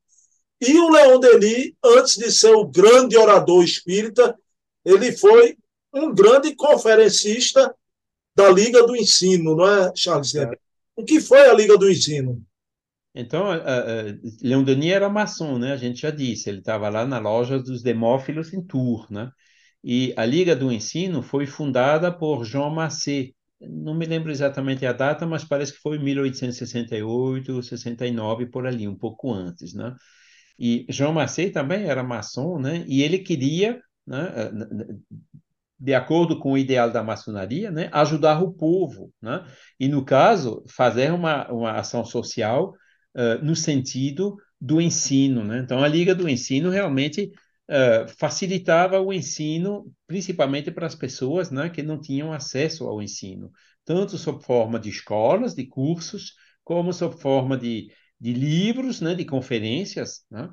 E 0.60 0.78
o 0.78 0.90
Leon 0.90 1.20
Denis, 1.20 1.74
antes 1.84 2.18
de 2.18 2.32
ser 2.32 2.54
o 2.54 2.66
grande 2.66 3.18
orador 3.18 3.64
espírita, 3.64 4.38
ele 4.84 5.12
foi 5.12 5.58
um 5.94 6.14
grande 6.14 6.56
conferencista 6.56 7.74
da 8.36 8.50
Liga 8.50 8.86
do 8.86 8.96
Ensino, 8.96 9.56
não 9.56 9.68
é, 9.68 9.92
Charles? 9.96 10.34
É. 10.36 10.50
O 10.96 11.04
que 11.04 11.22
foi 11.22 11.48
a 11.48 11.54
Liga 11.54 11.78
do 11.78 11.90
Ensino? 11.90 12.44
Então, 13.16 13.46
uh, 13.52 13.58
uh, 13.58 14.20
Leon 14.42 14.64
Denis 14.64 14.92
era 14.92 15.10
maçom, 15.10 15.60
né? 15.60 15.72
A 15.74 15.78
gente 15.78 16.02
já 16.02 16.10
disse, 16.10 16.50
ele 16.50 16.60
estava 16.60 16.90
lá 16.90 17.06
na 17.06 17.20
loja 17.20 17.60
dos 17.60 17.84
Demófilos 17.84 18.54
em 18.54 18.66
Tours, 18.66 19.10
né? 19.10 19.30
E 19.84 20.14
a 20.18 20.26
Liga 20.26 20.56
do 20.56 20.72
Ensino 20.72 21.22
foi 21.22 21.46
fundada 21.46 22.12
por 22.12 22.44
Jean 22.46 22.70
Massé. 22.70 23.30
Não 23.62 23.94
me 23.94 24.06
lembro 24.06 24.32
exatamente 24.32 24.86
a 24.86 24.94
data, 24.94 25.26
mas 25.28 25.44
parece 25.44 25.74
que 25.74 25.80
foi 25.80 26.00
1868, 26.00 27.62
69, 27.62 28.48
por 28.48 28.66
ali, 28.66 28.88
um 28.88 28.98
pouco 28.98 29.32
antes, 29.32 29.74
né? 29.74 29.96
E 30.58 30.86
Jean 30.90 31.12
Massé 31.12 31.50
também 31.50 31.86
era 31.86 32.04
maçom, 32.04 32.60
né? 32.60 32.84
E 32.88 33.04
ele 33.04 33.20
queria, 33.20 33.82
né, 34.08 34.52
de 35.80 35.94
acordo 35.94 36.40
com 36.40 36.54
o 36.54 36.58
ideal 36.58 36.90
da 36.92 37.04
maçonaria, 37.04 37.70
né, 37.72 37.90
ajudar 37.92 38.42
o 38.42 38.54
povo, 38.54 39.12
né? 39.22 39.46
E 39.80 39.88
no 39.88 40.06
caso, 40.06 40.64
fazer 40.68 41.12
uma, 41.12 41.52
uma 41.52 41.74
ação 41.74 42.06
social 42.06 42.74
no 43.42 43.56
sentido 43.56 44.38
do 44.60 44.82
ensino, 44.82 45.44
né? 45.44 45.60
Então 45.60 45.84
a 45.84 45.88
Liga 45.88 46.16
do 46.16 46.28
Ensino 46.28 46.70
realmente 46.70 47.32
uh, 47.70 48.08
facilitava 48.18 49.00
o 49.00 49.14
ensino, 49.14 49.92
principalmente 50.08 50.72
para 50.72 50.88
as 50.88 50.96
pessoas, 50.96 51.52
né, 51.52 51.70
que 51.70 51.84
não 51.84 52.00
tinham 52.00 52.32
acesso 52.34 52.86
ao 52.86 53.02
ensino, 53.02 53.52
tanto 53.86 54.18
sob 54.18 54.44
forma 54.44 54.80
de 54.80 54.90
escolas, 54.90 55.54
de 55.54 55.66
cursos, 55.66 56.34
como 56.64 56.94
sob 56.94 57.20
forma 57.20 57.58
de, 57.58 57.90
de 58.20 58.34
livros, 58.34 59.02
né, 59.02 59.14
de 59.16 59.26
conferências, 59.26 60.26
né? 60.32 60.50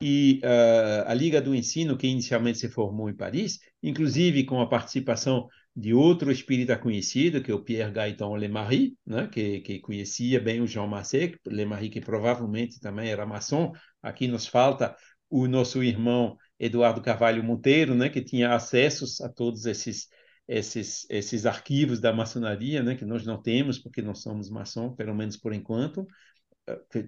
e 0.00 0.40
uh, 0.44 1.08
a 1.08 1.14
Liga 1.14 1.40
do 1.40 1.54
Ensino, 1.54 1.96
que 1.96 2.06
inicialmente 2.06 2.58
se 2.58 2.68
formou 2.68 3.08
em 3.08 3.16
Paris, 3.16 3.58
inclusive 3.82 4.44
com 4.44 4.60
a 4.60 4.68
participação 4.68 5.48
de 5.76 5.92
outro 5.92 6.32
espírita 6.32 6.78
conhecido, 6.78 7.42
que 7.42 7.50
é 7.50 7.54
o 7.54 7.62
Pierre 7.62 7.92
Gaëtan 7.92 8.30
Lemarie, 8.30 8.96
né, 9.04 9.28
que, 9.28 9.60
que 9.60 9.78
conhecia 9.80 10.40
bem 10.40 10.60
o 10.60 10.66
Jean 10.66 10.86
Massé, 10.86 11.34
Lemarie 11.46 11.90
que 11.90 12.00
provavelmente 12.00 12.80
também 12.80 13.10
era 13.10 13.26
maçom. 13.26 13.72
Aqui 14.02 14.26
nos 14.26 14.46
falta 14.46 14.96
o 15.28 15.46
nosso 15.46 15.82
irmão 15.82 16.36
Eduardo 16.58 17.02
Carvalho 17.02 17.44
Monteiro, 17.44 17.94
né, 17.94 18.08
que 18.08 18.22
tinha 18.22 18.54
acessos 18.54 19.20
a 19.20 19.28
todos 19.28 19.66
esses 19.66 20.08
esses 20.48 21.04
esses 21.10 21.44
arquivos 21.44 22.00
da 22.00 22.12
maçonaria, 22.12 22.82
né, 22.82 22.94
que 22.94 23.04
nós 23.04 23.26
não 23.26 23.42
temos 23.42 23.78
porque 23.78 24.00
não 24.00 24.14
somos 24.14 24.48
maçom, 24.48 24.94
pelo 24.94 25.14
menos 25.14 25.36
por 25.36 25.52
enquanto 25.52 26.06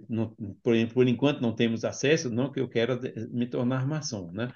não, 0.09 0.35
por, 0.63 0.75
por 0.93 1.09
enquanto 1.09 1.41
não 1.41 1.55
temos 1.55 1.85
acesso, 1.85 2.31
não 2.31 2.51
que 2.53 2.61
eu 2.61 2.69
quero 2.69 3.01
me 3.31 3.47
tornar 3.47 3.87
maçom, 3.87 4.31
né? 4.33 4.53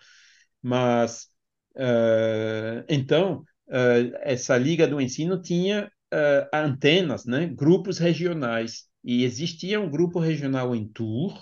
Mas, 0.62 1.28
uh, 1.76 2.84
então, 2.88 3.44
uh, 3.72 4.16
essa 4.20 4.56
Liga 4.56 4.86
do 4.86 5.00
Ensino 5.00 5.40
tinha 5.40 5.90
uh, 6.12 6.48
antenas, 6.52 7.24
né? 7.24 7.46
grupos 7.46 7.98
regionais, 7.98 8.86
e 9.02 9.24
existia 9.24 9.80
um 9.80 9.90
grupo 9.90 10.20
regional 10.20 10.76
em 10.76 10.86
Tours, 10.86 11.34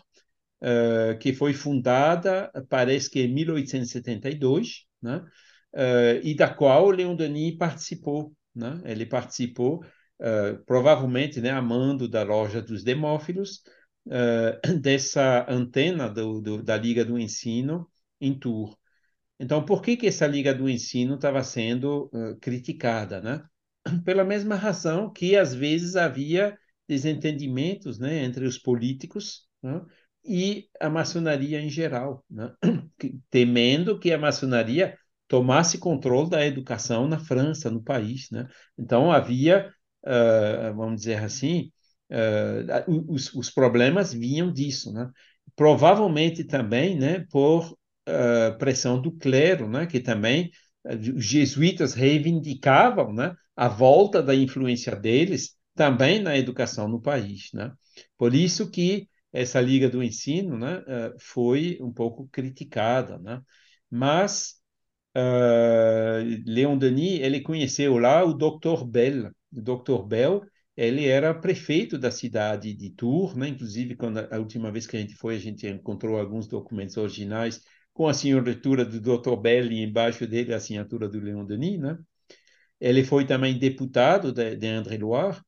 uh, 0.63 1.19
que 1.19 1.33
foi 1.35 1.53
fundada, 1.53 2.51
parece 2.69 3.11
que 3.11 3.21
em 3.21 3.35
1872, 3.35 4.85
né? 5.03 5.23
E 6.25 6.35
da 6.35 6.53
qual 6.53 6.91
Leon 6.91 7.15
Denis 7.15 7.57
participou. 7.57 8.33
Né? 8.53 8.83
Ele 8.85 9.07
participou, 9.07 9.85
provavelmente, 10.67 11.41
né, 11.41 11.51
a 11.51 11.63
mando 11.63 12.09
da 12.09 12.25
loja 12.25 12.61
dos 12.61 12.83
Demófilos, 12.83 13.63
dessa 14.83 15.47
antena 15.49 16.09
do, 16.09 16.41
do, 16.41 16.61
da 16.61 16.77
Liga 16.77 17.05
do 17.05 17.17
Ensino 17.17 17.89
em 18.21 18.37
Tours. 18.37 18.80
Então, 19.41 19.65
por 19.65 19.81
que, 19.81 19.97
que 19.97 20.07
essa 20.07 20.27
Liga 20.27 20.55
do 20.55 20.69
Ensino 20.69 21.15
estava 21.15 21.43
sendo 21.43 22.11
criticada? 22.41 23.21
Né? 23.21 23.43
Pela 24.05 24.23
mesma 24.23 24.55
razão 24.55 25.11
que, 25.11 25.35
às 25.35 25.55
vezes, 25.55 25.97
havia 25.97 26.57
desentendimentos 26.87 27.99
né, 27.99 28.23
entre 28.25 28.45
os 28.45 28.59
políticos 28.59 29.47
né, 29.63 29.81
e 30.25 30.69
a 30.81 30.91
maçonaria 30.91 31.61
em 31.61 31.71
geral, 31.71 32.25
né? 32.29 32.53
temendo 33.31 33.99
que 33.99 34.13
a 34.13 34.19
maçonaria 34.19 34.97
tomasse 35.29 35.79
controle 35.79 36.29
da 36.29 36.45
educação 36.45 37.07
na 37.07 37.19
França, 37.19 37.71
no 37.71 37.83
país. 37.83 38.29
Né? 38.33 38.49
Então, 38.77 39.13
havia, 39.13 39.73
uh, 40.05 40.75
vamos 40.75 40.97
dizer 41.03 41.23
assim, 41.23 41.71
uh, 42.11 43.09
os, 43.09 43.33
os, 43.33 43.49
problemas 43.49 44.13
vinham 44.13 44.53
disso. 44.53 44.93
Né? 44.93 45.09
Provavelmente 45.55 46.43
também 46.43 46.99
né, 46.99 47.25
por 47.31 47.79
uh, 48.09 48.57
pressão 48.59 49.01
do 49.01 49.13
clero, 49.13 49.69
né, 49.69 49.87
que 49.87 50.01
também 50.01 50.51
os 50.85 51.25
jesuítas 51.25 51.95
reivindicavam 51.95 53.13
né, 53.13 53.35
a 53.55 53.69
volta 53.69 54.23
da 54.23 54.35
influência 54.35 54.97
deles 54.97 55.57
também 55.75 56.23
na 56.23 56.37
educação 56.37 56.89
no 56.89 57.01
país. 57.01 57.51
Né? 57.53 57.73
Por 58.17 58.35
isso 58.35 58.71
que 58.71 59.09
essa 59.33 59.61
Liga 59.61 59.89
do 59.89 60.03
Ensino 60.03 60.59
né, 60.59 60.83
eh, 60.87 61.15
foi 61.19 61.79
um 61.81 61.93
pouco 61.93 62.29
criticada. 62.33 63.19
Né? 63.19 63.41
Mas 63.91 64.55
uh, 65.17 66.43
Leon 66.47 66.77
Denis 66.77 67.21
ele 67.21 67.41
conheceu 67.41 67.99
lá 67.99 68.25
o 68.25 68.35
Dr. 68.35 68.85
Bell. 68.85 69.31
O 69.53 69.61
Dr. 69.61 70.03
Bell 70.07 70.43
ele 70.77 71.07
era 71.07 71.35
prefeito 71.35 71.99
da 71.99 72.11
cidade 72.11 72.75
de 72.75 72.91
Tours, 72.91 73.35
né? 73.37 73.49
inclusive 73.49 73.95
quando 73.97 74.19
a 74.19 74.39
última 74.39 74.73
vez 74.73 74.87
que 74.87 74.97
a 74.97 75.01
gente 75.01 75.15
foi, 75.15 75.37
a 75.37 75.41
gente 75.41 75.67
encontrou 75.67 76.19
alguns 76.19 76.49
documentos 76.49 76.97
originais 76.97 77.61
com 78.01 78.09
a 78.09 78.13
assinatura 78.13 78.83
do 78.83 78.99
Dr. 78.99 79.37
Bell 79.37 79.71
e 79.71 79.83
embaixo 79.83 80.27
dele 80.27 80.55
a 80.55 80.57
assinatura 80.57 81.07
do 81.07 81.21
Leon 81.21 81.45
Denis. 81.45 81.79
Né? 81.79 81.99
Ele 82.81 83.05
foi 83.05 83.27
também 83.27 83.59
deputado 83.59 84.33
de, 84.33 84.57
de 84.57 84.67
André-Loire 84.69 85.39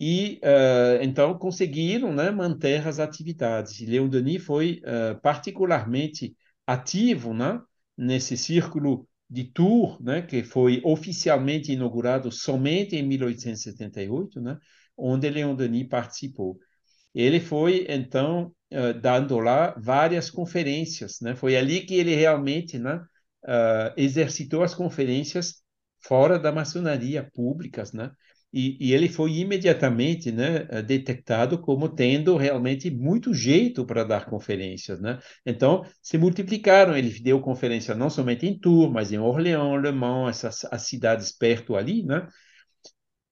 e 0.00 0.40
uh, 0.42 1.00
então 1.00 1.38
conseguiram 1.38 2.12
né, 2.12 2.32
manter 2.32 2.84
as 2.84 2.98
atividades. 2.98 3.78
Leon 3.78 4.08
Denis 4.08 4.42
foi 4.42 4.82
uh, 4.82 5.20
particularmente 5.20 6.36
ativo 6.66 7.32
né, 7.32 7.60
nesse 7.96 8.36
círculo 8.36 9.08
de 9.30 9.44
Tours, 9.44 10.00
né, 10.00 10.22
que 10.22 10.42
foi 10.42 10.82
oficialmente 10.84 11.70
inaugurado 11.70 12.32
somente 12.32 12.96
em 12.96 13.06
1878, 13.06 14.40
né, 14.40 14.58
onde 14.96 15.30
Leon 15.30 15.54
Denis 15.54 15.86
participou. 15.86 16.58
Ele 17.14 17.40
foi, 17.40 17.86
então, 17.88 18.52
uh, 18.72 18.98
dando 19.00 19.38
lá 19.38 19.74
várias 19.78 20.30
conferências. 20.30 21.18
Né? 21.20 21.34
Foi 21.34 21.56
ali 21.56 21.80
que 21.82 21.94
ele 21.94 22.14
realmente 22.14 22.78
né, 22.78 23.00
exercitou 23.96 24.62
as 24.62 24.74
conferências 24.74 25.62
fora 26.00 26.38
da 26.38 26.52
maçonaria 26.52 27.28
públicas, 27.32 27.92
né? 27.92 28.10
E, 28.52 28.78
e, 28.80 28.94
ele 28.94 29.08
foi 29.10 29.32
imediatamente 29.38 30.32
né, 30.32 30.66
eh, 30.70 30.82
detectado 30.82 31.60
como 31.60 31.86
tendo 31.88 32.36
realmente 32.36 32.90
muito 32.90 33.34
jeito 33.34 33.84
para 33.84 34.04
dar 34.04 34.24
conferências. 34.24 34.98
Né? 35.00 35.18
Então, 35.44 35.84
se 36.02 36.16
multiplicaram. 36.16 36.96
Ele 36.96 37.10
deu 37.20 37.40
conferência 37.42 37.94
não 37.94 38.08
somente 38.08 38.46
em 38.46 38.58
Tours, 38.58 38.90
mas 38.90 39.12
em 39.12 39.18
Orléans, 39.18 39.82
Le 39.82 39.92
Mans, 39.92 40.30
essas 40.30 40.64
as 40.72 40.82
cidades 40.82 41.30
perto 41.30 41.76
ali, 41.76 42.02
né? 42.02 42.26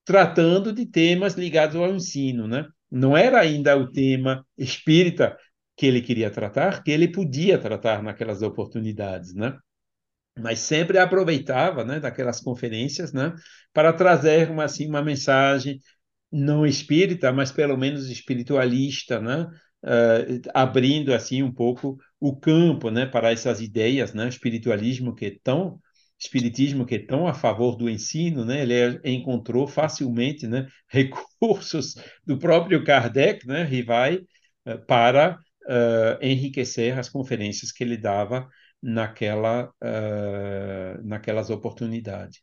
tratando 0.04 0.72
de 0.72 0.86
temas 0.86 1.34
ligados 1.34 1.76
ao 1.76 1.94
ensino. 1.94 2.46
Né? 2.46 2.66
Não 2.90 3.16
era 3.16 3.40
ainda 3.40 3.76
o 3.76 3.90
tema 3.90 4.46
espírita 4.56 5.36
que 5.76 5.86
ele 5.86 6.00
queria 6.00 6.30
tratar, 6.30 6.82
que 6.82 6.90
ele 6.90 7.08
podia 7.08 7.58
tratar 7.58 8.02
naquelas 8.02 8.42
oportunidades. 8.42 9.34
Né? 9.34 9.56
mas 10.38 10.58
sempre 10.60 10.98
aproveitava 10.98 11.84
né, 11.84 11.98
daquelas 11.98 12.40
conferências 12.40 13.12
né, 13.12 13.34
para 13.72 13.92
trazer 13.92 14.50
uma, 14.50 14.64
assim, 14.64 14.86
uma 14.86 15.02
mensagem 15.02 15.80
não 16.30 16.66
espírita, 16.66 17.32
mas 17.32 17.50
pelo 17.52 17.76
menos 17.76 18.10
espiritualista, 18.10 19.20
né, 19.20 19.48
uh, 19.84 20.50
abrindo 20.52 21.14
assim 21.14 21.42
um 21.42 21.52
pouco 21.52 21.96
o 22.20 22.36
campo 22.36 22.90
né, 22.90 23.06
para 23.06 23.32
essas 23.32 23.60
ideias, 23.60 24.12
né, 24.12 24.28
espiritualismo 24.28 25.14
que 25.14 25.26
é 25.26 25.36
tão 25.42 25.80
espiritismo 26.18 26.86
que 26.86 26.96
é 26.96 26.98
tão 26.98 27.26
a 27.26 27.34
favor 27.34 27.76
do 27.76 27.88
ensino, 27.90 28.44
né, 28.44 28.62
ele 28.62 29.00
encontrou 29.04 29.66
facilmente 29.66 30.46
né, 30.46 30.66
recursos 30.88 31.94
do 32.24 32.38
próprio 32.38 32.82
Kardec, 32.84 33.46
né, 33.46 33.64
Rivai, 33.64 34.20
uh, 34.66 34.78
para 34.86 35.38
uh, 35.66 36.24
enriquecer 36.24 36.98
as 36.98 37.08
conferências 37.08 37.70
que 37.72 37.84
ele 37.84 37.96
dava 37.96 38.48
naquela, 38.82 39.70
uh, 39.82 41.02
naquelas 41.06 41.50
oportunidades. 41.50 42.40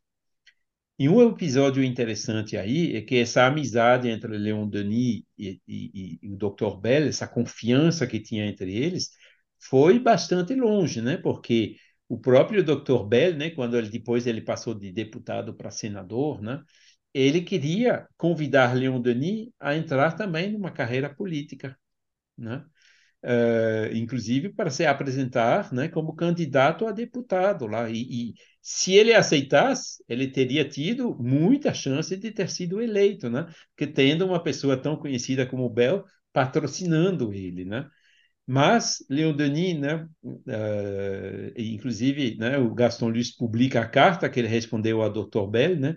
E 0.99 1.09
um 1.09 1.27
episódio 1.27 1.83
interessante 1.83 2.55
aí 2.55 2.95
é 2.95 3.01
que 3.01 3.17
essa 3.17 3.45
amizade 3.45 4.07
entre 4.09 4.37
Leon 4.37 4.67
Denis 4.69 5.23
e, 5.37 5.59
e, 5.67 6.19
e, 6.21 6.31
o 6.31 6.37
Dr. 6.37 6.79
Bell, 6.79 7.07
essa 7.07 7.27
confiança 7.27 8.05
que 8.05 8.19
tinha 8.19 8.45
entre 8.45 8.75
eles, 8.75 9.09
foi 9.59 9.99
bastante 9.99 10.53
longe, 10.53 11.01
né? 11.01 11.17
Porque 11.17 11.77
o 12.07 12.19
próprio 12.19 12.63
Dr. 12.63 13.05
Bell, 13.07 13.35
né, 13.35 13.49
quando 13.51 13.77
ele 13.77 13.89
depois 13.89 14.27
ele 14.27 14.41
passou 14.41 14.73
de 14.73 14.91
deputado 14.91 15.53
para 15.55 15.71
senador, 15.71 16.41
né, 16.41 16.61
ele 17.13 17.41
queria 17.41 18.07
convidar 18.17 18.75
Leon 18.75 19.01
Denis 19.01 19.49
a 19.59 19.75
entrar 19.75 20.13
também 20.13 20.51
numa 20.51 20.71
carreira 20.71 21.13
política, 21.13 21.77
né? 22.37 22.65
uh, 23.23 23.95
inclusive 23.95 24.49
para 24.49 24.69
se 24.69 24.85
apresentar 24.85 25.71
né, 25.73 25.87
como 25.87 26.15
candidato 26.15 26.85
a 26.85 26.91
deputado 26.91 27.65
lá. 27.67 27.89
E, 27.89 28.31
e, 28.31 28.33
se 28.61 28.93
ele 28.93 29.13
aceitasse, 29.13 30.03
ele 30.07 30.27
teria 30.27 30.67
tido 30.67 31.15
muita 31.19 31.73
chance 31.73 32.15
de 32.15 32.31
ter 32.31 32.49
sido 32.49 32.81
eleito, 32.81 33.29
né? 33.29 33.45
Que 33.75 33.85
tendo 33.85 34.25
uma 34.25 34.41
pessoa 34.41 34.77
tão 34.77 34.95
conhecida 34.95 35.45
como 35.45 35.69
Bell 35.69 36.05
patrocinando 36.31 37.33
ele, 37.33 37.65
né? 37.65 37.89
Mas 38.45 38.97
Leon 39.09 39.33
Denis, 39.33 39.79
né, 39.79 40.05
uh, 40.23 41.53
inclusive, 41.55 42.35
né, 42.37 42.57
o 42.57 42.73
Gaston 42.73 43.09
Luce 43.09 43.35
publica 43.37 43.81
a 43.81 43.87
carta 43.87 44.29
que 44.29 44.39
ele 44.39 44.49
respondeu 44.49 45.01
ao 45.01 45.09
Dr. 45.09 45.47
Bell, 45.47 45.79
né, 45.79 45.95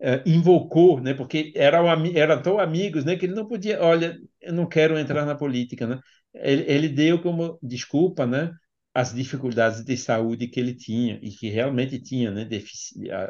uh, 0.00 0.22
invocou, 0.28 1.00
né, 1.00 1.14
porque 1.14 1.52
eram, 1.56 1.88
eram 2.14 2.42
tão 2.42 2.58
amigos, 2.60 3.04
né, 3.04 3.16
que 3.16 3.26
ele 3.26 3.34
não 3.34 3.46
podia, 3.48 3.82
olha, 3.82 4.16
eu 4.40 4.52
não 4.52 4.68
quero 4.68 4.98
entrar 4.98 5.26
na 5.26 5.34
política, 5.34 5.86
né, 5.86 5.98
ele, 6.34 6.64
ele 6.70 6.88
deu 6.88 7.20
como 7.20 7.58
desculpa, 7.62 8.24
né, 8.26 8.52
as 8.94 9.12
dificuldades 9.14 9.84
de 9.84 9.96
saúde 9.96 10.48
que 10.48 10.58
ele 10.58 10.74
tinha 10.74 11.18
e 11.22 11.30
que 11.30 11.48
realmente 11.48 12.00
tinha, 12.00 12.30
né, 12.30 12.48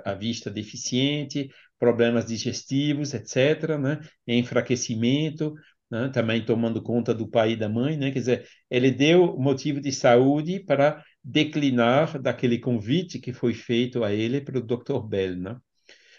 a, 0.04 0.12
a 0.12 0.14
vista 0.14 0.50
deficiente, 0.50 1.50
problemas 1.78 2.26
digestivos, 2.26 3.14
etc., 3.14 3.78
né, 3.78 4.00
enfraquecimento, 4.26 5.54
né, 5.90 6.08
também 6.10 6.44
tomando 6.44 6.82
conta 6.82 7.14
do 7.14 7.28
pai 7.28 7.52
e 7.52 7.56
da 7.56 7.68
mãe, 7.68 7.96
né, 7.96 8.10
quer 8.10 8.20
dizer, 8.20 8.48
ele 8.70 8.90
deu 8.90 9.36
motivo 9.38 9.80
de 9.80 9.92
saúde 9.92 10.60
para 10.60 11.02
declinar 11.22 12.20
daquele 12.20 12.58
convite 12.58 13.18
que 13.18 13.32
foi 13.32 13.54
feito 13.54 14.04
a 14.04 14.12
ele 14.12 14.40
pelo 14.40 14.60
Dr. 14.62 15.06
Bell, 15.06 15.36
né? 15.36 15.56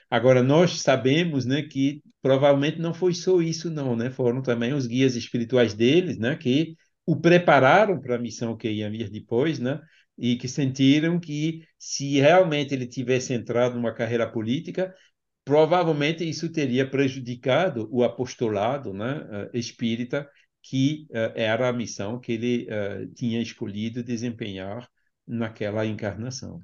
Agora, 0.10 0.44
nós 0.44 0.82
sabemos 0.82 1.46
né, 1.46 1.62
que 1.62 2.04
provavelmente 2.22 2.80
não 2.80 2.94
foi 2.94 3.14
só 3.14 3.42
isso, 3.42 3.70
não, 3.70 3.96
né? 3.96 4.12
Foram 4.12 4.42
também 4.42 4.74
os 4.74 4.86
guias 4.86 5.16
espirituais 5.16 5.74
deles, 5.74 6.18
né, 6.18 6.36
que 6.36 6.76
o 7.06 7.16
prepararam 7.20 8.00
para 8.00 8.16
a 8.16 8.20
missão 8.20 8.56
que 8.58 8.70
ia 8.70 8.90
vir 8.90 9.10
depois, 9.10 9.60
né? 9.60 9.80
E 10.18 10.36
que 10.36 10.48
sentiram 10.48 11.20
que 11.20 11.62
se 11.80 12.20
realmente 12.20 12.74
ele 12.74 12.86
tivesse 12.86 13.34
entrado 13.34 13.76
numa 13.76 13.94
carreira 13.94 14.30
política, 14.30 14.94
provavelmente 15.44 16.28
isso 16.28 16.52
teria 16.52 16.90
prejudicado 16.90 17.88
o 17.92 18.04
apostolado, 18.04 18.94
né, 18.94 19.28
eh, 19.32 19.60
espírita, 19.60 20.30
que 20.64 21.08
uh, 21.10 21.34
era 21.34 21.70
a 21.70 21.74
missão 21.74 22.20
que 22.20 22.34
ele 22.34 22.68
uh, 22.68 23.08
tinha 23.16 23.42
escolhido 23.42 24.04
desempenhar 24.04 24.88
naquela 25.28 25.86
encarnação. 25.86 26.62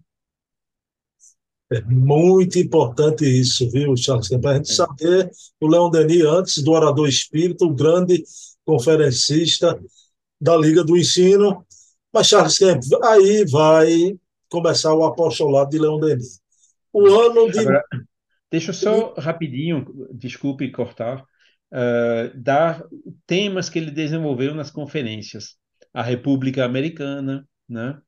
É 1.71 1.81
muito 1.81 2.59
importante 2.59 3.25
isso, 3.25 3.69
viu, 3.69 3.97
Charles? 3.97 4.29
Para 4.29 4.51
a 4.51 4.55
gente 4.55 4.71
é. 4.71 4.75
saber, 4.75 5.29
o 5.59 5.67
Leão 5.67 5.89
Denis, 5.89 6.23
antes 6.23 6.63
do 6.63 6.71
orador 6.71 7.09
espírita, 7.09 7.65
o 7.65 7.73
grande 7.73 8.23
conferencista 8.63 9.77
da 10.39 10.55
Liga 10.55 10.83
do 10.83 10.95
Ensino. 10.95 11.65
Mas, 12.13 12.27
Charles 12.27 12.57
Kemp, 12.57 12.81
aí 13.03 13.45
vai 13.45 14.17
começar 14.49 14.93
o 14.93 15.03
apostolado 15.03 15.71
de 15.71 15.79
Leão 15.79 15.99
Denis. 15.99 16.39
O 16.93 17.05
ano 17.07 17.51
de. 17.51 17.59
Agora, 17.59 17.83
deixa 18.51 18.71
eu 18.71 18.73
só 18.73 19.13
rapidinho, 19.15 19.85
desculpe 20.13 20.71
cortar, 20.71 21.21
uh, 21.21 22.35
dar 22.35 22.83
temas 23.25 23.69
que 23.69 23.79
ele 23.79 23.91
desenvolveu 23.91 24.53
nas 24.55 24.71
conferências. 24.71 25.55
a 25.93 26.03
República 26.03 26.63
Americana, 26.63 27.47
né? 27.67 27.99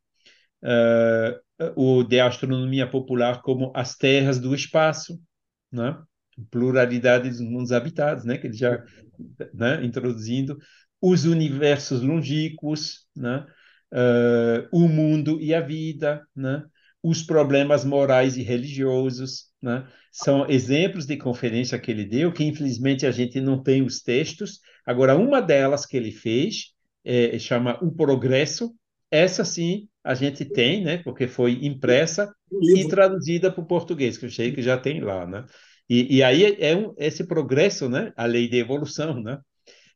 Uh, 0.61 1.39
o 1.75 2.03
de 2.03 2.19
astronomia 2.19 2.87
popular 2.87 3.41
como 3.41 3.71
as 3.75 3.95
terras 3.97 4.39
do 4.39 4.53
espaço, 4.53 5.19
né? 5.71 5.97
pluralidade 6.51 7.29
dos 7.29 7.41
mundos 7.41 7.71
habitados, 7.71 8.23
né? 8.25 8.37
que 8.37 8.47
ele 8.47 8.55
já 8.55 8.83
né? 9.53 9.83
introduzindo, 9.83 10.57
os 11.01 11.25
universos 11.25 12.01
longínquos, 12.01 13.07
né? 13.15 13.45
Uh, 13.91 14.69
o 14.71 14.87
mundo 14.87 15.41
e 15.41 15.53
a 15.53 15.61
vida, 15.61 16.23
né? 16.35 16.63
Os 17.01 17.23
problemas 17.23 17.85
morais 17.85 18.37
e 18.37 18.43
religiosos, 18.43 19.45
né? 19.61 19.87
são 20.11 20.49
exemplos 20.49 21.05
de 21.05 21.17
conferência 21.17 21.79
que 21.79 21.91
ele 21.91 22.05
deu, 22.05 22.31
que 22.31 22.43
infelizmente 22.43 23.05
a 23.05 23.11
gente 23.11 23.39
não 23.39 23.61
tem 23.61 23.81
os 23.81 24.01
textos. 24.01 24.59
Agora, 24.85 25.15
uma 25.15 25.41
delas 25.41 25.85
que 25.85 25.95
ele 25.95 26.11
fez 26.11 26.73
é, 27.03 27.37
chama 27.39 27.77
O 27.81 27.91
Progresso, 27.91 28.73
essa 29.11 29.45
sim 29.45 29.87
a 30.03 30.13
gente 30.13 30.45
tem, 30.45 30.83
né? 30.83 30.97
Porque 30.97 31.27
foi 31.27 31.65
impressa 31.65 32.33
e 32.51 32.87
traduzida 32.87 33.51
para 33.51 33.61
o 33.61 33.67
português, 33.67 34.17
que 34.17 34.25
eu 34.25 34.31
sei 34.31 34.51
que 34.51 34.61
já 34.61 34.77
tem 34.77 35.01
lá, 35.01 35.25
né? 35.25 35.45
E, 35.89 36.17
e 36.17 36.23
aí 36.23 36.57
é 36.59 36.75
um, 36.75 36.93
esse 36.97 37.25
progresso, 37.27 37.89
né? 37.89 38.11
A 38.15 38.25
lei 38.25 38.47
de 38.47 38.57
evolução, 38.57 39.21
né? 39.21 39.39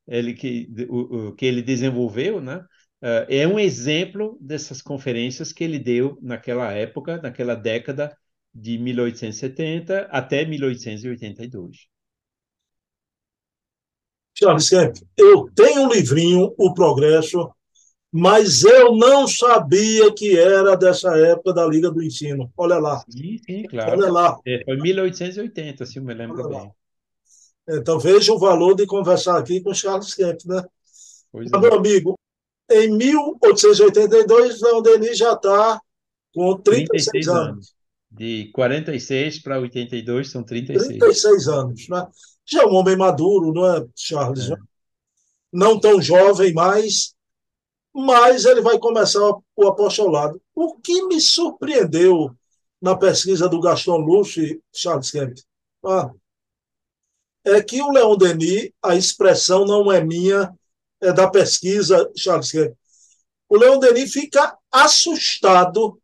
Ele 0.08 0.34
que 0.34 0.68
o, 0.90 1.30
o 1.30 1.36
que 1.36 1.46
ele 1.46 1.62
desenvolveu, 1.62 2.42
né? 2.42 2.64
Uh, 3.04 3.28
é 3.28 3.46
um 3.46 3.60
exemplo 3.60 4.38
dessas 4.40 4.82
conferências 4.82 5.52
que 5.52 5.62
ele 5.62 5.78
deu 5.78 6.18
naquela 6.22 6.72
época, 6.72 7.22
naquela 7.22 7.54
década 7.54 8.18
de 8.56 8.78
1870 8.78 10.08
até 10.10 10.46
1882. 10.46 11.90
Charles 14.34 14.70
Kemp, 14.70 14.96
eu 15.18 15.50
tenho 15.54 15.82
um 15.82 15.92
livrinho, 15.92 16.56
O 16.58 16.74
Progresso, 16.74 17.52
mas 18.10 18.64
eu 18.64 18.96
não 18.96 19.28
sabia 19.28 20.14
que 20.14 20.40
era 20.40 20.78
dessa 20.78 21.14
época 21.18 21.54
da 21.54 21.66
Liga 21.66 21.92
do 21.92 22.02
Ensino. 22.02 22.50
Olha 22.56 22.80
lá. 22.80 23.04
Sim, 23.10 23.38
sim, 23.46 23.64
claro. 23.64 24.00
Olha 24.00 24.10
lá. 24.10 24.40
É, 24.48 24.64
foi 24.64 24.78
1880, 24.78 25.86
se 25.86 26.00
eu 26.00 26.04
me 26.04 26.14
lembro 26.14 26.48
bem. 26.48 26.72
Então 27.68 28.00
veja 28.00 28.32
o 28.32 28.40
valor 28.40 28.76
de 28.76 28.86
conversar 28.86 29.38
aqui 29.38 29.60
com 29.60 29.74
Charles 29.74 30.14
Kemp, 30.14 30.40
né? 30.46 30.64
Pois 31.34 31.52
é. 31.52 31.58
Meu 31.58 31.74
amigo, 31.74 32.18
em 32.70 32.96
1882, 32.96 34.62
Leon 34.62 34.82
Denis 34.82 35.18
já 35.18 35.34
está 35.34 35.82
com 36.34 36.58
36, 36.58 37.06
36 37.06 37.28
anos. 37.28 37.48
anos. 37.50 37.76
De 38.12 38.52
46 38.54 39.42
para 39.42 39.60
82 39.60 40.32
são 40.32 40.44
36. 40.44 41.00
36 41.00 41.48
anos, 41.48 41.90
né? 41.90 42.08
Já 42.46 42.64
é 42.64 42.66
um 42.66 42.76
homem 42.76 42.96
maduro, 42.96 43.54
não 43.54 43.66
é, 43.66 43.86
Charles? 43.96 44.52
É. 44.52 44.56
Não 45.52 45.80
tão 45.80 46.02
jovem 46.02 46.54
mais, 46.54 47.16
mas 47.94 48.46
ele 48.46 48.62
vai 48.62 48.78
começar 48.78 49.22
o 49.56 49.68
apostolado. 49.68 50.42
O 50.54 50.76
que 50.76 51.06
me 51.08 51.20
surpreendeu 51.20 52.36
na 52.82 52.98
pesquisa 52.98 53.48
do 53.48 53.62
Gaston 53.62 53.98
Luce, 53.98 54.62
Charles 54.74 55.10
Kemp, 55.10 55.38
ah, 55.86 56.12
é 57.46 57.62
que 57.62 57.82
o 57.82 57.92
Leon 57.92 58.18
Denis, 58.18 58.72
a 58.82 58.96
expressão 58.96 59.66
não 59.66 59.92
é 59.92 60.04
minha, 60.04 60.54
da 61.12 61.30
pesquisa, 61.30 62.10
Charles 62.16 62.52
Kemp. 62.52 62.74
O 63.50 63.58
Leon 63.58 63.80
Denis 63.80 64.12
fica 64.12 64.58
assustado 64.72 66.00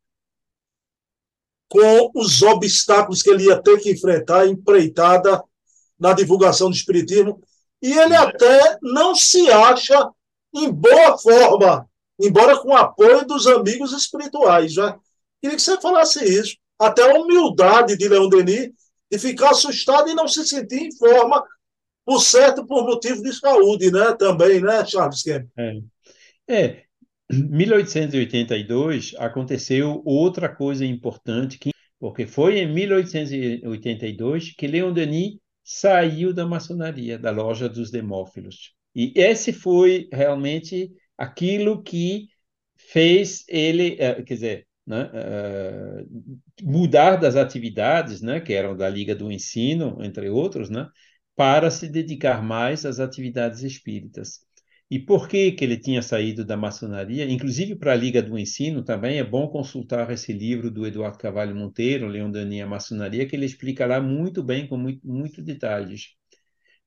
com 1.70 2.12
os 2.16 2.42
obstáculos 2.42 3.22
que 3.22 3.30
ele 3.30 3.46
ia 3.46 3.62
ter 3.62 3.80
que 3.80 3.92
enfrentar, 3.92 4.48
empreitada 4.48 5.42
na 6.00 6.14
divulgação 6.14 6.70
do 6.70 6.76
Espiritismo, 6.76 7.42
e 7.82 7.94
ele 7.94 8.16
até 8.16 8.78
não 8.82 9.16
se 9.16 9.50
acha 9.50 10.10
em 10.54 10.72
boa 10.72 11.18
forma, 11.18 11.88
embora 12.20 12.58
com 12.58 12.76
apoio 12.76 13.26
dos 13.26 13.48
amigos 13.48 13.94
espirituais. 13.94 14.76
Né? 14.76 14.96
Queria 15.42 15.56
que 15.56 15.62
você 15.62 15.80
falasse 15.80 16.24
isso. 16.24 16.58
Até 16.78 17.04
a 17.04 17.20
humildade 17.20 17.98
de 17.98 18.08
Leon 18.08 18.30
Denis 18.30 18.72
de 19.12 19.20
ficar 19.20 19.52
assustado 19.52 20.10
e 20.10 20.16
não 20.16 20.28
se 20.28 20.48
sentir 20.48 20.84
em 20.84 20.96
forma, 20.96 21.44
por 22.10 22.22
certo, 22.24 22.66
por 22.66 22.86
motivo 22.86 23.22
de 23.22 23.32
saúde, 23.32 23.92
né? 23.92 24.16
Também, 24.18 24.60
né, 24.60 24.84
Charles 24.84 25.22
Kemp? 25.22 25.48
É. 25.56 25.78
é. 26.48 26.84
1882 27.32 29.14
aconteceu 29.20 30.02
outra 30.04 30.50
coisa 30.50 30.84
importante, 30.84 31.60
que, 31.60 31.70
porque 32.00 32.26
foi 32.26 32.58
em 32.58 32.74
1882 32.74 34.56
que 34.58 34.66
Leon 34.66 34.92
Denis 34.92 35.38
saiu 35.64 36.34
da 36.34 36.48
maçonaria, 36.48 37.20
da 37.20 37.30
loja 37.30 37.70
dos 37.70 37.92
demófilos. 37.92 38.74
E 38.96 39.14
esse 39.16 39.54
foi 39.54 40.10
realmente 40.12 40.92
aquilo 41.16 41.84
que 41.84 42.26
fez 42.76 43.44
ele, 43.48 43.98
eh, 44.00 44.24
quer 44.24 44.34
dizer, 44.34 44.68
né, 44.88 45.04
uh, 45.04 46.08
mudar 46.64 47.18
das 47.18 47.36
atividades, 47.36 48.20
né, 48.20 48.40
que 48.40 48.54
eram 48.54 48.76
da 48.76 48.90
Liga 48.90 49.14
do 49.14 49.32
Ensino, 49.32 50.00
entre 50.02 50.28
outros, 50.28 50.72
né, 50.72 50.90
para 51.40 51.72
se 51.72 51.88
dedicar 51.88 52.44
mais 52.44 52.86
às 52.86 53.00
atividades 53.00 53.64
espíritas. 53.64 54.42
E 54.92 55.00
por 55.00 55.26
que, 55.30 55.54
que 55.54 55.64
ele 55.64 55.78
tinha 55.78 56.02
saído 56.02 56.44
da 56.44 56.58
maçonaria? 56.58 57.24
Inclusive 57.32 57.78
para 57.78 57.94
a 57.94 57.96
Liga 57.96 58.22
do 58.22 58.38
Ensino 58.38 58.84
também 58.84 59.20
é 59.20 59.24
bom 59.24 59.48
consultar 59.48 60.12
esse 60.12 60.34
livro 60.34 60.70
do 60.70 60.86
Eduardo 60.86 61.18
Cavalho 61.18 61.56
Monteiro, 61.56 62.10
Leão 62.10 62.30
Denis, 62.30 62.62
a 62.62 62.68
Maçonaria, 62.68 63.26
que 63.26 63.38
ele 63.38 63.46
explica 63.46 63.86
lá 63.86 64.02
muito 64.02 64.44
bem, 64.44 64.68
com 64.68 64.76
muito, 64.76 65.08
muito 65.08 65.42
detalhes. 65.42 66.10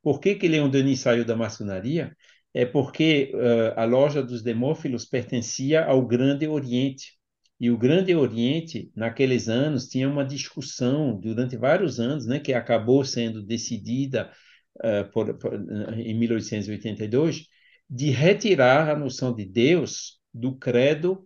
Por 0.03 0.21
que, 0.21 0.35
que 0.35 0.49
Leon 0.49 0.69
Denis 0.69 1.01
saiu 1.01 1.25
da 1.25 1.35
maçonaria? 1.35 2.15
É 2.53 2.67
porque 2.67 3.33
uh, 3.35 3.81
a 3.81 3.87
loja 3.87 4.23
dos 4.23 4.43
demófilos 4.43 5.07
pertencia 5.07 5.83
ao 5.83 6.07
Grande 6.07 6.47
Oriente. 6.47 7.15
E 7.63 7.71
o 7.71 7.79
Grande 7.79 8.13
Oriente, 8.13 8.91
naqueles 8.93 9.49
anos, 9.49 9.87
tinha 9.87 10.09
uma 10.09 10.25
discussão 10.25 11.17
durante 11.17 11.57
vários 11.57 12.01
anos, 12.01 12.27
né, 12.27 12.41
que 12.41 12.53
acabou 12.53 13.05
sendo 13.05 13.41
decidida 13.41 14.33
uh, 14.79 15.09
por, 15.13 15.39
por, 15.39 15.55
em 15.97 16.13
1882, 16.13 17.47
de 17.89 18.11
retirar 18.11 18.91
a 18.91 18.99
noção 18.99 19.33
de 19.33 19.45
Deus 19.45 20.19
do 20.35 20.57
credo 20.57 21.25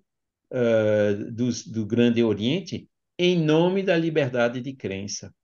uh, 0.53 1.33
do, 1.33 1.49
do 1.73 1.87
Grande 1.87 2.23
Oriente 2.23 2.87
em 3.19 3.43
nome 3.43 3.83
da 3.83 3.97
liberdade 3.97 4.61
de 4.61 4.75
crença. 4.75 5.35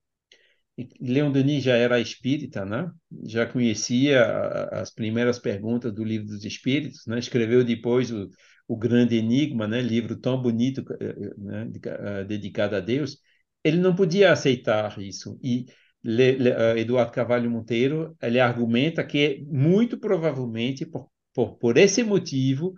Leon 1.01 1.31
Denis 1.31 1.63
já 1.63 1.75
era 1.75 1.99
espírita, 1.99 2.65
né? 2.65 2.91
já 3.25 3.47
conhecia 3.47 4.23
as 4.69 4.91
primeiras 4.91 5.39
perguntas 5.39 5.91
do 5.91 6.03
Livro 6.03 6.27
dos 6.27 6.45
Espíritos, 6.45 7.07
né? 7.07 7.17
escreveu 7.17 7.63
depois 7.63 8.11
o, 8.11 8.29
o 8.73 8.77
Grande 8.77 9.15
Enigma, 9.17 9.67
né? 9.67 9.81
livro 9.81 10.15
tão 10.17 10.41
bonito 10.41 10.83
eh, 10.99 11.33
né? 11.37 11.69
Eh, 11.85 12.23
dedicado 12.25 12.75
a 12.75 12.79
Deus. 12.79 13.19
Ele 13.63 13.77
não 13.77 13.95
podia 13.95 14.31
aceitar 14.31 14.99
isso. 14.99 15.39
E 15.43 15.65
Le, 16.03 16.33
Le, 16.33 16.49
uh, 16.51 16.77
Eduardo 16.77 17.11
Carvalho 17.13 17.49
Monteiro 17.49 18.15
ele 18.21 18.39
argumenta 18.39 19.03
que 19.05 19.45
muito 19.47 19.97
provavelmente 19.97 20.85
por, 20.85 21.09
por, 21.33 21.57
por 21.57 21.77
esse 21.77 22.03
motivo 22.03 22.73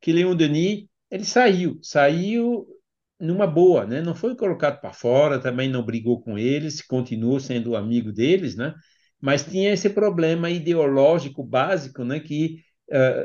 que 0.00 0.12
Leon 0.12 0.34
Denis 0.34 0.86
ele 1.10 1.24
saiu, 1.24 1.78
saiu 1.82 2.66
numa 3.18 3.46
boa, 3.46 3.86
né? 3.86 4.00
Não 4.00 4.14
foi 4.14 4.34
colocado 4.36 4.80
para 4.80 4.92
fora, 4.92 5.38
também 5.40 5.68
não 5.68 5.84
brigou 5.84 6.22
com 6.22 6.38
eles, 6.38 6.80
continuou 6.82 7.38
sendo 7.40 7.76
amigo 7.76 8.12
deles, 8.12 8.56
né? 8.56 8.74
Mas 9.20 9.44
tinha 9.44 9.72
esse 9.72 9.90
problema 9.90 10.48
ideológico 10.50 11.44
básico, 11.44 12.04
né? 12.04 12.20
Que 12.20 12.62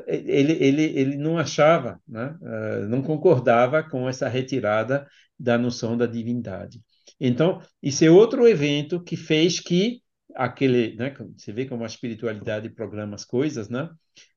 ele, 0.07 0.51
ele, 0.53 0.83
ele 0.83 1.17
não 1.17 1.37
achava, 1.37 1.99
né? 2.07 2.37
Uh, 2.41 2.87
não 2.87 3.01
concordava 3.01 3.83
com 3.83 4.07
essa 4.07 4.27
retirada 4.27 5.07
da 5.39 5.57
noção 5.57 5.97
da 5.97 6.05
divindade. 6.05 6.81
Então, 7.19 7.61
isso 7.81 8.03
é 8.05 8.09
outro 8.09 8.47
evento 8.47 9.03
que 9.03 9.17
fez 9.17 9.59
que 9.59 10.01
aquele, 10.35 10.95
né? 10.95 11.13
Você 11.35 11.51
vê 11.51 11.65
como 11.65 11.83
a 11.83 11.87
espiritualidade 11.87 12.69
programa 12.69 13.15
as 13.15 13.25
coisas, 13.25 13.69
né? 13.69 13.89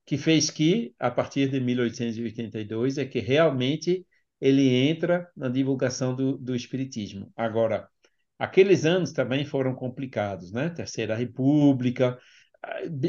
Que 0.06 0.16
fez 0.16 0.50
que, 0.50 0.94
a 0.98 1.10
partir 1.10 1.50
de 1.50 1.60
1882, 1.60 2.98
é 2.98 3.04
que 3.04 3.18
realmente 3.18 4.06
ele 4.40 4.68
entra 4.68 5.28
na 5.36 5.48
divulgação 5.48 6.14
do, 6.14 6.38
do 6.38 6.54
Espiritismo. 6.54 7.30
Agora, 7.36 7.88
aqueles 8.38 8.84
anos 8.84 9.12
também 9.12 9.44
foram 9.44 9.74
complicados, 9.74 10.52
né? 10.52 10.70
Terceira 10.70 11.14
República, 11.14 12.18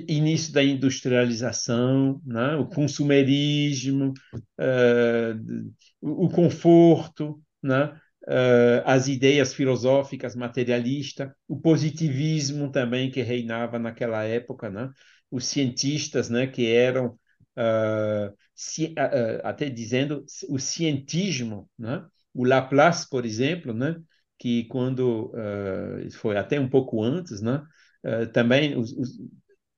início 0.08 0.54
da 0.54 0.64
industrialização, 0.64 2.22
né? 2.26 2.56
o 2.56 2.68
consumerismo, 2.68 4.14
uh, 4.60 5.72
o 6.02 6.30
conforto, 6.30 7.42
né? 7.62 8.00
Uh, 8.28 8.84
as 8.86 9.08
ideias 9.08 9.54
filosóficas 9.54 10.36
materialistas, 10.36 11.32
o 11.48 11.60
positivismo 11.60 12.72
também 12.72 13.10
que 13.10 13.22
reinava 13.24 13.80
naquela 13.80 14.24
época, 14.24 14.70
né? 14.70 14.92
os 15.32 15.46
cientistas 15.46 16.30
né? 16.30 16.46
que 16.46 16.68
eram 16.68 17.18
uh, 17.58 18.36
ci, 18.54 18.94
até 19.44 19.70
dizendo 19.70 20.24
o 20.48 20.60
cientismo, 20.60 21.68
né? 21.78 22.06
o 22.34 22.46
Laplace, 22.46 23.10
por 23.10 23.26
exemplo, 23.26 23.74
né? 23.74 23.96
Que 24.40 24.64
quando 24.66 25.32
uh, 25.34 26.12
foi 26.14 26.38
até 26.38 26.60
um 26.60 26.70
pouco 26.70 27.04
antes, 27.04 27.42
né? 27.42 27.62
também 28.32 28.78
os, 28.78 28.94
os, 28.94 29.20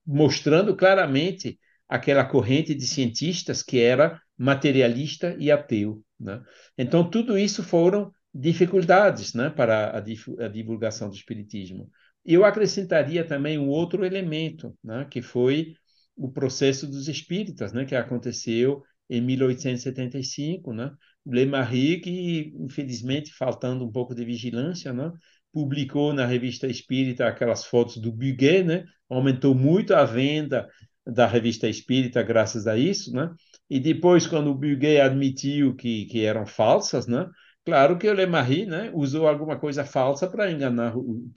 mostrando 0.06 0.76
claramente 0.76 1.60
aquela 1.90 2.24
corrente 2.24 2.74
de 2.76 2.86
cientistas 2.86 3.64
que 3.64 3.82
era 3.82 4.22
materialista 4.38 5.36
e 5.40 5.52
ateu. 5.52 6.02
Né? 6.20 6.42
Então, 6.78 7.10
tudo 7.10 7.38
isso 7.38 7.64
foram 7.64 8.14
dificuldades 8.34 9.34
né, 9.34 9.50
para 9.50 9.98
a, 9.98 10.48
divulgação 10.48 11.10
do 11.10 11.16
Espiritismo. 11.16 11.90
Eu 12.24 12.46
acrescentaria 12.46 13.26
também 13.26 13.58
um 13.58 13.68
outro 13.68 14.06
elemento, 14.06 14.78
né, 14.84 15.06
que 15.10 15.22
foi 15.22 15.74
o 16.16 16.32
processo 16.32 16.88
dos 16.88 17.08
espíritas, 17.08 17.74
né, 17.74 17.84
que 17.84 17.96
aconteceu 17.96 18.84
em 19.10 19.20
1875, 19.20 20.72
né? 20.72 20.92
Le 21.26 21.46
Marie, 21.46 22.00
que 22.02 22.54
infelizmente, 22.60 23.34
faltando 23.34 23.86
um 23.86 23.92
pouco 23.92 24.16
de 24.16 24.26
vigilância, 24.26 24.92
né, 24.94 25.12
publicou 25.54 26.14
na 26.14 26.26
revista 26.26 26.68
Espírita 26.68 27.28
aquelas 27.28 27.66
fotos 27.66 27.98
do 27.98 28.12
Buguet, 28.12 28.64
né? 28.64 28.86
Aumentou 29.10 29.54
muito 29.54 29.94
a 29.94 30.06
venda 30.06 30.68
da 31.06 31.28
revista 31.28 31.68
Espírita 31.68 32.24
graças 32.24 32.68
a 32.68 32.78
isso, 32.78 33.12
né? 33.14 33.30
E 33.70 33.80
depois, 33.80 34.28
quando 34.28 34.52
o 34.52 34.56
Buguet 34.56 35.00
admitiu 35.00 35.76
que, 35.76 36.06
que 36.06 36.24
eram 36.26 36.46
falsas, 36.46 37.08
né? 37.08 37.28
Claro 37.66 37.98
que 37.98 38.08
o 38.08 38.14
Le 38.14 38.26
Marie 38.26 38.66
né, 38.66 38.92
usou 38.94 39.28
alguma 39.28 39.60
coisa 39.60 39.86
falsa 39.86 40.28
para 40.28 40.52
enganar 40.52 40.94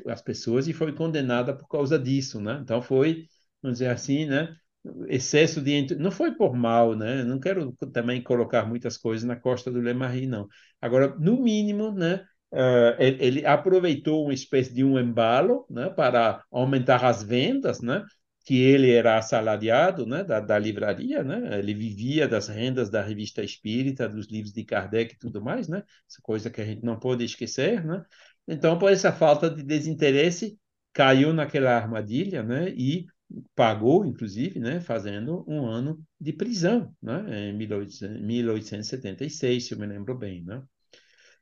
as 0.08 0.22
pessoas 0.22 0.66
e 0.66 0.72
foi 0.72 0.94
condenada 0.94 1.54
por 1.54 1.68
causa 1.68 1.98
disso, 1.98 2.40
né? 2.40 2.60
Então 2.62 2.80
foi, 2.80 3.26
vamos 3.62 3.78
dizer 3.78 3.90
assim, 3.90 4.24
né, 4.26 4.54
excesso 5.08 5.60
de 5.62 5.94
não 5.96 6.10
foi 6.10 6.34
por 6.34 6.54
mal, 6.54 6.94
né? 6.94 7.24
Não 7.24 7.38
quero 7.40 7.72
também 7.92 8.22
colocar 8.22 8.66
muitas 8.66 8.96
coisas 8.96 9.24
na 9.24 9.36
costa 9.36 9.70
do 9.70 9.80
Le 9.80 9.94
Marie, 9.94 10.26
não. 10.26 10.48
Agora, 10.80 11.14
no 11.18 11.42
mínimo, 11.42 11.92
né, 11.92 12.24
uh, 12.52 12.94
ele, 12.98 13.24
ele, 13.24 13.46
aproveitou 13.46 14.24
uma 14.24 14.34
espécie 14.34 14.72
de 14.74 14.84
um 14.84 14.98
embalo, 14.98 15.66
né, 15.70 15.88
para 15.90 16.44
aumentar 16.50 17.04
as 17.04 17.22
vendas, 17.22 17.80
né? 17.80 18.04
que 18.44 18.60
ele 18.60 18.90
era 18.90 19.16
assalariado 19.16 20.04
né, 20.06 20.22
da, 20.22 20.38
da, 20.38 20.58
livraria, 20.58 21.24
né? 21.24 21.58
ele 21.58 21.72
vivia 21.72 22.28
das 22.28 22.46
rendas 22.48 22.90
da 22.90 23.02
revista 23.02 23.42
espírita, 23.42 24.06
dos 24.06 24.26
livros 24.26 24.52
de 24.52 24.64
Kardec 24.64 25.14
e 25.14 25.18
tudo 25.18 25.42
mais, 25.42 25.66
né? 25.66 25.82
essa 26.08 26.20
coisa 26.22 26.50
que 26.50 26.60
a 26.60 26.64
gente 26.64 26.84
não 26.84 26.98
pode 26.98 27.24
esquecer. 27.24 27.82
Né? 27.82 28.04
Então, 28.46 28.78
por 28.78 28.92
essa 28.92 29.10
falta 29.12 29.48
de 29.48 29.62
desinteresse, 29.62 30.58
caiu 30.92 31.32
naquela 31.32 31.74
armadilha 31.74 32.42
né? 32.42 32.68
e 32.68 33.06
pagou, 33.54 34.06
inclusive, 34.06 34.58
né? 34.60 34.80
fazendo 34.80 35.44
um 35.48 35.66
ano 35.66 36.00
de 36.20 36.32
prisão, 36.32 36.94
né? 37.02 37.50
em 37.50 37.52
1876, 37.52 39.66
se 39.66 39.74
eu 39.74 39.78
me 39.78 39.86
lembro 39.86 40.16
bem. 40.16 40.44
Né? 40.44 40.62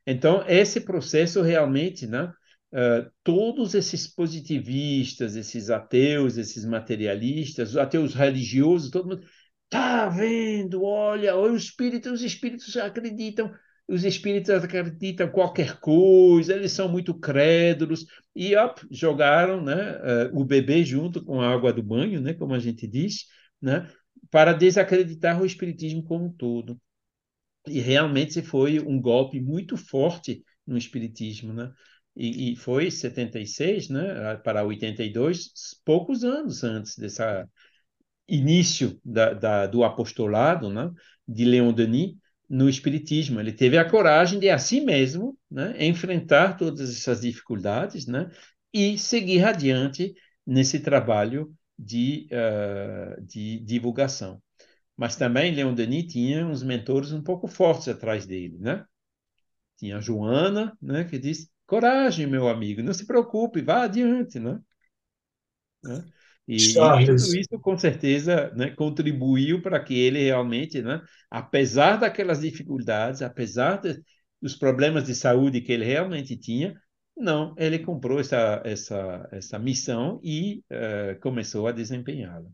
Então, 0.05 0.43
esse 0.47 0.81
processo 0.81 1.41
realmente 1.41 2.05
né? 2.07 2.31
Uh, 2.73 3.09
todos 3.23 3.75
esses 3.75 4.07
positivistas, 4.07 5.35
esses 5.35 5.69
ateus, 5.69 6.37
esses 6.37 6.65
materialistas, 6.65 7.69
os 7.69 7.77
ateus 7.77 8.15
religiosos, 8.15 8.89
todo 8.89 9.09
mundo 9.09 9.23
tá 9.69 10.09
vendo, 10.09 10.83
olha, 10.83 11.35
olha 11.35 11.53
os 11.53 11.65
espíritos, 11.65 12.11
os 12.11 12.23
espíritos 12.23 12.75
acreditam, 12.77 13.53
os 13.87 14.03
espíritos 14.05 14.49
acreditam 14.49 15.29
qualquer 15.29 15.79
coisa, 15.79 16.53
eles 16.53 16.71
são 16.71 16.89
muito 16.89 17.13
crédulos 17.13 18.05
e 18.35 18.55
op, 18.55 18.81
jogaram, 18.89 19.61
né, 19.63 19.97
uh, 20.31 20.39
o 20.39 20.45
bebê 20.45 20.83
junto 20.83 21.23
com 21.23 21.41
a 21.41 21.49
água 21.53 21.73
do 21.73 21.83
banho, 21.83 22.21
né, 22.21 22.33
como 22.33 22.53
a 22.53 22.59
gente 22.59 22.87
diz, 22.87 23.25
né, 23.61 23.89
para 24.31 24.53
desacreditar 24.53 25.41
o 25.41 25.45
espiritismo 25.45 26.03
como 26.03 26.25
um 26.25 26.33
todo. 26.33 26.79
E 27.67 27.79
realmente 27.79 28.41
foi 28.41 28.79
um 28.79 28.99
golpe 29.01 29.39
muito 29.39 29.77
forte 29.77 30.43
no 30.65 30.77
espiritismo, 30.77 31.53
né? 31.53 31.71
e, 32.15 32.53
e 32.53 32.55
foi 32.55 32.91
76, 32.91 33.89
né, 33.89 34.35
para 34.37 34.63
82, 34.63 35.51
poucos 35.83 36.23
anos 36.23 36.63
antes 36.63 36.97
dessa 36.97 37.47
início 38.27 38.99
da, 39.03 39.33
da, 39.33 39.67
do 39.67 39.83
apostolado 39.83 40.69
né, 40.69 40.89
de 41.27 41.43
Leon 41.45 41.73
Denis 41.73 42.15
no 42.53 42.69
Espiritismo. 42.69 43.39
Ele 43.39 43.51
teve 43.51 43.79
a 43.79 43.89
coragem 43.89 44.39
de, 44.39 44.47
a 44.47 44.59
si 44.59 44.79
mesmo, 44.79 45.35
né, 45.49 45.75
enfrentar 45.83 46.55
todas 46.55 46.87
essas 46.87 47.21
dificuldades 47.21 48.05
né, 48.05 48.29
e 48.71 48.95
seguir 48.95 49.43
adiante 49.43 50.13
nesse 50.45 50.79
trabalho 50.79 51.51
de, 51.77 52.27
uh, 52.31 53.19
de 53.25 53.59
divulgação. 53.61 54.39
Mas 54.95 55.15
também 55.15 55.51
Leon 55.55 55.73
Denis 55.73 56.13
tinha 56.13 56.45
uns 56.45 56.61
mentores 56.61 57.11
um 57.11 57.23
pouco 57.23 57.47
fortes 57.47 57.87
atrás 57.87 58.27
dele. 58.27 58.59
Né? 58.59 58.85
Tinha 59.77 59.97
a 59.97 60.01
Joana, 60.01 60.77
né, 60.79 61.05
que 61.05 61.17
disse 61.17 61.49
Coragem, 61.65 62.27
meu 62.27 62.47
amigo, 62.47 62.83
não 62.83 62.93
se 62.93 63.07
preocupe, 63.07 63.61
vá 63.63 63.85
adiante, 63.85 64.37
né? 64.37 64.59
né? 65.83 66.05
E, 66.47 66.57
tudo 67.05 67.35
isso, 67.39 67.59
com 67.61 67.77
certeza, 67.77 68.51
né, 68.55 68.69
contribuiu 68.71 69.61
para 69.61 69.79
que 69.79 69.97
ele 69.97 70.21
realmente, 70.23 70.81
né, 70.81 71.01
apesar 71.31 71.97
daquelas 71.97 72.41
dificuldades, 72.41 73.21
apesar 73.21 73.79
de, 73.79 74.01
dos 74.41 74.55
problemas 74.55 75.05
de 75.05 75.15
saúde 75.15 75.61
que 75.61 75.71
ele 75.71 75.85
realmente 75.85 76.35
tinha, 76.35 76.75
não, 77.15 77.53
ele 77.57 77.79
comprou 77.79 78.19
essa, 78.19 78.61
essa, 78.65 79.29
essa 79.31 79.59
missão 79.59 80.19
e 80.23 80.63
uh, 80.71 81.19
começou 81.21 81.67
a 81.67 81.71
desempenhá-la. 81.71 82.49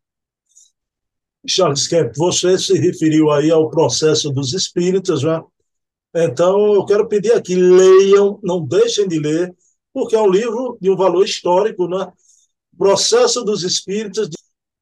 Charles 1.48 1.88
Kemp, 1.88 2.14
você 2.18 2.58
se 2.58 2.78
referiu 2.78 3.32
aí 3.32 3.50
ao 3.50 3.70
processo 3.70 4.30
dos 4.30 4.54
espíritos, 4.54 5.24
né? 5.24 5.42
Então, 6.14 6.74
eu 6.74 6.86
quero 6.86 7.08
pedir 7.08 7.32
aqui, 7.32 7.56
leiam, 7.56 8.40
não 8.44 8.66
deixem 8.66 9.08
de 9.08 9.20
ler, 9.20 9.56
porque 9.94 10.16
é 10.16 10.22
um 10.22 10.30
livro 10.30 10.78
de 10.82 10.90
um 10.90 10.96
valor 10.96 11.24
histórico, 11.24 11.88
né? 11.88 12.12
Processo 12.80 13.44
dos 13.44 13.64
Espíritos, 13.64 14.30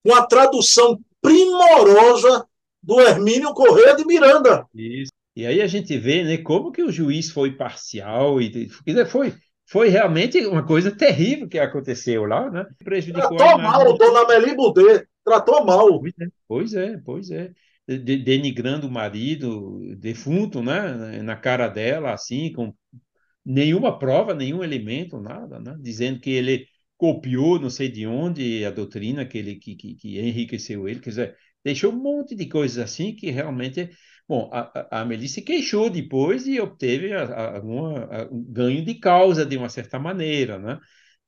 com 0.06 0.14
a 0.14 0.26
tradução 0.26 0.98
primorosa 1.22 2.46
do 2.82 3.02
Hermínio 3.02 3.54
Correia 3.54 3.96
de 3.96 4.06
Miranda. 4.06 4.66
Isso. 4.74 5.12
E 5.36 5.46
aí 5.46 5.62
a 5.62 5.68
gente 5.68 5.98
vê 5.98 6.24
né, 6.24 6.38
como 6.38 6.72
que 6.72 6.82
o 6.82 6.92
juiz 6.92 7.30
foi 7.30 7.52
parcial 7.52 8.40
e 8.40 8.70
foi, 9.10 9.34
foi 9.66 9.90
realmente 9.90 10.46
uma 10.46 10.66
coisa 10.66 10.92
terrível 10.92 11.50
que 11.50 11.60
aconteceu 11.60 12.26
lá, 12.26 12.50
né? 12.50 12.66
Prejudicou 12.84 13.36
tratou 13.36 13.62
mal, 13.62 13.98
Dona 13.98 14.22
Amélie 14.22 14.56
Boudet, 14.56 15.06
tratou 15.26 15.66
mal. 15.66 16.02
Pois 16.48 16.74
é, 16.74 16.98
pois 17.04 17.32
é. 17.32 17.32
Pois 17.32 17.32
é 17.32 17.52
de, 17.88 18.18
denigrando 18.18 18.88
o 18.88 18.92
marido 18.92 19.96
defunto, 19.96 20.62
né, 20.62 21.22
na 21.22 21.36
cara 21.36 21.68
dela, 21.68 22.14
assim, 22.14 22.52
com 22.52 22.74
nenhuma 23.46 23.98
prova, 23.98 24.34
nenhum 24.34 24.64
elemento, 24.64 25.20
nada, 25.22 25.60
né, 25.60 25.76
dizendo 25.80 26.20
que 26.20 26.30
ele 26.30 26.68
copiou 26.98 27.60
não 27.60 27.70
sei 27.70 27.90
de 27.90 28.06
onde 28.08 28.66
a 28.66 28.72
doutrina 28.72 29.26
que 29.26 29.38
ele 29.38 29.56
que, 29.56 29.76
que, 29.76 29.96
que 29.96 30.20
enriqueceu 30.20 30.88
ele, 30.88 31.00
quer 31.00 31.10
dizer, 31.12 31.38
deixou 31.64 31.92
um 31.94 32.02
monte 32.02 32.36
de 32.36 32.48
coisas 32.48 32.78
assim 32.78 33.16
que 33.16 33.30
realmente 33.32 33.90
Bom, 34.28 34.50
a, 34.52 34.88
a 34.92 35.02
Amelie 35.02 35.30
se 35.30 35.42
queixou 35.42 35.90
depois 35.90 36.46
e 36.48 36.60
obteve 36.60 37.14
algum 37.14 37.94
ganho 38.52 38.84
de 38.84 38.96
causa 38.96 39.46
de 39.46 39.56
uma 39.56 39.70
certa 39.70 39.98
maneira, 39.98 40.60
né? 40.60 40.78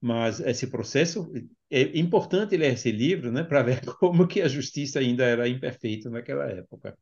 Mas 0.01 0.41
esse 0.41 0.67
processo 0.67 1.31
é 1.69 1.97
importante 1.97 2.57
ler 2.57 2.73
esse 2.73 2.91
livro, 2.91 3.31
né, 3.31 3.43
para 3.43 3.63
ver 3.63 3.85
como 3.85 4.27
que 4.27 4.41
a 4.41 4.47
justiça 4.49 4.99
ainda 4.99 5.23
era 5.23 5.47
imperfeita 5.47 6.09
naquela 6.09 6.45
época. 6.49 6.97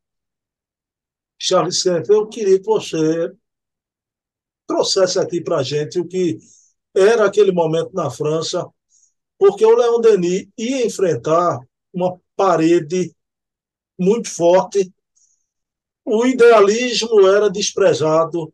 Charles 1.36 1.84
eu 1.86 2.28
queria 2.28 2.58
que 2.58 2.66
você 2.66 3.32
trouxesse 4.66 5.18
aqui 5.18 5.40
para 5.40 5.58
a 5.58 5.62
gente 5.62 5.98
o 5.98 6.06
que 6.06 6.38
era 6.94 7.26
aquele 7.26 7.52
momento 7.52 7.90
na 7.92 8.10
França, 8.10 8.66
porque 9.38 9.64
o 9.64 9.76
Leon 9.76 10.00
Denis 10.00 10.48
ia 10.56 10.86
enfrentar 10.86 11.60
uma 11.92 12.18
parede 12.36 13.14
muito 13.98 14.30
forte, 14.30 14.92
o 16.04 16.24
idealismo 16.26 17.26
era 17.26 17.50
desprezado, 17.50 18.52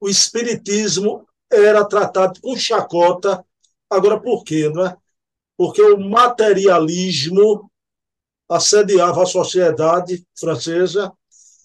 o 0.00 0.08
espiritismo 0.08 1.26
era 1.50 1.84
tratado 1.84 2.40
com 2.40 2.56
chacota. 2.56 3.44
Agora, 3.88 4.20
por 4.20 4.42
quê? 4.44 4.68
Não 4.68 4.86
é? 4.86 4.96
porque 5.60 5.82
o 5.82 6.00
materialismo 6.00 7.70
assediava 8.48 9.24
a 9.24 9.26
sociedade 9.26 10.26
francesa 10.34 11.12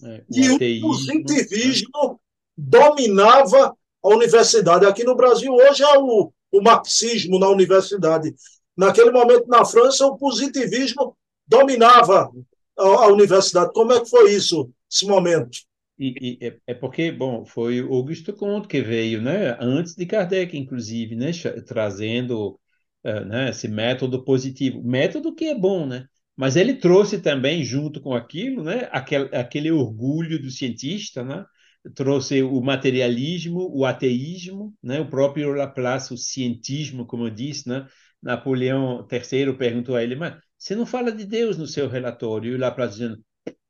é, 0.04 0.22
e 0.30 0.50
o 0.50 0.80
positivismo 0.82 1.88
né? 2.10 2.16
dominava 2.54 3.74
a 4.06 4.14
universidade. 4.14 4.86
Aqui 4.86 5.04
no 5.04 5.16
Brasil, 5.16 5.52
hoje 5.52 5.82
é 5.82 5.98
o, 5.98 6.32
o 6.52 6.62
marxismo 6.62 7.38
na 7.38 7.48
universidade. 7.48 8.34
Naquele 8.76 9.10
momento, 9.10 9.46
na 9.48 9.64
França, 9.64 10.06
o 10.06 10.16
positivismo 10.16 11.16
dominava 11.46 12.30
a, 12.78 12.82
a 12.82 13.06
universidade. 13.08 13.72
Como 13.72 13.92
é 13.92 14.00
que 14.00 14.08
foi 14.08 14.32
isso, 14.32 14.70
esse 14.90 15.06
momento? 15.06 15.58
E, 15.98 16.38
e, 16.40 16.46
é, 16.46 16.56
é 16.68 16.74
porque, 16.74 17.10
bom, 17.10 17.44
foi 17.44 17.80
Augusto 17.80 18.32
Comte 18.32 18.68
que 18.68 18.82
veio, 18.82 19.20
né, 19.22 19.56
antes 19.60 19.94
de 19.94 20.04
Kardec, 20.04 20.56
inclusive, 20.56 21.16
né, 21.16 21.30
trazendo 21.66 22.58
uh, 23.02 23.24
né, 23.24 23.50
esse 23.50 23.66
método 23.66 24.22
positivo. 24.22 24.82
Método 24.84 25.34
que 25.34 25.46
é 25.46 25.54
bom, 25.54 25.86
né? 25.86 26.06
Mas 26.36 26.54
ele 26.54 26.74
trouxe 26.74 27.18
também, 27.18 27.64
junto 27.64 27.98
com 28.00 28.14
aquilo, 28.14 28.62
né, 28.62 28.88
aquele, 28.92 29.34
aquele 29.34 29.70
orgulho 29.72 30.40
do 30.40 30.50
cientista, 30.50 31.24
né? 31.24 31.46
Trouxe 31.94 32.42
o 32.42 32.60
materialismo, 32.60 33.70
o 33.72 33.84
ateísmo, 33.84 34.74
né? 34.82 35.00
o 35.00 35.08
próprio 35.08 35.52
Laplace, 35.52 36.12
o 36.12 36.18
cientismo, 36.18 37.06
como 37.06 37.26
eu 37.26 37.30
disse, 37.30 37.68
né? 37.68 37.86
Napoleão 38.22 39.06
III 39.10 39.56
perguntou 39.56 39.94
a 39.94 40.02
ele, 40.02 40.16
mas 40.16 40.34
você 40.58 40.74
não 40.74 40.86
fala 40.86 41.12
de 41.12 41.24
Deus 41.24 41.58
no 41.58 41.66
seu 41.66 41.88
relatório? 41.88 42.52
E 42.52 42.54
o 42.56 42.58
Laplace 42.58 42.98
dizendo, 42.98 43.22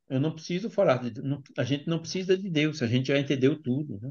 Eu 0.08 0.20
não 0.20 0.32
preciso 0.32 0.70
falar 0.70 0.98
de 0.98 1.20
não, 1.22 1.42
a 1.58 1.64
gente 1.64 1.88
não 1.88 1.98
precisa 2.00 2.36
de 2.38 2.48
Deus, 2.50 2.82
a 2.82 2.86
gente 2.86 3.08
já 3.08 3.18
entendeu 3.18 3.60
tudo, 3.60 3.98
né? 4.00 4.10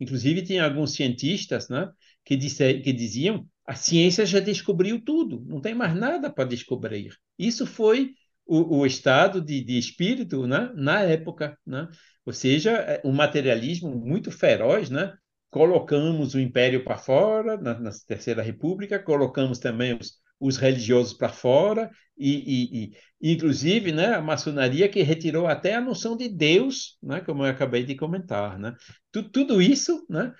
Inclusive 0.00 0.42
tinha 0.42 0.64
alguns 0.64 0.94
cientistas, 0.94 1.68
né, 1.68 1.90
que, 2.24 2.36
disse, 2.36 2.80
que 2.80 2.92
diziam 2.92 3.46
a 3.66 3.74
ciência 3.76 4.26
já 4.26 4.40
descobriu 4.40 5.00
tudo, 5.00 5.44
não 5.46 5.60
tem 5.60 5.74
mais 5.74 5.94
nada 5.94 6.28
para 6.28 6.48
descobrir. 6.48 7.14
Isso 7.38 7.66
foi 7.66 8.14
o, 8.50 8.80
o 8.80 8.86
estado 8.86 9.40
de, 9.40 9.62
de 9.62 9.78
espírito, 9.78 10.44
né, 10.44 10.72
na 10.74 11.02
época, 11.02 11.56
né? 11.64 11.88
Ou 12.26 12.32
seja, 12.32 13.00
um 13.04 13.12
materialismo 13.12 13.94
muito 13.94 14.30
feroz, 14.32 14.90
né? 14.90 15.14
Colocamos 15.50 16.34
o 16.34 16.40
império 16.40 16.82
para 16.82 16.98
fora 16.98 17.56
na, 17.56 17.78
na 17.78 17.90
Terceira 18.06 18.42
República, 18.42 18.98
colocamos 18.98 19.60
também 19.60 19.96
os, 19.96 20.18
os 20.40 20.56
religiosos 20.56 21.12
para 21.12 21.28
fora, 21.28 21.90
e, 22.18 22.90
e, 22.90 22.92
e, 23.20 23.32
inclusive 23.34 23.92
né, 23.92 24.14
a 24.14 24.20
maçonaria 24.20 24.88
que 24.88 25.02
retirou 25.02 25.46
até 25.46 25.74
a 25.76 25.80
noção 25.80 26.16
de 26.16 26.28
Deus, 26.28 26.98
né, 27.00 27.20
como 27.20 27.44
eu 27.44 27.50
acabei 27.50 27.84
de 27.84 27.94
comentar. 27.94 28.58
Né? 28.58 28.74
Tu, 29.12 29.22
tudo 29.30 29.62
isso 29.62 30.04
né, 30.10 30.32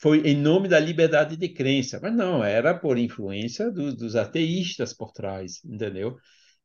foi 0.00 0.22
em 0.26 0.36
nome 0.36 0.68
da 0.68 0.80
liberdade 0.80 1.36
de 1.36 1.48
crença, 1.50 2.00
mas 2.02 2.14
não, 2.14 2.42
era 2.42 2.72
por 2.72 2.96
influência 2.96 3.70
do, 3.70 3.94
dos 3.94 4.16
ateístas 4.16 4.94
por 4.94 5.12
trás, 5.12 5.62
entendeu? 5.64 6.16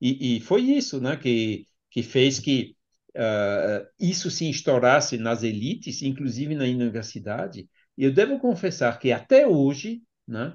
E, 0.03 0.35
e, 0.35 0.39
foi 0.41 0.63
isso 0.63 0.99
né, 0.99 1.15
que, 1.15 1.65
que 1.89 2.03
fez 2.03 2.37
que 2.37 2.75
uh, 3.15 3.87
isso 3.97 4.29
se 4.29 4.49
estourasse 4.49 5.17
nas 5.17 5.43
elites, 5.43 6.01
inclusive 6.01 6.55
na 6.55 6.65
universidade. 6.65 7.69
E 7.97 8.03
eu 8.03 8.11
devo 8.11 8.37
confessar 8.37 8.99
que 8.99 9.13
até 9.13 9.47
hoje, 9.47 10.01
né, 10.27 10.53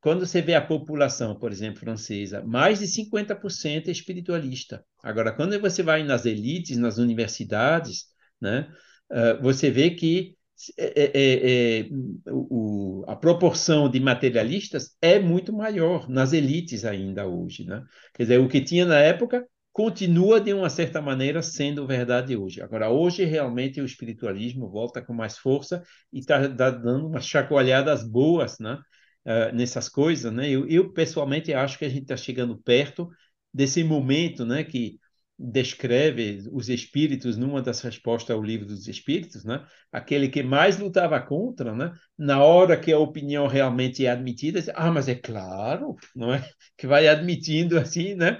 quando 0.00 0.26
você 0.26 0.42
vê 0.42 0.56
a 0.56 0.66
população, 0.66 1.38
por 1.38 1.52
exemplo, 1.52 1.78
francesa, 1.78 2.42
mais 2.42 2.80
de 2.80 2.88
50% 2.88 3.86
é 3.86 3.92
espiritualista. 3.92 4.84
Agora, 5.00 5.30
quando 5.32 5.56
você 5.60 5.80
vai 5.80 6.02
nas 6.02 6.26
elites, 6.26 6.76
nas 6.76 6.98
universidades, 6.98 8.06
né, 8.40 8.68
uh, 9.12 9.40
você 9.40 9.70
vê 9.70 9.90
que 9.90 10.36
é, 10.76 11.02
é, 11.02 11.10
é, 11.14 11.80
é 11.80 11.88
o, 12.30 13.04
a 13.06 13.16
proporção 13.16 13.88
de 13.88 14.00
materialistas 14.00 14.96
é 15.00 15.18
muito 15.18 15.52
maior 15.52 16.08
nas 16.08 16.32
elites 16.32 16.84
ainda 16.84 17.26
hoje. 17.26 17.64
Né? 17.64 17.84
Quer 18.14 18.24
dizer, 18.24 18.40
o 18.40 18.48
que 18.48 18.60
tinha 18.60 18.84
na 18.84 18.98
época 18.98 19.46
continua, 19.72 20.40
de 20.40 20.52
uma 20.52 20.68
certa 20.68 21.00
maneira, 21.00 21.40
sendo 21.40 21.86
verdade 21.86 22.36
hoje. 22.36 22.60
Agora, 22.60 22.90
hoje, 22.90 23.24
realmente, 23.24 23.80
o 23.80 23.84
espiritualismo 23.84 24.68
volta 24.68 25.00
com 25.00 25.14
mais 25.14 25.38
força 25.38 25.84
e 26.12 26.18
está 26.18 26.48
tá 26.48 26.70
dando 26.70 27.06
umas 27.06 27.24
chacoalhadas 27.24 28.02
boas 28.02 28.58
né? 28.58 28.76
uh, 29.24 29.54
nessas 29.54 29.88
coisas, 29.88 30.32
né? 30.32 30.50
Eu, 30.50 30.66
eu, 30.68 30.92
pessoalmente 30.92 31.52
acho 31.54 31.78
que 31.78 31.84
a 31.84 31.88
gente 31.88 32.02
está 32.02 32.16
chegando 32.16 32.58
perto 32.58 33.08
desse 33.54 33.84
momento, 33.84 34.44
né? 34.44 34.64
Que 34.64 34.98
descreve 35.38 36.42
os 36.52 36.68
espíritos 36.68 37.36
numa 37.36 37.62
das 37.62 37.80
respostas 37.80 38.34
ao 38.34 38.42
livro 38.42 38.66
dos 38.66 38.88
espíritos, 38.88 39.44
né? 39.44 39.64
Aquele 39.92 40.28
que 40.28 40.42
mais 40.42 40.78
lutava 40.78 41.20
contra, 41.20 41.74
né? 41.74 41.92
Na 42.18 42.42
hora 42.42 42.76
que 42.76 42.92
a 42.92 42.98
opinião 42.98 43.46
realmente 43.46 44.04
é 44.04 44.10
admitida, 44.10 44.60
ah, 44.74 44.90
mas 44.90 45.06
é 45.08 45.14
claro, 45.14 45.94
não 46.14 46.34
é? 46.34 46.48
Que 46.76 46.86
vai 46.86 47.06
admitindo 47.06 47.78
assim, 47.78 48.14
né? 48.14 48.38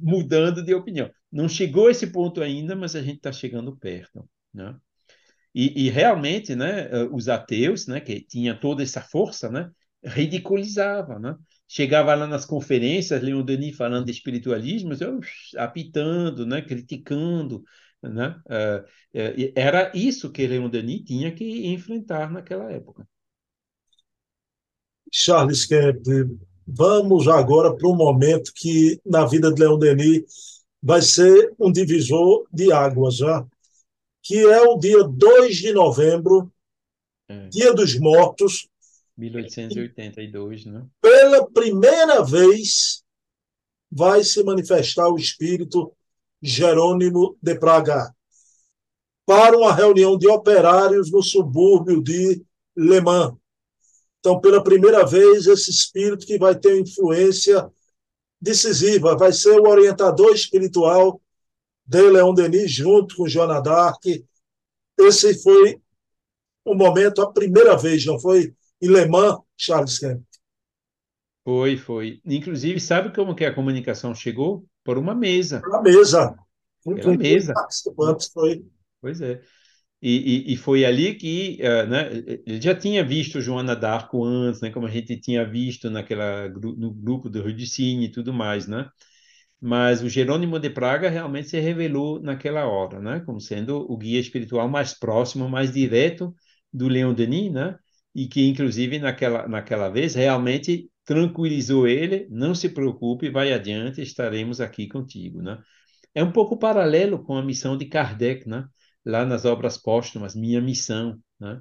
Mudando 0.00 0.62
de 0.62 0.74
opinião. 0.74 1.10
Não 1.32 1.48
chegou 1.48 1.88
a 1.88 1.90
esse 1.90 2.08
ponto 2.08 2.42
ainda, 2.42 2.76
mas 2.76 2.94
a 2.94 3.02
gente 3.02 3.16
está 3.16 3.32
chegando 3.32 3.76
perto, 3.76 4.28
né? 4.52 4.76
E, 5.54 5.86
e, 5.86 5.90
realmente, 5.90 6.54
né? 6.54 6.90
Os 7.12 7.28
ateus, 7.28 7.86
né? 7.86 7.98
Que 8.00 8.20
tinha 8.20 8.54
toda 8.54 8.82
essa 8.82 9.00
força, 9.00 9.50
né? 9.50 9.70
ridiculizava, 10.06 11.18
né? 11.18 11.36
Chegava 11.68 12.14
lá 12.14 12.26
nas 12.26 12.44
conferências, 12.44 13.20
Leon 13.22 13.42
Denis 13.42 13.76
falando 13.76 14.06
de 14.06 14.12
espiritualismo, 14.12 14.94
eu, 15.00 15.20
apitando, 15.56 16.46
né? 16.46 16.62
criticando, 16.62 17.64
né? 18.02 18.40
Uh, 18.46 19.52
era 19.54 19.90
isso 19.94 20.30
que 20.30 20.46
Leon 20.46 20.68
Denis 20.68 21.02
tinha 21.04 21.32
que 21.32 21.66
enfrentar 21.66 22.30
naquela 22.30 22.70
época. 22.70 23.06
Charles 25.12 25.64
Kemp, 25.64 26.04
vamos 26.66 27.26
agora 27.26 27.74
para 27.74 27.88
um 27.88 27.96
momento 27.96 28.52
que 28.54 29.00
na 29.04 29.24
vida 29.26 29.52
de 29.52 29.60
Leon 29.60 29.78
Denis 29.78 30.64
vai 30.82 31.02
ser 31.02 31.52
um 31.58 31.72
divisor 31.72 32.46
de 32.52 32.72
águas, 32.72 33.16
já, 33.16 33.44
que 34.22 34.38
é 34.38 34.60
o 34.62 34.78
dia 34.78 35.02
2 35.02 35.56
de 35.56 35.72
novembro, 35.72 36.52
é. 37.28 37.48
Dia 37.48 37.74
dos 37.74 37.98
Mortos, 37.98 38.68
1882, 39.16 40.66
né? 40.66 40.86
Pela 41.00 41.50
primeira 41.50 42.22
vez 42.22 43.02
vai 43.90 44.22
se 44.22 44.42
manifestar 44.42 45.08
o 45.08 45.16
espírito 45.16 45.92
Jerônimo 46.42 47.36
de 47.42 47.58
Praga 47.58 48.14
para 49.24 49.56
uma 49.56 49.72
reunião 49.72 50.16
de 50.16 50.28
operários 50.28 51.10
no 51.10 51.22
subúrbio 51.22 52.02
de 52.02 52.44
Le 52.76 53.00
Mans. 53.00 53.34
Então, 54.20 54.40
pela 54.40 54.62
primeira 54.62 55.04
vez, 55.04 55.46
esse 55.46 55.70
espírito 55.70 56.26
que 56.26 56.38
vai 56.38 56.54
ter 56.58 56.80
influência 56.80 57.70
decisiva, 58.40 59.16
vai 59.16 59.32
ser 59.32 59.58
o 59.58 59.68
orientador 59.68 60.32
espiritual 60.32 61.20
de 61.84 62.02
Leon 62.10 62.34
Denis, 62.34 62.70
junto 62.70 63.16
com 63.16 63.28
Joana 63.28 63.60
d'Arc. 63.60 64.24
Esse 64.98 65.40
foi 65.42 65.80
o 66.64 66.74
momento, 66.74 67.22
a 67.22 67.32
primeira 67.32 67.76
vez, 67.76 68.04
não 68.04 68.18
foi 68.18 68.54
em 68.80 68.88
Le 68.88 69.06
Mans, 69.06 69.38
Charles 69.56 69.98
Kemp. 69.98 70.22
Foi, 71.44 71.76
foi. 71.76 72.20
Inclusive, 72.24 72.80
sabe 72.80 73.14
como 73.14 73.34
que 73.34 73.44
a 73.44 73.54
comunicação 73.54 74.14
chegou? 74.14 74.66
Por 74.82 74.98
uma 74.98 75.14
mesa. 75.14 75.60
Por 75.60 75.70
uma 75.70 75.82
mesa. 75.82 76.34
Pela 76.84 77.16
mesa. 77.16 77.54
Foi. 78.32 78.64
Pois 79.00 79.20
é. 79.20 79.40
E, 80.02 80.50
e, 80.50 80.52
e, 80.52 80.56
foi 80.56 80.84
ali 80.84 81.14
que 81.14 81.58
uh, 81.62 81.86
né, 81.88 82.10
ele 82.46 82.60
já 82.60 82.74
tinha 82.74 83.04
visto 83.04 83.40
Joana 83.40 83.74
d'Arco 83.74 84.24
antes, 84.24 84.60
né, 84.60 84.70
como 84.70 84.86
a 84.86 84.90
gente 84.90 85.18
tinha 85.18 85.48
visto 85.48 85.90
naquela, 85.90 86.48
no 86.48 86.92
grupo 86.92 87.30
do 87.30 87.42
Rio 87.42 87.56
de 87.56 87.66
Cine 87.66 88.06
e 88.06 88.10
tudo 88.10 88.32
mais, 88.32 88.66
né? 88.68 88.88
Mas 89.60 90.02
o 90.02 90.08
Jerônimo 90.08 90.58
de 90.58 90.68
Praga 90.68 91.08
realmente 91.08 91.48
se 91.48 91.58
revelou 91.60 92.20
naquela 92.20 92.66
hora, 92.66 93.00
né, 93.00 93.20
como 93.24 93.40
sendo 93.40 93.90
o 93.90 93.96
guia 93.96 94.20
espiritual 94.20 94.68
mais 94.68 94.92
próximo, 94.98 95.48
mais 95.48 95.72
direto 95.72 96.34
do 96.72 96.88
Leon 96.88 97.14
Denis, 97.14 97.52
né? 97.52 97.76
E 98.16 98.26
que, 98.26 98.48
inclusive, 98.48 98.98
naquela, 98.98 99.46
naquela 99.46 99.90
vez, 99.90 100.14
realmente 100.14 100.90
tranquilizou 101.04 101.86
ele, 101.86 102.26
não 102.30 102.54
se 102.54 102.70
preocupe, 102.70 103.28
vai 103.28 103.52
adiante, 103.52 104.00
estaremos 104.00 104.58
aqui 104.58 104.88
contigo, 104.88 105.42
né? 105.42 105.58
É 106.14 106.24
um 106.24 106.32
pouco 106.32 106.58
paralelo 106.58 107.22
com 107.22 107.36
a 107.36 107.42
missão 107.44 107.76
de 107.76 107.84
Kardec, 107.84 108.48
né? 108.48 108.66
Lá 109.04 109.26
nas 109.26 109.44
obras 109.44 109.76
póstumas, 109.76 110.34
minha 110.34 110.62
missão, 110.62 111.18
né? 111.38 111.60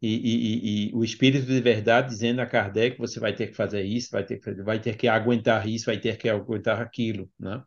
E, 0.00 0.88
e, 0.88 0.88
e, 0.90 0.94
o 0.94 1.04
espírito 1.04 1.46
de 1.46 1.60
verdade 1.60 2.08
dizendo 2.08 2.40
a 2.40 2.46
Kardec 2.46 2.96
você 2.98 3.20
vai 3.20 3.34
ter 3.34 3.48
que 3.48 3.54
fazer 3.54 3.82
isso, 3.84 4.08
vai 4.10 4.24
ter 4.24 4.38
que, 4.40 4.52
vai 4.62 4.80
ter 4.80 4.96
que 4.96 5.06
aguentar 5.06 5.68
isso, 5.68 5.84
vai 5.86 6.00
ter 6.00 6.16
que 6.16 6.30
aguentar 6.30 6.80
aquilo, 6.80 7.30
né? 7.38 7.62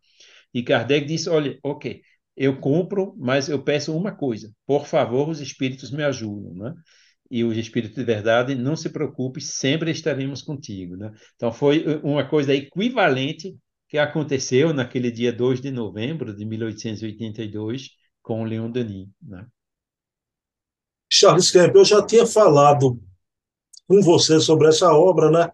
E 0.54 0.64
Kardec 0.64 1.06
disse, 1.06 1.30
olha, 1.30 1.60
ok, 1.64 2.02
eu 2.36 2.60
compro, 2.60 3.16
mas 3.20 3.48
eu 3.50 3.64
peço 3.64 3.96
uma 3.96 4.12
coisa, 4.12 4.52
por 4.66 4.88
favor, 4.88 5.30
os 5.30 5.40
espíritos 5.40 5.92
me 5.92 6.04
ajudam, 6.04 6.56
né? 6.56 6.74
E 7.34 7.44
o 7.44 7.52
Espírito 7.52 7.96
de 7.96 8.04
Verdade, 8.04 8.54
não 8.54 8.76
se 8.76 8.92
preocupe, 8.92 9.42
sempre 9.42 9.90
estaremos 9.90 10.44
contigo. 10.44 10.96
Né? 10.96 11.12
Então, 11.36 11.52
foi 11.52 11.84
uma 12.04 12.30
coisa 12.30 12.54
equivalente 12.54 13.58
que 13.90 13.98
aconteceu 13.98 14.72
naquele 14.72 15.10
dia 15.10 15.34
2 15.34 15.60
de 15.60 15.72
novembro 15.72 16.36
de 16.36 16.46
1882 16.46 17.90
com 18.22 18.44
Leon 18.44 18.70
Denis. 18.70 19.08
Né? 19.20 19.48
Charles 21.12 21.50
Kemp, 21.50 21.76
eu 21.76 21.84
já 21.84 22.06
tinha 22.06 22.28
falado 22.28 23.02
com 23.88 24.00
você 24.00 24.40
sobre 24.40 24.68
essa 24.68 24.94
obra, 24.94 25.32
né? 25.32 25.52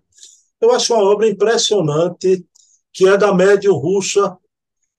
Eu 0.60 0.72
acho 0.72 0.94
uma 0.94 1.04
obra 1.04 1.30
impressionante, 1.30 2.46
que 2.92 3.08
é 3.08 3.18
da 3.18 3.34
médium 3.34 3.76
russa 3.76 4.38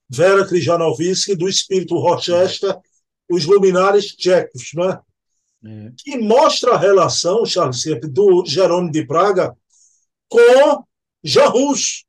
Vera 0.08 0.46
Krijanovsky, 0.46 1.36
do 1.36 1.46
espírito 1.46 1.98
Rochester, 1.98 2.74
os 3.30 3.44
luminares 3.44 4.06
tchecos, 4.16 4.70
né? 4.74 4.98
É. 5.64 5.92
que 5.96 6.18
mostra 6.18 6.74
a 6.74 6.78
relação, 6.78 7.44
Charles 7.44 7.82
Kemp, 7.82 8.04
do 8.04 8.44
Jerônimo 8.46 8.90
de 8.90 9.06
Praga 9.06 9.56
com 10.28 10.84
Jean 11.22 11.48
Rus, 11.48 12.04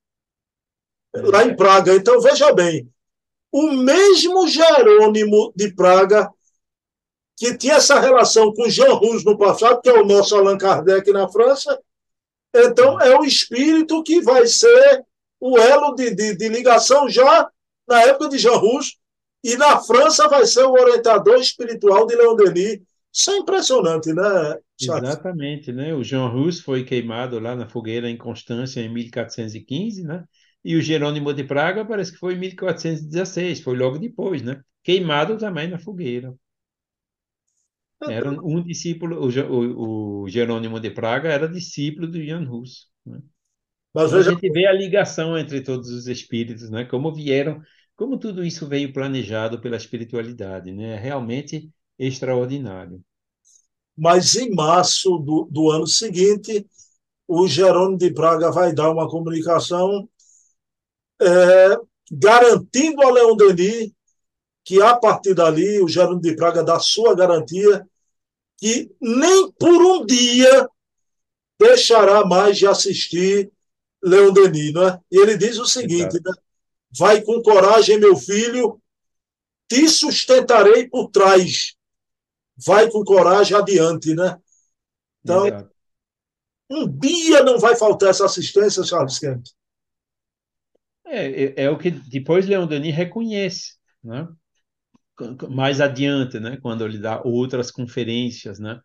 é. 1.14 1.22
lá 1.22 1.44
em 1.44 1.56
Praga. 1.56 1.96
Então, 1.96 2.22
veja 2.22 2.54
bem, 2.54 2.90
o 3.52 3.72
mesmo 3.72 4.48
Jerônimo 4.48 5.52
de 5.56 5.74
Praga 5.74 6.32
que 7.42 7.58
tinha 7.58 7.74
essa 7.74 8.00
relação 8.00 8.54
com 8.54 8.70
Jean 8.70 8.94
Rus 8.94 9.26
no 9.26 9.36
passado, 9.36 9.82
que 9.82 9.90
é 9.90 9.94
o 9.94 10.06
nosso 10.06 10.36
Allan 10.36 10.60
Kardec 10.60 11.12
na 11.12 11.28
França, 11.28 11.82
então 12.54 13.02
é 13.02 13.18
o 13.18 13.26
espírito 13.26 14.04
que 14.04 14.22
vai 14.22 14.46
ser 14.46 15.04
o 15.40 15.58
elo 15.58 15.96
de, 15.96 16.14
de, 16.14 16.36
de 16.36 16.50
ligação 16.50 17.10
já 17.10 17.50
na 17.88 18.04
época 18.04 18.30
de 18.30 18.38
Jean 18.38 18.58
Rus, 18.58 19.00
e 19.44 19.58
na 19.58 19.80
França 19.80 20.28
vai 20.28 20.46
ser 20.46 20.64
o 20.66 20.74
orientador 20.74 21.40
espiritual 21.40 22.06
de 22.06 22.16
Leon 22.16 22.36
Denis, 22.36 22.80
isso 23.14 23.32
é 23.32 23.38
impressionante, 23.38 24.14
né? 24.14 24.56
Exatamente, 24.80 25.72
né? 25.72 25.94
O 25.94 26.04
Jean 26.04 26.28
Rus 26.28 26.62
foi 26.62 26.84
queimado 26.84 27.40
lá 27.40 27.56
na 27.56 27.68
fogueira 27.68 28.10
em 28.10 28.18
Constância 28.18 28.80
em 28.80 28.90
1415, 28.90 30.04
né? 30.04 30.24
E 30.64 30.76
o 30.76 30.82
Jerônimo 30.82 31.34
de 31.34 31.44
Praga 31.44 31.84
parece 31.84 32.12
que 32.12 32.18
foi 32.18 32.36
em 32.36 32.40
1416, 32.40 33.62
foi 33.62 33.76
logo 33.76 33.98
depois, 33.98 34.42
né? 34.42 34.62
Queimado 34.84 35.38
também 35.38 35.68
na 35.68 35.78
fogueira. 35.78 36.34
Era 38.10 38.32
um 38.32 38.64
discípulo, 38.64 39.20
o, 39.20 39.30
o, 39.30 40.24
o 40.24 40.30
Jerônimo 40.30 40.80
de 40.80 40.90
Praga 40.90 41.30
era 41.30 41.48
discípulo 41.48 42.08
do 42.08 42.24
Jan 42.24 42.50
Hus. 42.50 42.88
Né? 43.06 43.20
Mas 43.94 44.08
então, 44.08 44.18
veja... 44.18 44.30
A 44.32 44.34
gente 44.34 44.50
vê 44.52 44.66
a 44.66 44.74
ligação 44.74 45.38
entre 45.38 45.62
todos 45.62 45.90
os 45.90 46.08
espíritos, 46.08 46.70
né? 46.70 46.86
Como 46.86 47.14
vieram, 47.14 47.62
como 47.96 48.18
tudo 48.18 48.44
isso 48.44 48.68
veio 48.68 48.94
planejado 48.94 49.60
pela 49.60 49.78
espiritualidade, 49.78 50.72
né? 50.72 50.96
Realmente 50.96 51.70
extraordinário. 52.06 53.02
Mas 53.96 54.36
em 54.36 54.54
março 54.54 55.18
do, 55.20 55.48
do 55.52 55.70
ano 55.70 55.86
seguinte, 55.86 56.66
o 57.28 57.48
Jerônimo 57.48 57.98
de 57.98 58.12
Praga 58.12 58.52
vai 58.52 58.74
dar 58.74 58.90
uma 58.90 59.10
comunicação 59.10 60.10
é, 61.22 61.78
garantindo 62.12 63.02
a 63.04 63.12
Leon 63.12 63.36
Denis 63.36 63.92
que 64.64 64.82
a 64.82 64.96
partir 64.96 65.34
dali 65.34 65.82
o 65.82 65.88
Jerônimo 65.88 66.22
de 66.22 66.36
Praga 66.36 66.64
dá 66.64 66.80
sua 66.80 67.16
garantia 67.16 67.88
que 68.58 68.92
nem 69.00 69.52
por 69.54 69.82
um 69.82 70.06
dia 70.06 70.68
deixará 71.60 72.26
mais 72.26 72.58
de 72.58 72.68
assistir 72.68 73.52
Leon 74.04 74.34
Denis, 74.34 74.74
não 74.74 74.88
é? 74.88 75.00
E 75.12 75.20
ele 75.20 75.38
diz 75.38 75.58
o 75.60 75.66
seguinte, 75.66 76.16
né? 76.16 76.32
Vai 76.98 77.22
com 77.22 77.42
coragem, 77.42 78.00
meu 78.00 78.16
filho, 78.16 78.82
te 79.70 79.88
sustentarei 79.88 80.90
por 80.90 81.10
trás. 81.10 81.76
Vai 82.66 82.90
com 82.90 83.04
coragem 83.04 83.58
adiante, 83.58 84.14
né? 84.14 84.38
Então, 85.24 85.48
Exato. 85.48 85.72
um 86.70 86.88
dia 86.88 87.44
não 87.44 87.60
vai 87.60 87.76
faltar 87.76 88.10
essa 88.10 88.26
assistência, 88.26 88.84
Charles 88.84 89.20
Kemp. 89.20 89.44
É, 91.06 91.44
é, 91.44 91.54
é, 91.64 91.70
o 91.70 91.78
que 91.78 91.92
depois 91.92 92.48
Leon 92.48 92.68
Denis 92.68 92.96
reconhece, 92.96 93.76
né? 94.04 94.28
mais 95.50 95.82
adiante, 95.82 96.40
né, 96.40 96.58
quando 96.62 96.86
ele 96.86 96.98
dá 96.98 97.22
outras 97.24 97.72
conferências, 97.72 98.60
né, 98.60 98.80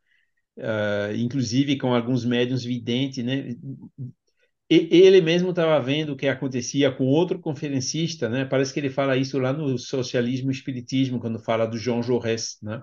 uh, 0.58 1.14
inclusive 1.16 1.78
com 1.78 1.94
alguns 1.94 2.24
médiums 2.24 2.64
videntes, 2.64 3.24
né, 3.24 3.54
e, 4.68 4.88
ele 4.90 5.20
mesmo 5.20 5.50
estava 5.50 5.80
vendo 5.80 6.12
o 6.12 6.16
que 6.16 6.26
acontecia 6.28 6.90
com 6.90 7.04
outro 7.04 7.38
conferencista, 7.38 8.28
né, 8.28 8.44
parece 8.44 8.72
que 8.72 8.80
ele 8.80 8.90
fala 8.90 9.16
isso 9.16 9.38
lá 9.38 9.52
no 9.52 9.78
Socialismo 9.78 10.50
e 10.50 10.54
Espiritismo, 10.54 11.20
quando 11.20 11.38
fala 11.38 11.66
do 11.66 11.78
João 11.78 12.02
Jaurès, 12.02 12.58
né, 12.62 12.82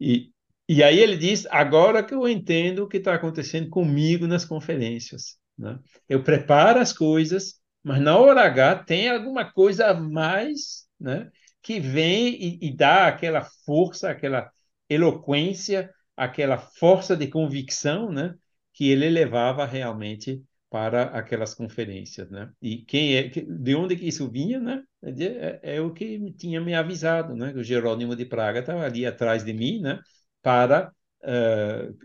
e, 0.00 0.30
e 0.68 0.82
aí 0.82 0.98
ele 0.98 1.16
diz, 1.16 1.46
agora 1.50 2.02
que 2.02 2.14
eu 2.14 2.28
entendo 2.28 2.80
o 2.84 2.88
que 2.88 2.98
está 2.98 3.14
acontecendo 3.14 3.68
comigo 3.70 4.26
nas 4.26 4.44
conferências, 4.44 5.38
né, 5.56 5.78
eu 6.08 6.22
preparo 6.22 6.80
as 6.80 6.92
coisas, 6.92 7.60
mas 7.82 8.00
na 8.00 8.16
hora 8.16 8.42
H 8.42 8.84
tem 8.84 9.08
alguma 9.08 9.50
coisa 9.50 9.88
a 9.88 9.94
mais, 9.94 10.86
né, 11.00 11.30
que 11.62 11.80
vem 11.80 12.34
e, 12.34 12.58
e 12.62 12.76
dá 12.76 13.08
aquela 13.08 13.44
força, 13.64 14.10
aquela 14.10 14.50
eloquência, 14.88 15.92
aquela 16.16 16.58
força 16.58 17.16
de 17.16 17.28
convicção, 17.28 18.10
né, 18.10 18.34
que 18.72 18.90
ele 18.90 19.08
levava 19.08 19.64
realmente 19.64 20.42
para 20.70 21.04
aquelas 21.04 21.54
conferências, 21.54 22.30
né? 22.30 22.50
E 22.60 22.78
quem 22.78 23.16
é, 23.16 23.28
de 23.28 23.74
onde 23.74 23.96
que 23.96 24.06
isso 24.06 24.30
vinha, 24.30 24.60
né? 24.60 24.82
É, 25.02 25.76
é, 25.76 25.80
o 25.80 25.92
que 25.92 26.32
tinha 26.32 26.60
me 26.60 26.74
avisado, 26.74 27.34
né? 27.34 27.52
O 27.54 27.62
Jerônimo 27.62 28.14
de 28.14 28.26
Praga 28.26 28.60
estava 28.60 28.84
ali 28.84 29.06
atrás 29.06 29.44
de 29.44 29.52
mim, 29.52 29.80
né? 29.80 30.00
Para 30.42 30.92
uh, 31.22 31.96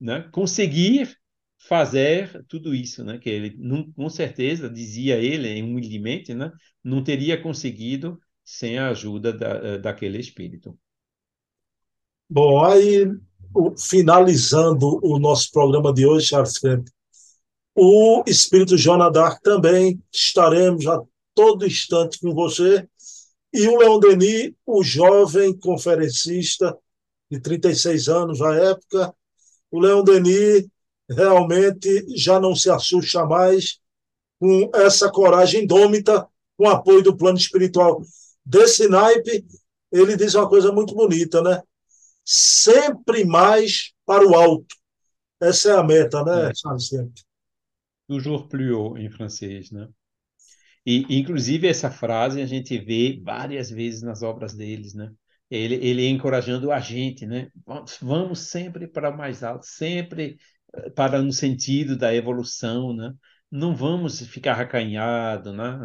né? 0.00 0.28
conseguir 0.32 1.16
fazer 1.58 2.44
tudo 2.48 2.74
isso, 2.74 3.04
né? 3.04 3.18
Que 3.18 3.30
ele, 3.30 3.56
não, 3.58 3.90
com 3.92 4.08
certeza, 4.08 4.68
dizia 4.68 5.16
ele 5.16 5.62
humildemente, 5.62 6.34
né? 6.34 6.50
Não 6.82 7.04
teria 7.04 7.40
conseguido 7.40 8.18
sem 8.44 8.78
a 8.78 8.88
ajuda 8.88 9.32
da, 9.32 9.76
daquele 9.78 10.18
espírito. 10.18 10.76
Bom, 12.28 12.64
aí, 12.64 13.06
finalizando 13.78 14.98
o 15.04 15.18
nosso 15.20 15.52
programa 15.52 15.92
de 15.92 16.04
hoje, 16.04 16.28
Charles 16.28 16.58
Kemp, 16.58 16.88
o 17.74 18.22
espírito 18.26 18.76
Joana 18.76 19.10
Dark 19.10 19.42
também 19.42 20.02
estaremos 20.12 20.86
a 20.86 21.00
todo 21.34 21.66
instante 21.66 22.18
com 22.20 22.34
você. 22.34 22.86
E 23.52 23.66
o 23.68 23.78
Leon 23.78 23.98
Denis, 23.98 24.52
o 24.66 24.82
jovem 24.82 25.56
conferencista 25.58 26.76
de 27.30 27.40
36 27.40 28.08
anos 28.08 28.40
na 28.40 28.54
época, 28.54 29.14
o 29.70 29.80
Leon 29.80 30.04
Denis 30.04 30.66
realmente 31.08 32.06
já 32.16 32.40
não 32.40 32.54
se 32.54 32.70
assusta 32.70 33.24
mais 33.24 33.78
com 34.38 34.70
essa 34.74 35.10
coragem 35.10 35.64
indômita, 35.64 36.26
com 36.56 36.68
apoio 36.68 37.02
do 37.02 37.16
plano 37.16 37.38
espiritual 37.38 38.02
desse 38.44 38.88
naipe, 38.88 39.44
ele 39.90 40.16
diz 40.16 40.34
uma 40.34 40.48
coisa 40.48 40.72
muito 40.72 40.94
bonita, 40.94 41.42
né? 41.42 41.62
Sempre 42.24 43.24
mais 43.24 43.92
para 44.04 44.26
o 44.26 44.34
alto. 44.34 44.74
Essa 45.40 45.70
é 45.70 45.76
a 45.76 45.82
meta, 45.82 46.24
né, 46.24 46.50
é. 46.50 46.52
Toujours 48.08 48.48
plus 48.48 48.70
haut, 48.70 49.00
em 49.00 49.10
francês, 49.10 49.70
né? 49.70 49.88
E, 50.84 51.06
inclusive, 51.18 51.68
essa 51.68 51.90
frase 51.90 52.40
a 52.40 52.46
gente 52.46 52.76
vê 52.78 53.20
várias 53.24 53.70
vezes 53.70 54.02
nas 54.02 54.22
obras 54.22 54.54
deles, 54.54 54.94
né? 54.94 55.10
Ele, 55.50 55.76
ele 55.76 56.08
encorajando 56.08 56.72
a 56.72 56.80
gente, 56.80 57.26
né? 57.26 57.48
Vamos 58.00 58.40
sempre 58.50 58.88
para 58.88 59.10
mais 59.14 59.42
alto, 59.42 59.66
sempre 59.66 60.36
eh, 60.74 60.90
para 60.90 61.22
no 61.22 61.32
sentido 61.32 61.96
da 61.96 62.14
evolução, 62.14 62.94
né? 62.94 63.12
Não 63.50 63.76
vamos 63.76 64.20
ficar 64.26 64.60
acanhado, 64.60 65.52
né? 65.52 65.78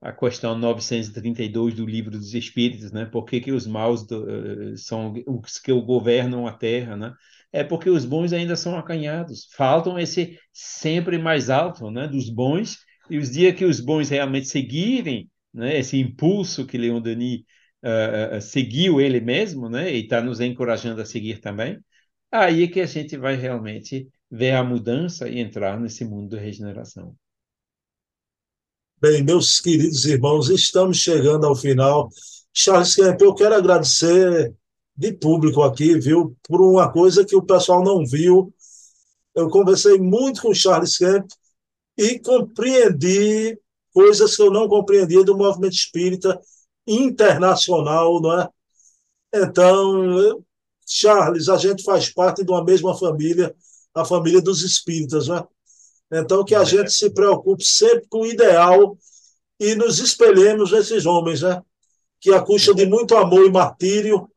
a 0.00 0.12
questão 0.12 0.56
932 0.58 1.74
do 1.74 1.86
Livro 1.86 2.10
dos 2.10 2.34
Espíritos, 2.34 2.92
né? 2.92 3.06
Por 3.06 3.24
que, 3.24 3.40
que 3.40 3.52
os 3.52 3.66
maus 3.66 4.06
do, 4.06 4.24
uh, 4.24 4.76
são 4.76 5.14
os 5.26 5.58
que 5.58 5.72
governam 5.72 6.46
a 6.46 6.52
Terra, 6.52 6.96
né? 6.96 7.14
É 7.52 7.62
porque 7.62 7.90
os 7.90 8.04
bons 8.04 8.32
ainda 8.32 8.56
são 8.56 8.76
acanhados. 8.76 9.48
Faltam 9.54 9.98
esse 9.98 10.38
sempre 10.52 11.18
mais 11.18 11.50
alto, 11.50 11.90
né? 11.90 12.08
Dos 12.08 12.30
bons 12.30 12.78
e 13.10 13.18
os 13.18 13.30
dias 13.30 13.54
que 13.54 13.64
os 13.64 13.78
bons 13.80 14.08
realmente 14.08 14.48
seguirem, 14.48 15.30
né? 15.52 15.78
Esse 15.78 15.98
impulso 15.98 16.66
que 16.66 16.78
Leon 16.78 17.00
Denis 17.00 17.40
uh, 17.82 18.38
uh, 18.38 18.40
seguiu 18.40 19.00
ele 19.00 19.20
mesmo, 19.20 19.68
né? 19.68 19.92
E 19.92 20.04
está 20.04 20.22
nos 20.22 20.40
encorajando 20.40 21.02
a 21.02 21.04
seguir 21.04 21.40
também. 21.40 21.78
Aí 22.30 22.64
é 22.64 22.68
que 22.68 22.80
a 22.80 22.86
gente 22.86 23.16
vai 23.18 23.36
realmente 23.36 24.08
ver 24.30 24.52
a 24.52 24.64
mudança 24.64 25.28
e 25.28 25.38
entrar 25.38 25.78
nesse 25.78 26.04
mundo 26.04 26.30
de 26.30 26.42
regeneração. 26.42 27.14
Bem, 28.98 29.22
meus 29.22 29.60
queridos 29.60 30.06
irmãos, 30.06 30.48
estamos 30.48 30.96
chegando 30.98 31.44
ao 31.44 31.54
final. 31.54 32.08
Charles 32.54 32.94
Kemp, 32.94 33.20
eu 33.20 33.34
quero 33.34 33.54
agradecer 33.54 34.54
de 34.96 35.12
público 35.12 35.62
aqui, 35.62 35.98
viu, 35.98 36.36
por 36.42 36.60
uma 36.60 36.90
coisa 36.92 37.24
que 37.24 37.36
o 37.36 37.42
pessoal 37.42 37.82
não 37.82 38.06
viu. 38.06 38.52
Eu 39.34 39.48
conversei 39.48 39.98
muito 39.98 40.42
com 40.42 40.50
o 40.50 40.54
Charles 40.54 40.98
Kemp 40.98 41.26
e 41.96 42.18
compreendi 42.18 43.58
coisas 43.92 44.36
que 44.36 44.42
eu 44.42 44.50
não 44.50 44.68
compreendia 44.68 45.24
do 45.24 45.36
movimento 45.36 45.74
espírita 45.74 46.40
internacional, 46.86 48.20
não 48.20 48.40
é? 48.40 48.48
Então, 49.34 50.42
Charles, 50.86 51.48
a 51.48 51.56
gente 51.56 51.82
faz 51.82 52.10
parte 52.10 52.44
de 52.44 52.50
uma 52.50 52.64
mesma 52.64 52.96
família, 52.96 53.54
a 53.94 54.04
família 54.04 54.40
dos 54.40 54.62
espíritas, 54.62 55.28
não 55.28 55.36
é? 55.36 55.46
Então, 56.12 56.44
que 56.44 56.54
a 56.54 56.62
é. 56.62 56.66
gente 56.66 56.92
se 56.92 57.10
preocupe 57.10 57.64
sempre 57.64 58.06
com 58.08 58.20
o 58.20 58.26
ideal 58.26 58.98
e 59.58 59.74
nos 59.74 59.98
espelhemos 59.98 60.72
nesses 60.72 61.06
homens, 61.06 61.40
né? 61.40 61.62
Que, 62.20 62.32
a 62.32 62.40
custa 62.42 62.74
de 62.74 62.84
muito 62.86 63.16
amor 63.16 63.46
e 63.46 63.50
martírio, 63.50 64.30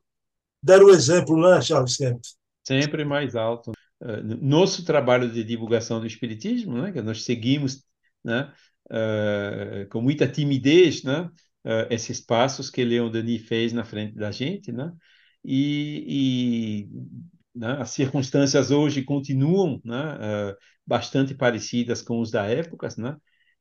deram 0.66 0.86
o 0.86 0.90
exemplo, 0.90 1.40
né, 1.40 1.62
Charles 1.62 1.96
Kemp? 1.96 2.20
Sempre 2.66 3.04
mais 3.04 3.36
alto. 3.36 3.70
Uh, 4.00 4.22
nosso 4.42 4.84
trabalho 4.84 5.30
de 5.30 5.44
divulgação 5.44 6.00
do 6.00 6.06
Espiritismo, 6.06 6.82
né, 6.82 6.90
que 6.90 7.00
nós 7.00 7.22
seguimos 7.22 7.84
né, 8.24 8.52
uh, 8.90 9.88
com 9.88 10.00
muita 10.00 10.26
timidez 10.26 11.04
né, 11.04 11.30
uh, 11.64 11.86
esses 11.88 12.20
passos 12.20 12.68
que 12.68 12.84
Leon 12.84 13.10
Denis 13.10 13.46
fez 13.46 13.72
na 13.72 13.84
frente 13.84 14.16
da 14.16 14.32
gente, 14.32 14.72
né, 14.72 14.92
e, 15.44 16.88
e 17.54 17.58
né, 17.58 17.76
as 17.80 17.90
circunstâncias 17.90 18.72
hoje 18.72 19.02
continuam 19.04 19.80
né, 19.84 20.54
bastante 20.84 21.32
parecidas 21.34 22.02
com 22.02 22.20
os 22.20 22.30
da 22.30 22.44
época, 22.44 22.88
né? 22.98 23.16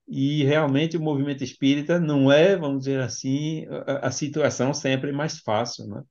E 0.07 0.43
realmente 0.43 0.97
o 0.97 1.01
movimento 1.01 1.43
espírita 1.43 1.99
não 1.99 2.31
é, 2.31 2.55
vamos 2.55 2.79
dizer 2.79 3.01
assim, 3.01 3.65
a, 3.87 4.07
a 4.07 4.11
situação 4.11 4.73
sempre 4.73 5.11
mais 5.11 5.39
fácil, 5.39 5.87
né? 5.87 6.03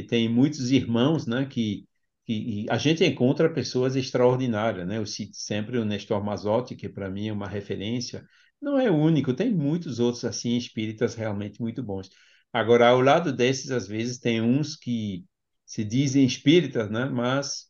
Que 0.00 0.02
tem 0.06 0.28
muitos 0.28 0.70
irmãos, 0.70 1.26
né? 1.26 1.46
Que, 1.46 1.86
que 2.24 2.66
a 2.70 2.78
gente 2.78 3.04
encontra 3.04 3.52
pessoas 3.52 3.96
extraordinárias, 3.96 4.86
né? 4.86 4.98
Eu 4.98 5.06
cito 5.06 5.36
sempre 5.36 5.78
o 5.78 5.84
Nestor 5.84 6.22
Mazotti, 6.24 6.76
que 6.76 6.88
para 6.88 7.10
mim 7.10 7.28
é 7.28 7.32
uma 7.32 7.48
referência. 7.48 8.24
Não 8.60 8.78
é 8.78 8.90
o 8.90 8.96
único, 8.96 9.34
tem 9.34 9.52
muitos 9.54 10.00
outros 10.00 10.24
assim 10.24 10.56
espíritas 10.56 11.14
realmente 11.14 11.60
muito 11.60 11.82
bons. 11.82 12.10
Agora, 12.52 12.88
ao 12.88 13.00
lado 13.00 13.32
desses, 13.32 13.70
às 13.70 13.86
vezes 13.88 14.18
tem 14.18 14.40
uns 14.40 14.76
que 14.76 15.24
se 15.66 15.84
dizem 15.84 16.24
espíritas, 16.24 16.90
né? 16.90 17.06
Mas 17.06 17.68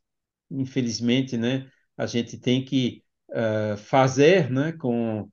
infelizmente, 0.51 1.37
né? 1.37 1.71
a 1.99 2.07
gente 2.07 2.39
tem 2.39 2.65
que 2.65 3.03
uh, 3.31 3.77
fazer 3.77 4.51
né, 4.51 4.73
com, 4.73 5.29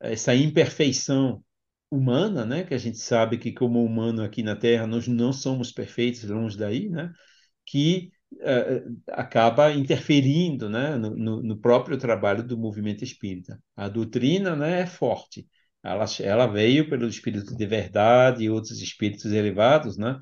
essa 0.00 0.34
imperfeição 0.34 1.42
humana, 1.90 2.44
né? 2.46 2.64
Que 2.64 2.74
a 2.74 2.78
gente 2.78 2.98
sabe 2.98 3.38
que 3.38 3.52
como 3.52 3.84
humano 3.84 4.22
aqui 4.22 4.42
na 4.42 4.56
Terra 4.56 4.86
nós 4.86 5.08
não 5.08 5.32
somos 5.32 5.72
perfeitos, 5.72 6.24
longe 6.24 6.56
daí, 6.56 6.88
né? 6.88 7.12
Que 7.66 8.10
uh, 8.34 9.00
acaba 9.08 9.72
interferindo, 9.72 10.68
né? 10.70 10.96
No, 10.96 11.42
no, 11.42 11.58
próprio 11.60 11.98
trabalho 11.98 12.42
do 12.44 12.56
movimento 12.58 13.04
espírita. 13.04 13.60
A 13.76 13.88
doutrina, 13.88 14.56
né? 14.56 14.80
É 14.82 14.86
forte. 14.86 15.48
Ela, 15.82 16.04
ela 16.20 16.46
veio 16.46 16.88
pelo 16.88 17.08
espírito 17.08 17.56
de 17.56 17.66
verdade 17.66 18.44
e 18.44 18.50
outros 18.50 18.80
espíritos 18.80 19.32
elevados, 19.32 19.96
né? 19.96 20.18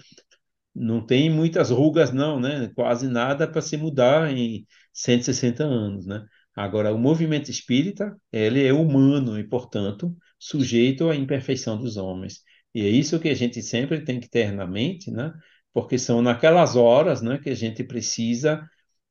Não 0.74 1.04
tem 1.04 1.28
muitas 1.30 1.70
rugas, 1.70 2.12
não, 2.12 2.40
né? 2.40 2.70
Quase 2.74 3.08
nada 3.08 3.48
para 3.48 3.60
se 3.62 3.76
mudar 3.76 4.30
em 4.32 4.66
160 4.92 5.64
anos, 5.64 6.06
né? 6.06 6.24
Agora, 6.54 6.92
o 6.92 6.98
movimento 6.98 7.50
espírita, 7.50 8.16
ele 8.32 8.64
é 8.66 8.72
humano 8.72 9.38
e, 9.38 9.44
portanto, 9.44 10.16
sujeito 10.38 11.08
à 11.10 11.16
imperfeição 11.16 11.78
dos 11.78 11.96
homens. 11.96 12.42
E 12.74 12.82
é 12.82 12.88
isso 12.88 13.18
que 13.18 13.28
a 13.28 13.34
gente 13.34 13.62
sempre 13.62 14.04
tem 14.04 14.20
que 14.20 14.28
ter 14.28 14.52
na 14.52 14.66
mente, 14.66 15.10
né? 15.10 15.32
Porque 15.72 15.98
são 15.98 16.22
naquelas 16.22 16.76
horas, 16.76 17.22
né, 17.22 17.38
que 17.38 17.50
a 17.50 17.54
gente 17.54 17.84
precisa 17.84 18.62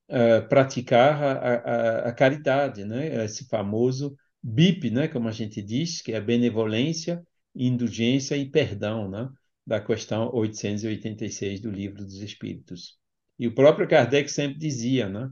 uh, 0.09 0.47
praticar 0.49 1.21
a, 1.23 1.31
a, 1.31 2.09
a, 2.09 2.13
caridade, 2.13 2.85
né? 2.85 3.25
Esse 3.25 3.47
famoso 3.47 4.15
BIP, 4.41 4.89
né, 4.89 5.07
como 5.07 5.27
a 5.27 5.31
gente 5.31 5.61
diz, 5.61 6.01
que 6.01 6.13
é 6.13 6.17
a 6.17 6.21
benevolência, 6.21 7.21
indulgência 7.55 8.35
e 8.37 8.49
perdão, 8.49 9.09
né? 9.09 9.29
Da 9.65 9.81
questão 9.81 10.29
886 10.33 11.59
do 11.59 11.69
Livro 11.71 12.03
dos 12.03 12.21
Espíritos. 12.21 12.97
E 13.37 13.47
o 13.47 13.53
próprio 13.53 13.87
Kardec 13.87 14.29
sempre 14.31 14.57
dizia, 14.57 15.09
né? 15.09 15.29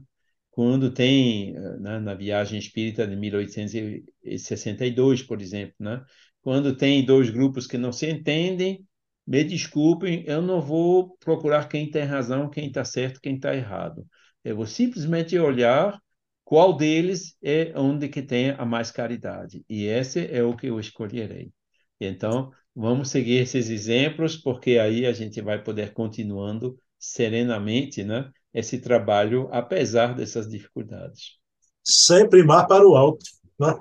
Quando 0.56 0.90
tem, 0.90 1.52
né, 1.78 1.98
na 1.98 2.14
viagem 2.14 2.58
espírita 2.58 3.06
de 3.06 3.14
1862, 3.14 5.22
por 5.22 5.42
exemplo, 5.42 5.74
né, 5.78 6.02
quando 6.40 6.74
tem 6.74 7.04
dois 7.04 7.28
grupos 7.28 7.66
que 7.66 7.76
não 7.76 7.92
se 7.92 8.08
entendem, 8.10 8.82
me 9.26 9.44
desculpem, 9.44 10.24
eu 10.26 10.40
não 10.40 10.62
vou 10.62 11.14
procurar 11.18 11.68
quem 11.68 11.90
tem 11.90 12.04
razão, 12.04 12.48
quem 12.48 12.68
está 12.68 12.86
certo, 12.86 13.20
quem 13.20 13.36
está 13.36 13.54
errado. 13.54 14.06
Eu 14.42 14.56
vou 14.56 14.66
simplesmente 14.66 15.38
olhar 15.38 16.00
qual 16.42 16.74
deles 16.74 17.36
é 17.42 17.74
onde 17.76 18.08
que 18.08 18.22
tem 18.22 18.52
a 18.52 18.64
mais 18.64 18.90
caridade. 18.90 19.62
E 19.68 19.84
esse 19.84 20.26
é 20.32 20.42
o 20.42 20.56
que 20.56 20.68
eu 20.68 20.80
escolherei. 20.80 21.52
Então, 22.00 22.50
vamos 22.74 23.10
seguir 23.10 23.42
esses 23.42 23.68
exemplos, 23.68 24.38
porque 24.38 24.78
aí 24.78 25.04
a 25.04 25.12
gente 25.12 25.42
vai 25.42 25.62
poder 25.62 25.92
continuando 25.92 26.78
serenamente, 26.98 28.02
né? 28.04 28.30
Esse 28.56 28.78
trabalho, 28.78 29.50
apesar 29.52 30.14
dessas 30.14 30.48
dificuldades. 30.48 31.36
Sempre 31.84 32.42
mais 32.42 32.66
para 32.66 32.88
o 32.88 32.96
alto. 32.96 33.24
Né? 33.60 33.78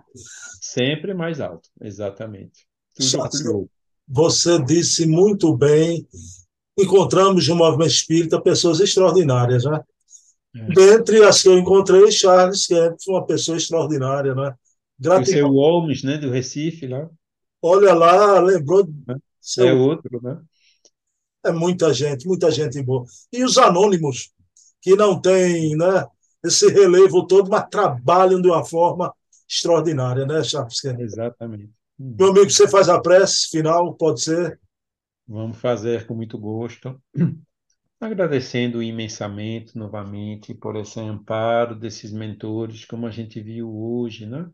Sempre 0.61 1.13
mais 1.13 1.39
alto, 1.39 1.69
exatamente. 1.81 2.67
Tudo 2.93 3.69
você 4.07 4.61
disse 4.61 5.05
muito 5.05 5.55
bem. 5.55 6.05
Encontramos 6.77 7.47
no 7.47 7.55
movimento 7.55 7.89
espírita 7.89 8.41
pessoas 8.41 8.81
extraordinárias, 8.81 9.63
né? 9.63 9.81
É. 10.55 10.67
Dentre 10.73 11.23
as 11.23 11.41
que 11.41 11.47
eu 11.47 11.57
encontrei, 11.57 12.11
Charles 12.11 12.67
Kemp, 12.67 12.97
uma 13.07 13.25
pessoa 13.25 13.57
extraordinária, 13.57 14.35
né? 14.35 14.53
Gratidão. 14.99 15.49
O 15.49 15.53
seu 15.53 15.53
Holmes, 15.53 16.03
né, 16.03 16.17
do 16.17 16.29
Recife, 16.29 16.87
lá. 16.87 17.09
Olha 17.61 17.93
lá, 17.93 18.39
lembrou. 18.39 18.87
É, 19.09 19.15
seu... 19.39 19.67
é 19.67 19.73
outro, 19.73 20.21
né? 20.21 20.37
É 21.45 21.51
muita 21.51 21.93
gente, 21.93 22.27
muita 22.27 22.51
gente 22.51 22.81
boa. 22.81 23.05
E 23.31 23.43
os 23.43 23.57
anônimos, 23.57 24.31
que 24.85 24.95
não 24.95 25.19
têm 25.19 25.75
né, 25.75 26.05
esse 26.43 26.71
relevo 26.71 27.25
todo, 27.25 27.49
mas 27.49 27.67
trabalham 27.71 28.39
de 28.39 28.47
uma 28.47 28.63
forma 28.63 29.11
extraordinária, 29.49 30.27
né, 30.27 30.43
Charles 30.43 30.85
Exatamente. 30.85 31.71
Meu 31.97 32.29
amigo, 32.29 32.51
você 32.51 32.67
faz 32.67 32.87
a 32.87 33.01
prece 33.01 33.49
final, 33.49 33.95
pode 33.95 34.21
ser? 34.21 34.59
Vamos 35.27 35.57
fazer 35.57 36.05
com 36.05 36.13
muito 36.13 36.37
gosto. 36.37 37.01
Agradecendo 37.99 38.83
imensamente, 38.83 39.75
novamente, 39.75 40.53
por 40.53 40.75
esse 40.75 40.99
amparo 40.99 41.73
desses 41.73 42.11
mentores, 42.11 42.85
como 42.85 43.07
a 43.07 43.11
gente 43.11 43.41
viu 43.41 43.75
hoje, 43.75 44.27
né? 44.27 44.47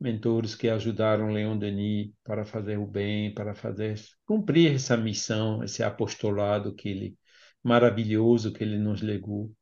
Mentores 0.00 0.56
que 0.56 0.68
ajudaram 0.68 1.30
Leon 1.30 1.56
Denis 1.56 2.10
para 2.24 2.44
fazer 2.44 2.76
o 2.76 2.86
bem, 2.86 3.32
para 3.32 3.54
fazer 3.54 4.00
cumprir 4.26 4.74
essa 4.74 4.96
missão, 4.96 5.62
esse 5.62 5.84
apostolado 5.84 6.74
que 6.74 6.88
ele 6.88 7.18
maravilhoso 7.62 8.52
que 8.52 8.64
ele 8.64 8.78
nos 8.78 9.00
legou. 9.02 9.52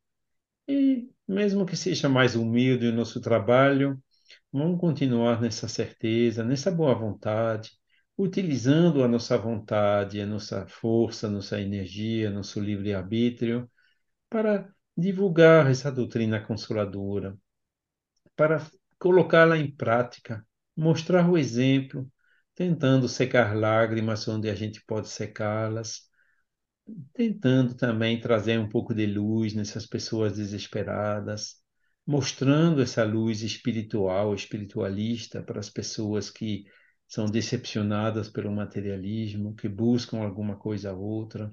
E 0.69 1.11
mesmo 1.27 1.67
que 1.67 1.77
seja 1.77 2.09
mais 2.09 2.35
humilde 2.37 2.87
o 2.87 2.93
nosso 2.93 3.21
trabalho, 3.21 4.01
vamos 4.53 4.81
continuar 4.81 5.41
nessa 5.41 5.69
certeza, 5.69 6.45
nessa 6.45 6.71
boa 6.71 6.95
vontade, 6.95 7.73
utilizando 8.17 9.03
a 9.05 9.09
nossa 9.09 9.39
vontade, 9.39 10.21
a 10.21 10.27
nossa 10.27 10.67
força, 10.67 11.27
a 11.27 11.31
nossa 11.31 11.61
energia, 11.61 12.31
nosso 12.31 12.61
livre-arbítrio, 12.61 13.71
para 14.31 14.71
divulgar 14.97 15.71
essa 15.71 15.93
doutrina 15.93 16.41
consoladora, 16.41 17.37
para 18.37 18.65
colocá-la 18.99 19.59
em 19.59 19.71
prática, 19.71 20.47
mostrar 20.77 21.29
o 21.29 21.37
exemplo, 21.39 22.11
tentando 22.55 23.09
secar 23.09 23.57
lágrimas 23.57 24.27
onde 24.29 24.49
a 24.51 24.55
gente 24.55 24.83
pode 24.87 25.09
secá-las, 25.09 26.08
tentando 27.13 27.75
também 27.75 28.21
trazer 28.21 28.59
um 28.59 28.69
pouco 28.69 28.95
de 28.95 29.07
luz 29.07 29.55
nessas 29.55 29.87
pessoas 29.87 30.37
desesperadas, 30.37 31.57
mostrando 32.07 32.81
essa 32.81 33.05
luz 33.05 33.43
espiritual, 33.43 34.35
espiritualista 34.35 35.43
para 35.43 35.61
as 35.61 35.69
pessoas 35.69 36.31
que 36.31 36.65
são 37.07 37.27
decepcionadas 37.27 38.29
pelo 38.29 38.53
materialismo, 38.53 39.55
que 39.55 39.69
buscam 39.69 40.19
alguma 40.19 40.57
coisa 40.57 40.93
ou 40.93 41.01
outra. 41.01 41.53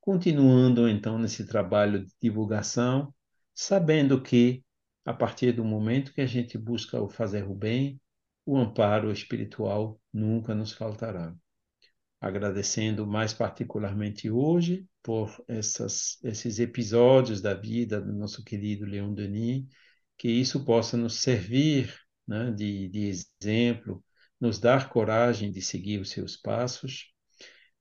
Continuando 0.00 0.88
então 0.88 1.18
nesse 1.18 1.46
trabalho 1.46 2.04
de 2.04 2.12
divulgação, 2.20 3.12
sabendo 3.54 4.22
que 4.22 4.64
a 5.04 5.12
partir 5.12 5.52
do 5.52 5.64
momento 5.64 6.12
que 6.12 6.20
a 6.20 6.26
gente 6.26 6.56
busca 6.58 7.00
o 7.00 7.08
fazer 7.08 7.44
o 7.48 7.54
bem, 7.54 8.00
o 8.44 8.56
amparo 8.56 9.10
espiritual 9.10 10.00
nunca 10.12 10.54
nos 10.54 10.72
faltará 10.72 11.34
agradecendo 12.20 13.06
mais 13.06 13.32
particularmente 13.32 14.30
hoje 14.30 14.86
por 15.02 15.42
essas, 15.46 16.18
esses 16.24 16.58
episódios 16.58 17.40
da 17.40 17.54
vida 17.54 18.00
do 18.00 18.12
nosso 18.12 18.44
querido 18.44 18.84
Leon 18.84 19.14
Denis, 19.14 19.66
que 20.16 20.28
isso 20.28 20.64
possa 20.64 20.96
nos 20.96 21.20
servir 21.20 21.94
né, 22.26 22.50
de, 22.50 22.88
de 22.88 23.06
exemplo, 23.40 24.04
nos 24.40 24.58
dar 24.58 24.88
coragem 24.88 25.52
de 25.52 25.62
seguir 25.62 26.00
os 26.00 26.10
seus 26.10 26.36
passos 26.36 27.12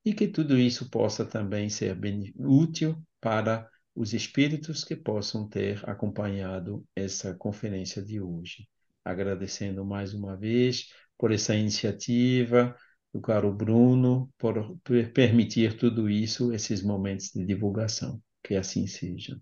e 0.06 0.14
que 0.14 0.28
tudo 0.28 0.58
isso 0.58 0.90
possa 0.90 1.26
também 1.26 1.70
ser 1.70 1.96
bem 1.96 2.34
útil 2.38 2.98
para 3.20 3.70
os 3.94 4.14
espíritos 4.14 4.84
que 4.84 4.96
possam 4.96 5.50
ter 5.50 5.82
acompanhado 5.90 6.86
essa 6.96 7.34
conferência 7.34 8.02
de 8.02 8.22
hoje. 8.22 8.68
Agradecendo 9.04 9.84
mais 9.84 10.14
uma 10.14 10.38
vez 10.38 10.90
por 11.18 11.32
essa 11.32 11.56
iniciativa, 11.56 12.76
do 13.18 13.22
caro 13.22 13.52
Bruno, 13.52 14.30
por 14.38 14.78
permitir 15.14 15.76
tudo 15.76 16.08
isso, 16.08 16.54
esses 16.54 16.84
momentos 16.84 17.32
de 17.34 17.44
divulgação. 17.44 18.22
Que 18.44 18.56
assim 18.56 18.86
seja. 18.86 19.40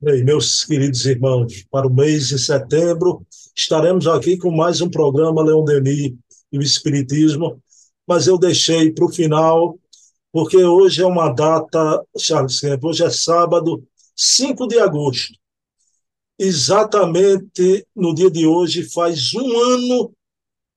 Bem, 0.00 0.24
meus 0.24 0.64
queridos 0.64 1.04
irmãos, 1.04 1.64
para 1.70 1.86
o 1.86 1.92
mês 1.92 2.28
de 2.28 2.38
setembro 2.38 3.26
estaremos 3.54 4.06
aqui 4.06 4.36
com 4.36 4.50
mais 4.50 4.80
um 4.80 4.88
programa 4.88 5.42
Leão 5.42 5.64
Denis 5.64 6.14
e 6.52 6.58
o 6.58 6.62
Espiritismo, 6.62 7.60
mas 8.06 8.26
eu 8.26 8.38
deixei 8.38 8.92
para 8.92 9.06
o 9.06 9.12
final, 9.12 9.78
porque 10.30 10.58
hoje 10.58 11.02
é 11.02 11.06
uma 11.06 11.30
data, 11.30 12.04
Charles 12.16 12.60
Kemp, 12.60 12.84
hoje 12.84 13.04
é 13.04 13.10
sábado, 13.10 13.82
5 14.14 14.68
de 14.68 14.78
agosto. 14.78 15.34
Exatamente 16.38 17.86
no 17.96 18.14
dia 18.14 18.30
de 18.30 18.46
hoje 18.46 18.84
faz 18.84 19.34
um 19.34 19.58
ano 19.58 20.16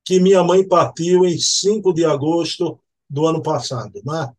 que 0.09 0.19
minha 0.19 0.43
mãe 0.43 0.67
partiu 0.67 1.23
em 1.23 1.37
5 1.37 1.93
de 1.93 2.03
agosto 2.03 2.79
do 3.07 3.27
ano 3.27 3.43
passado. 3.43 4.01
Né? 4.03 4.33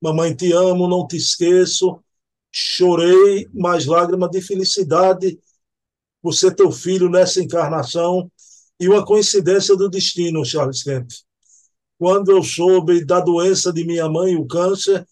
Mamãe, 0.00 0.34
te 0.34 0.52
amo, 0.52 0.88
não 0.88 1.06
te 1.06 1.16
esqueço. 1.16 2.02
Chorei, 2.50 3.48
mas 3.54 3.86
lágrima 3.86 4.28
de 4.28 4.40
felicidade 4.40 5.38
por 6.20 6.34
ser 6.34 6.56
teu 6.56 6.72
filho 6.72 7.08
nessa 7.08 7.40
encarnação 7.40 8.28
e 8.80 8.88
uma 8.88 9.06
coincidência 9.06 9.76
do 9.76 9.88
destino, 9.88 10.44
Charles 10.44 10.82
Kemp. 10.82 11.08
Quando 11.96 12.32
eu 12.32 12.42
soube 12.42 13.04
da 13.04 13.20
doença 13.20 13.72
de 13.72 13.84
minha 13.84 14.08
mãe, 14.08 14.34
o 14.34 14.44
câncer, 14.44 15.06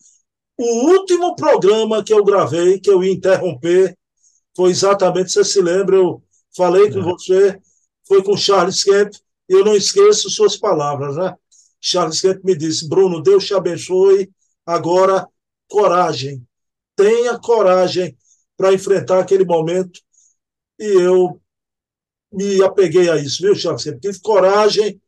o 0.59 0.91
último 0.91 1.37
programa 1.37 2.03
que 2.03 2.13
eu 2.13 2.25
gravei, 2.25 2.81
que 2.81 2.91
eu 2.91 3.05
ia 3.05 3.13
interromper, 3.13 3.97
foi 4.57 4.73
exatamente, 4.73 5.31
você 5.31 5.45
se 5.45 5.63
lembra, 5.63 5.95
eu 5.95 6.21
falei 6.57 6.91
com 6.91 6.99
é. 6.99 7.03
você, 7.03 7.61
foi 8.09 8.25
com 8.25 8.37
Charles 8.37 8.83
Kemp, 8.83 9.15
eu 9.55 9.65
não 9.65 9.75
esqueço 9.75 10.31
suas 10.31 10.57
palavras, 10.57 11.17
né? 11.17 11.35
Charles 11.81 12.21
Kemp 12.21 12.45
me 12.45 12.57
disse: 12.57 12.89
Bruno, 12.89 13.23
Deus 13.23 13.47
te 13.47 13.55
abençoe. 13.55 14.31
Agora, 14.65 15.27
coragem. 15.69 16.47
Tenha 16.95 17.39
coragem 17.39 18.17
para 18.57 18.73
enfrentar 18.73 19.19
aquele 19.19 19.45
momento. 19.45 20.01
E 20.79 20.85
eu 20.85 21.41
me 22.33 22.63
apeguei 22.63 23.11
a 23.11 23.17
isso, 23.17 23.43
viu, 23.43 23.55
Charles? 23.55 23.83
Tive 23.83 24.21
coragem, 24.21 25.01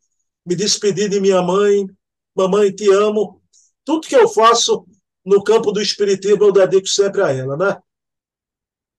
me 0.44 0.56
despedi 0.56 1.08
de 1.08 1.20
minha 1.20 1.42
mãe. 1.42 1.86
Mamãe, 2.34 2.72
te 2.72 2.90
amo. 2.90 3.40
Tudo 3.84 4.08
que 4.08 4.16
eu 4.16 4.28
faço 4.28 4.86
no 5.24 5.42
campo 5.44 5.70
do 5.70 5.80
espiritismo, 5.80 6.44
eu 6.44 6.52
dedico 6.52 6.86
sempre 6.88 7.22
a 7.22 7.30
ela, 7.30 7.56
né? 7.56 7.78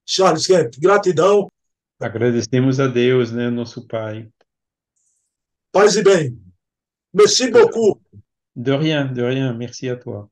Charles 0.06 0.46
Kemp, 0.46 0.76
gratidão. 0.80 1.48
Agradecemos 2.00 2.80
a 2.80 2.88
Deus, 2.88 3.32
né, 3.32 3.50
nosso 3.50 3.88
Pai. 3.88 4.30
Paz 5.74 5.98
e 5.98 6.04
bem. 6.04 6.40
Merci 7.16 7.50
beaucoup. 7.50 8.00
De 8.56 8.72
rien, 8.72 9.06
de 9.06 9.24
rien. 9.24 9.54
Merci 9.56 9.90
à 9.90 9.96
toi. 9.96 10.30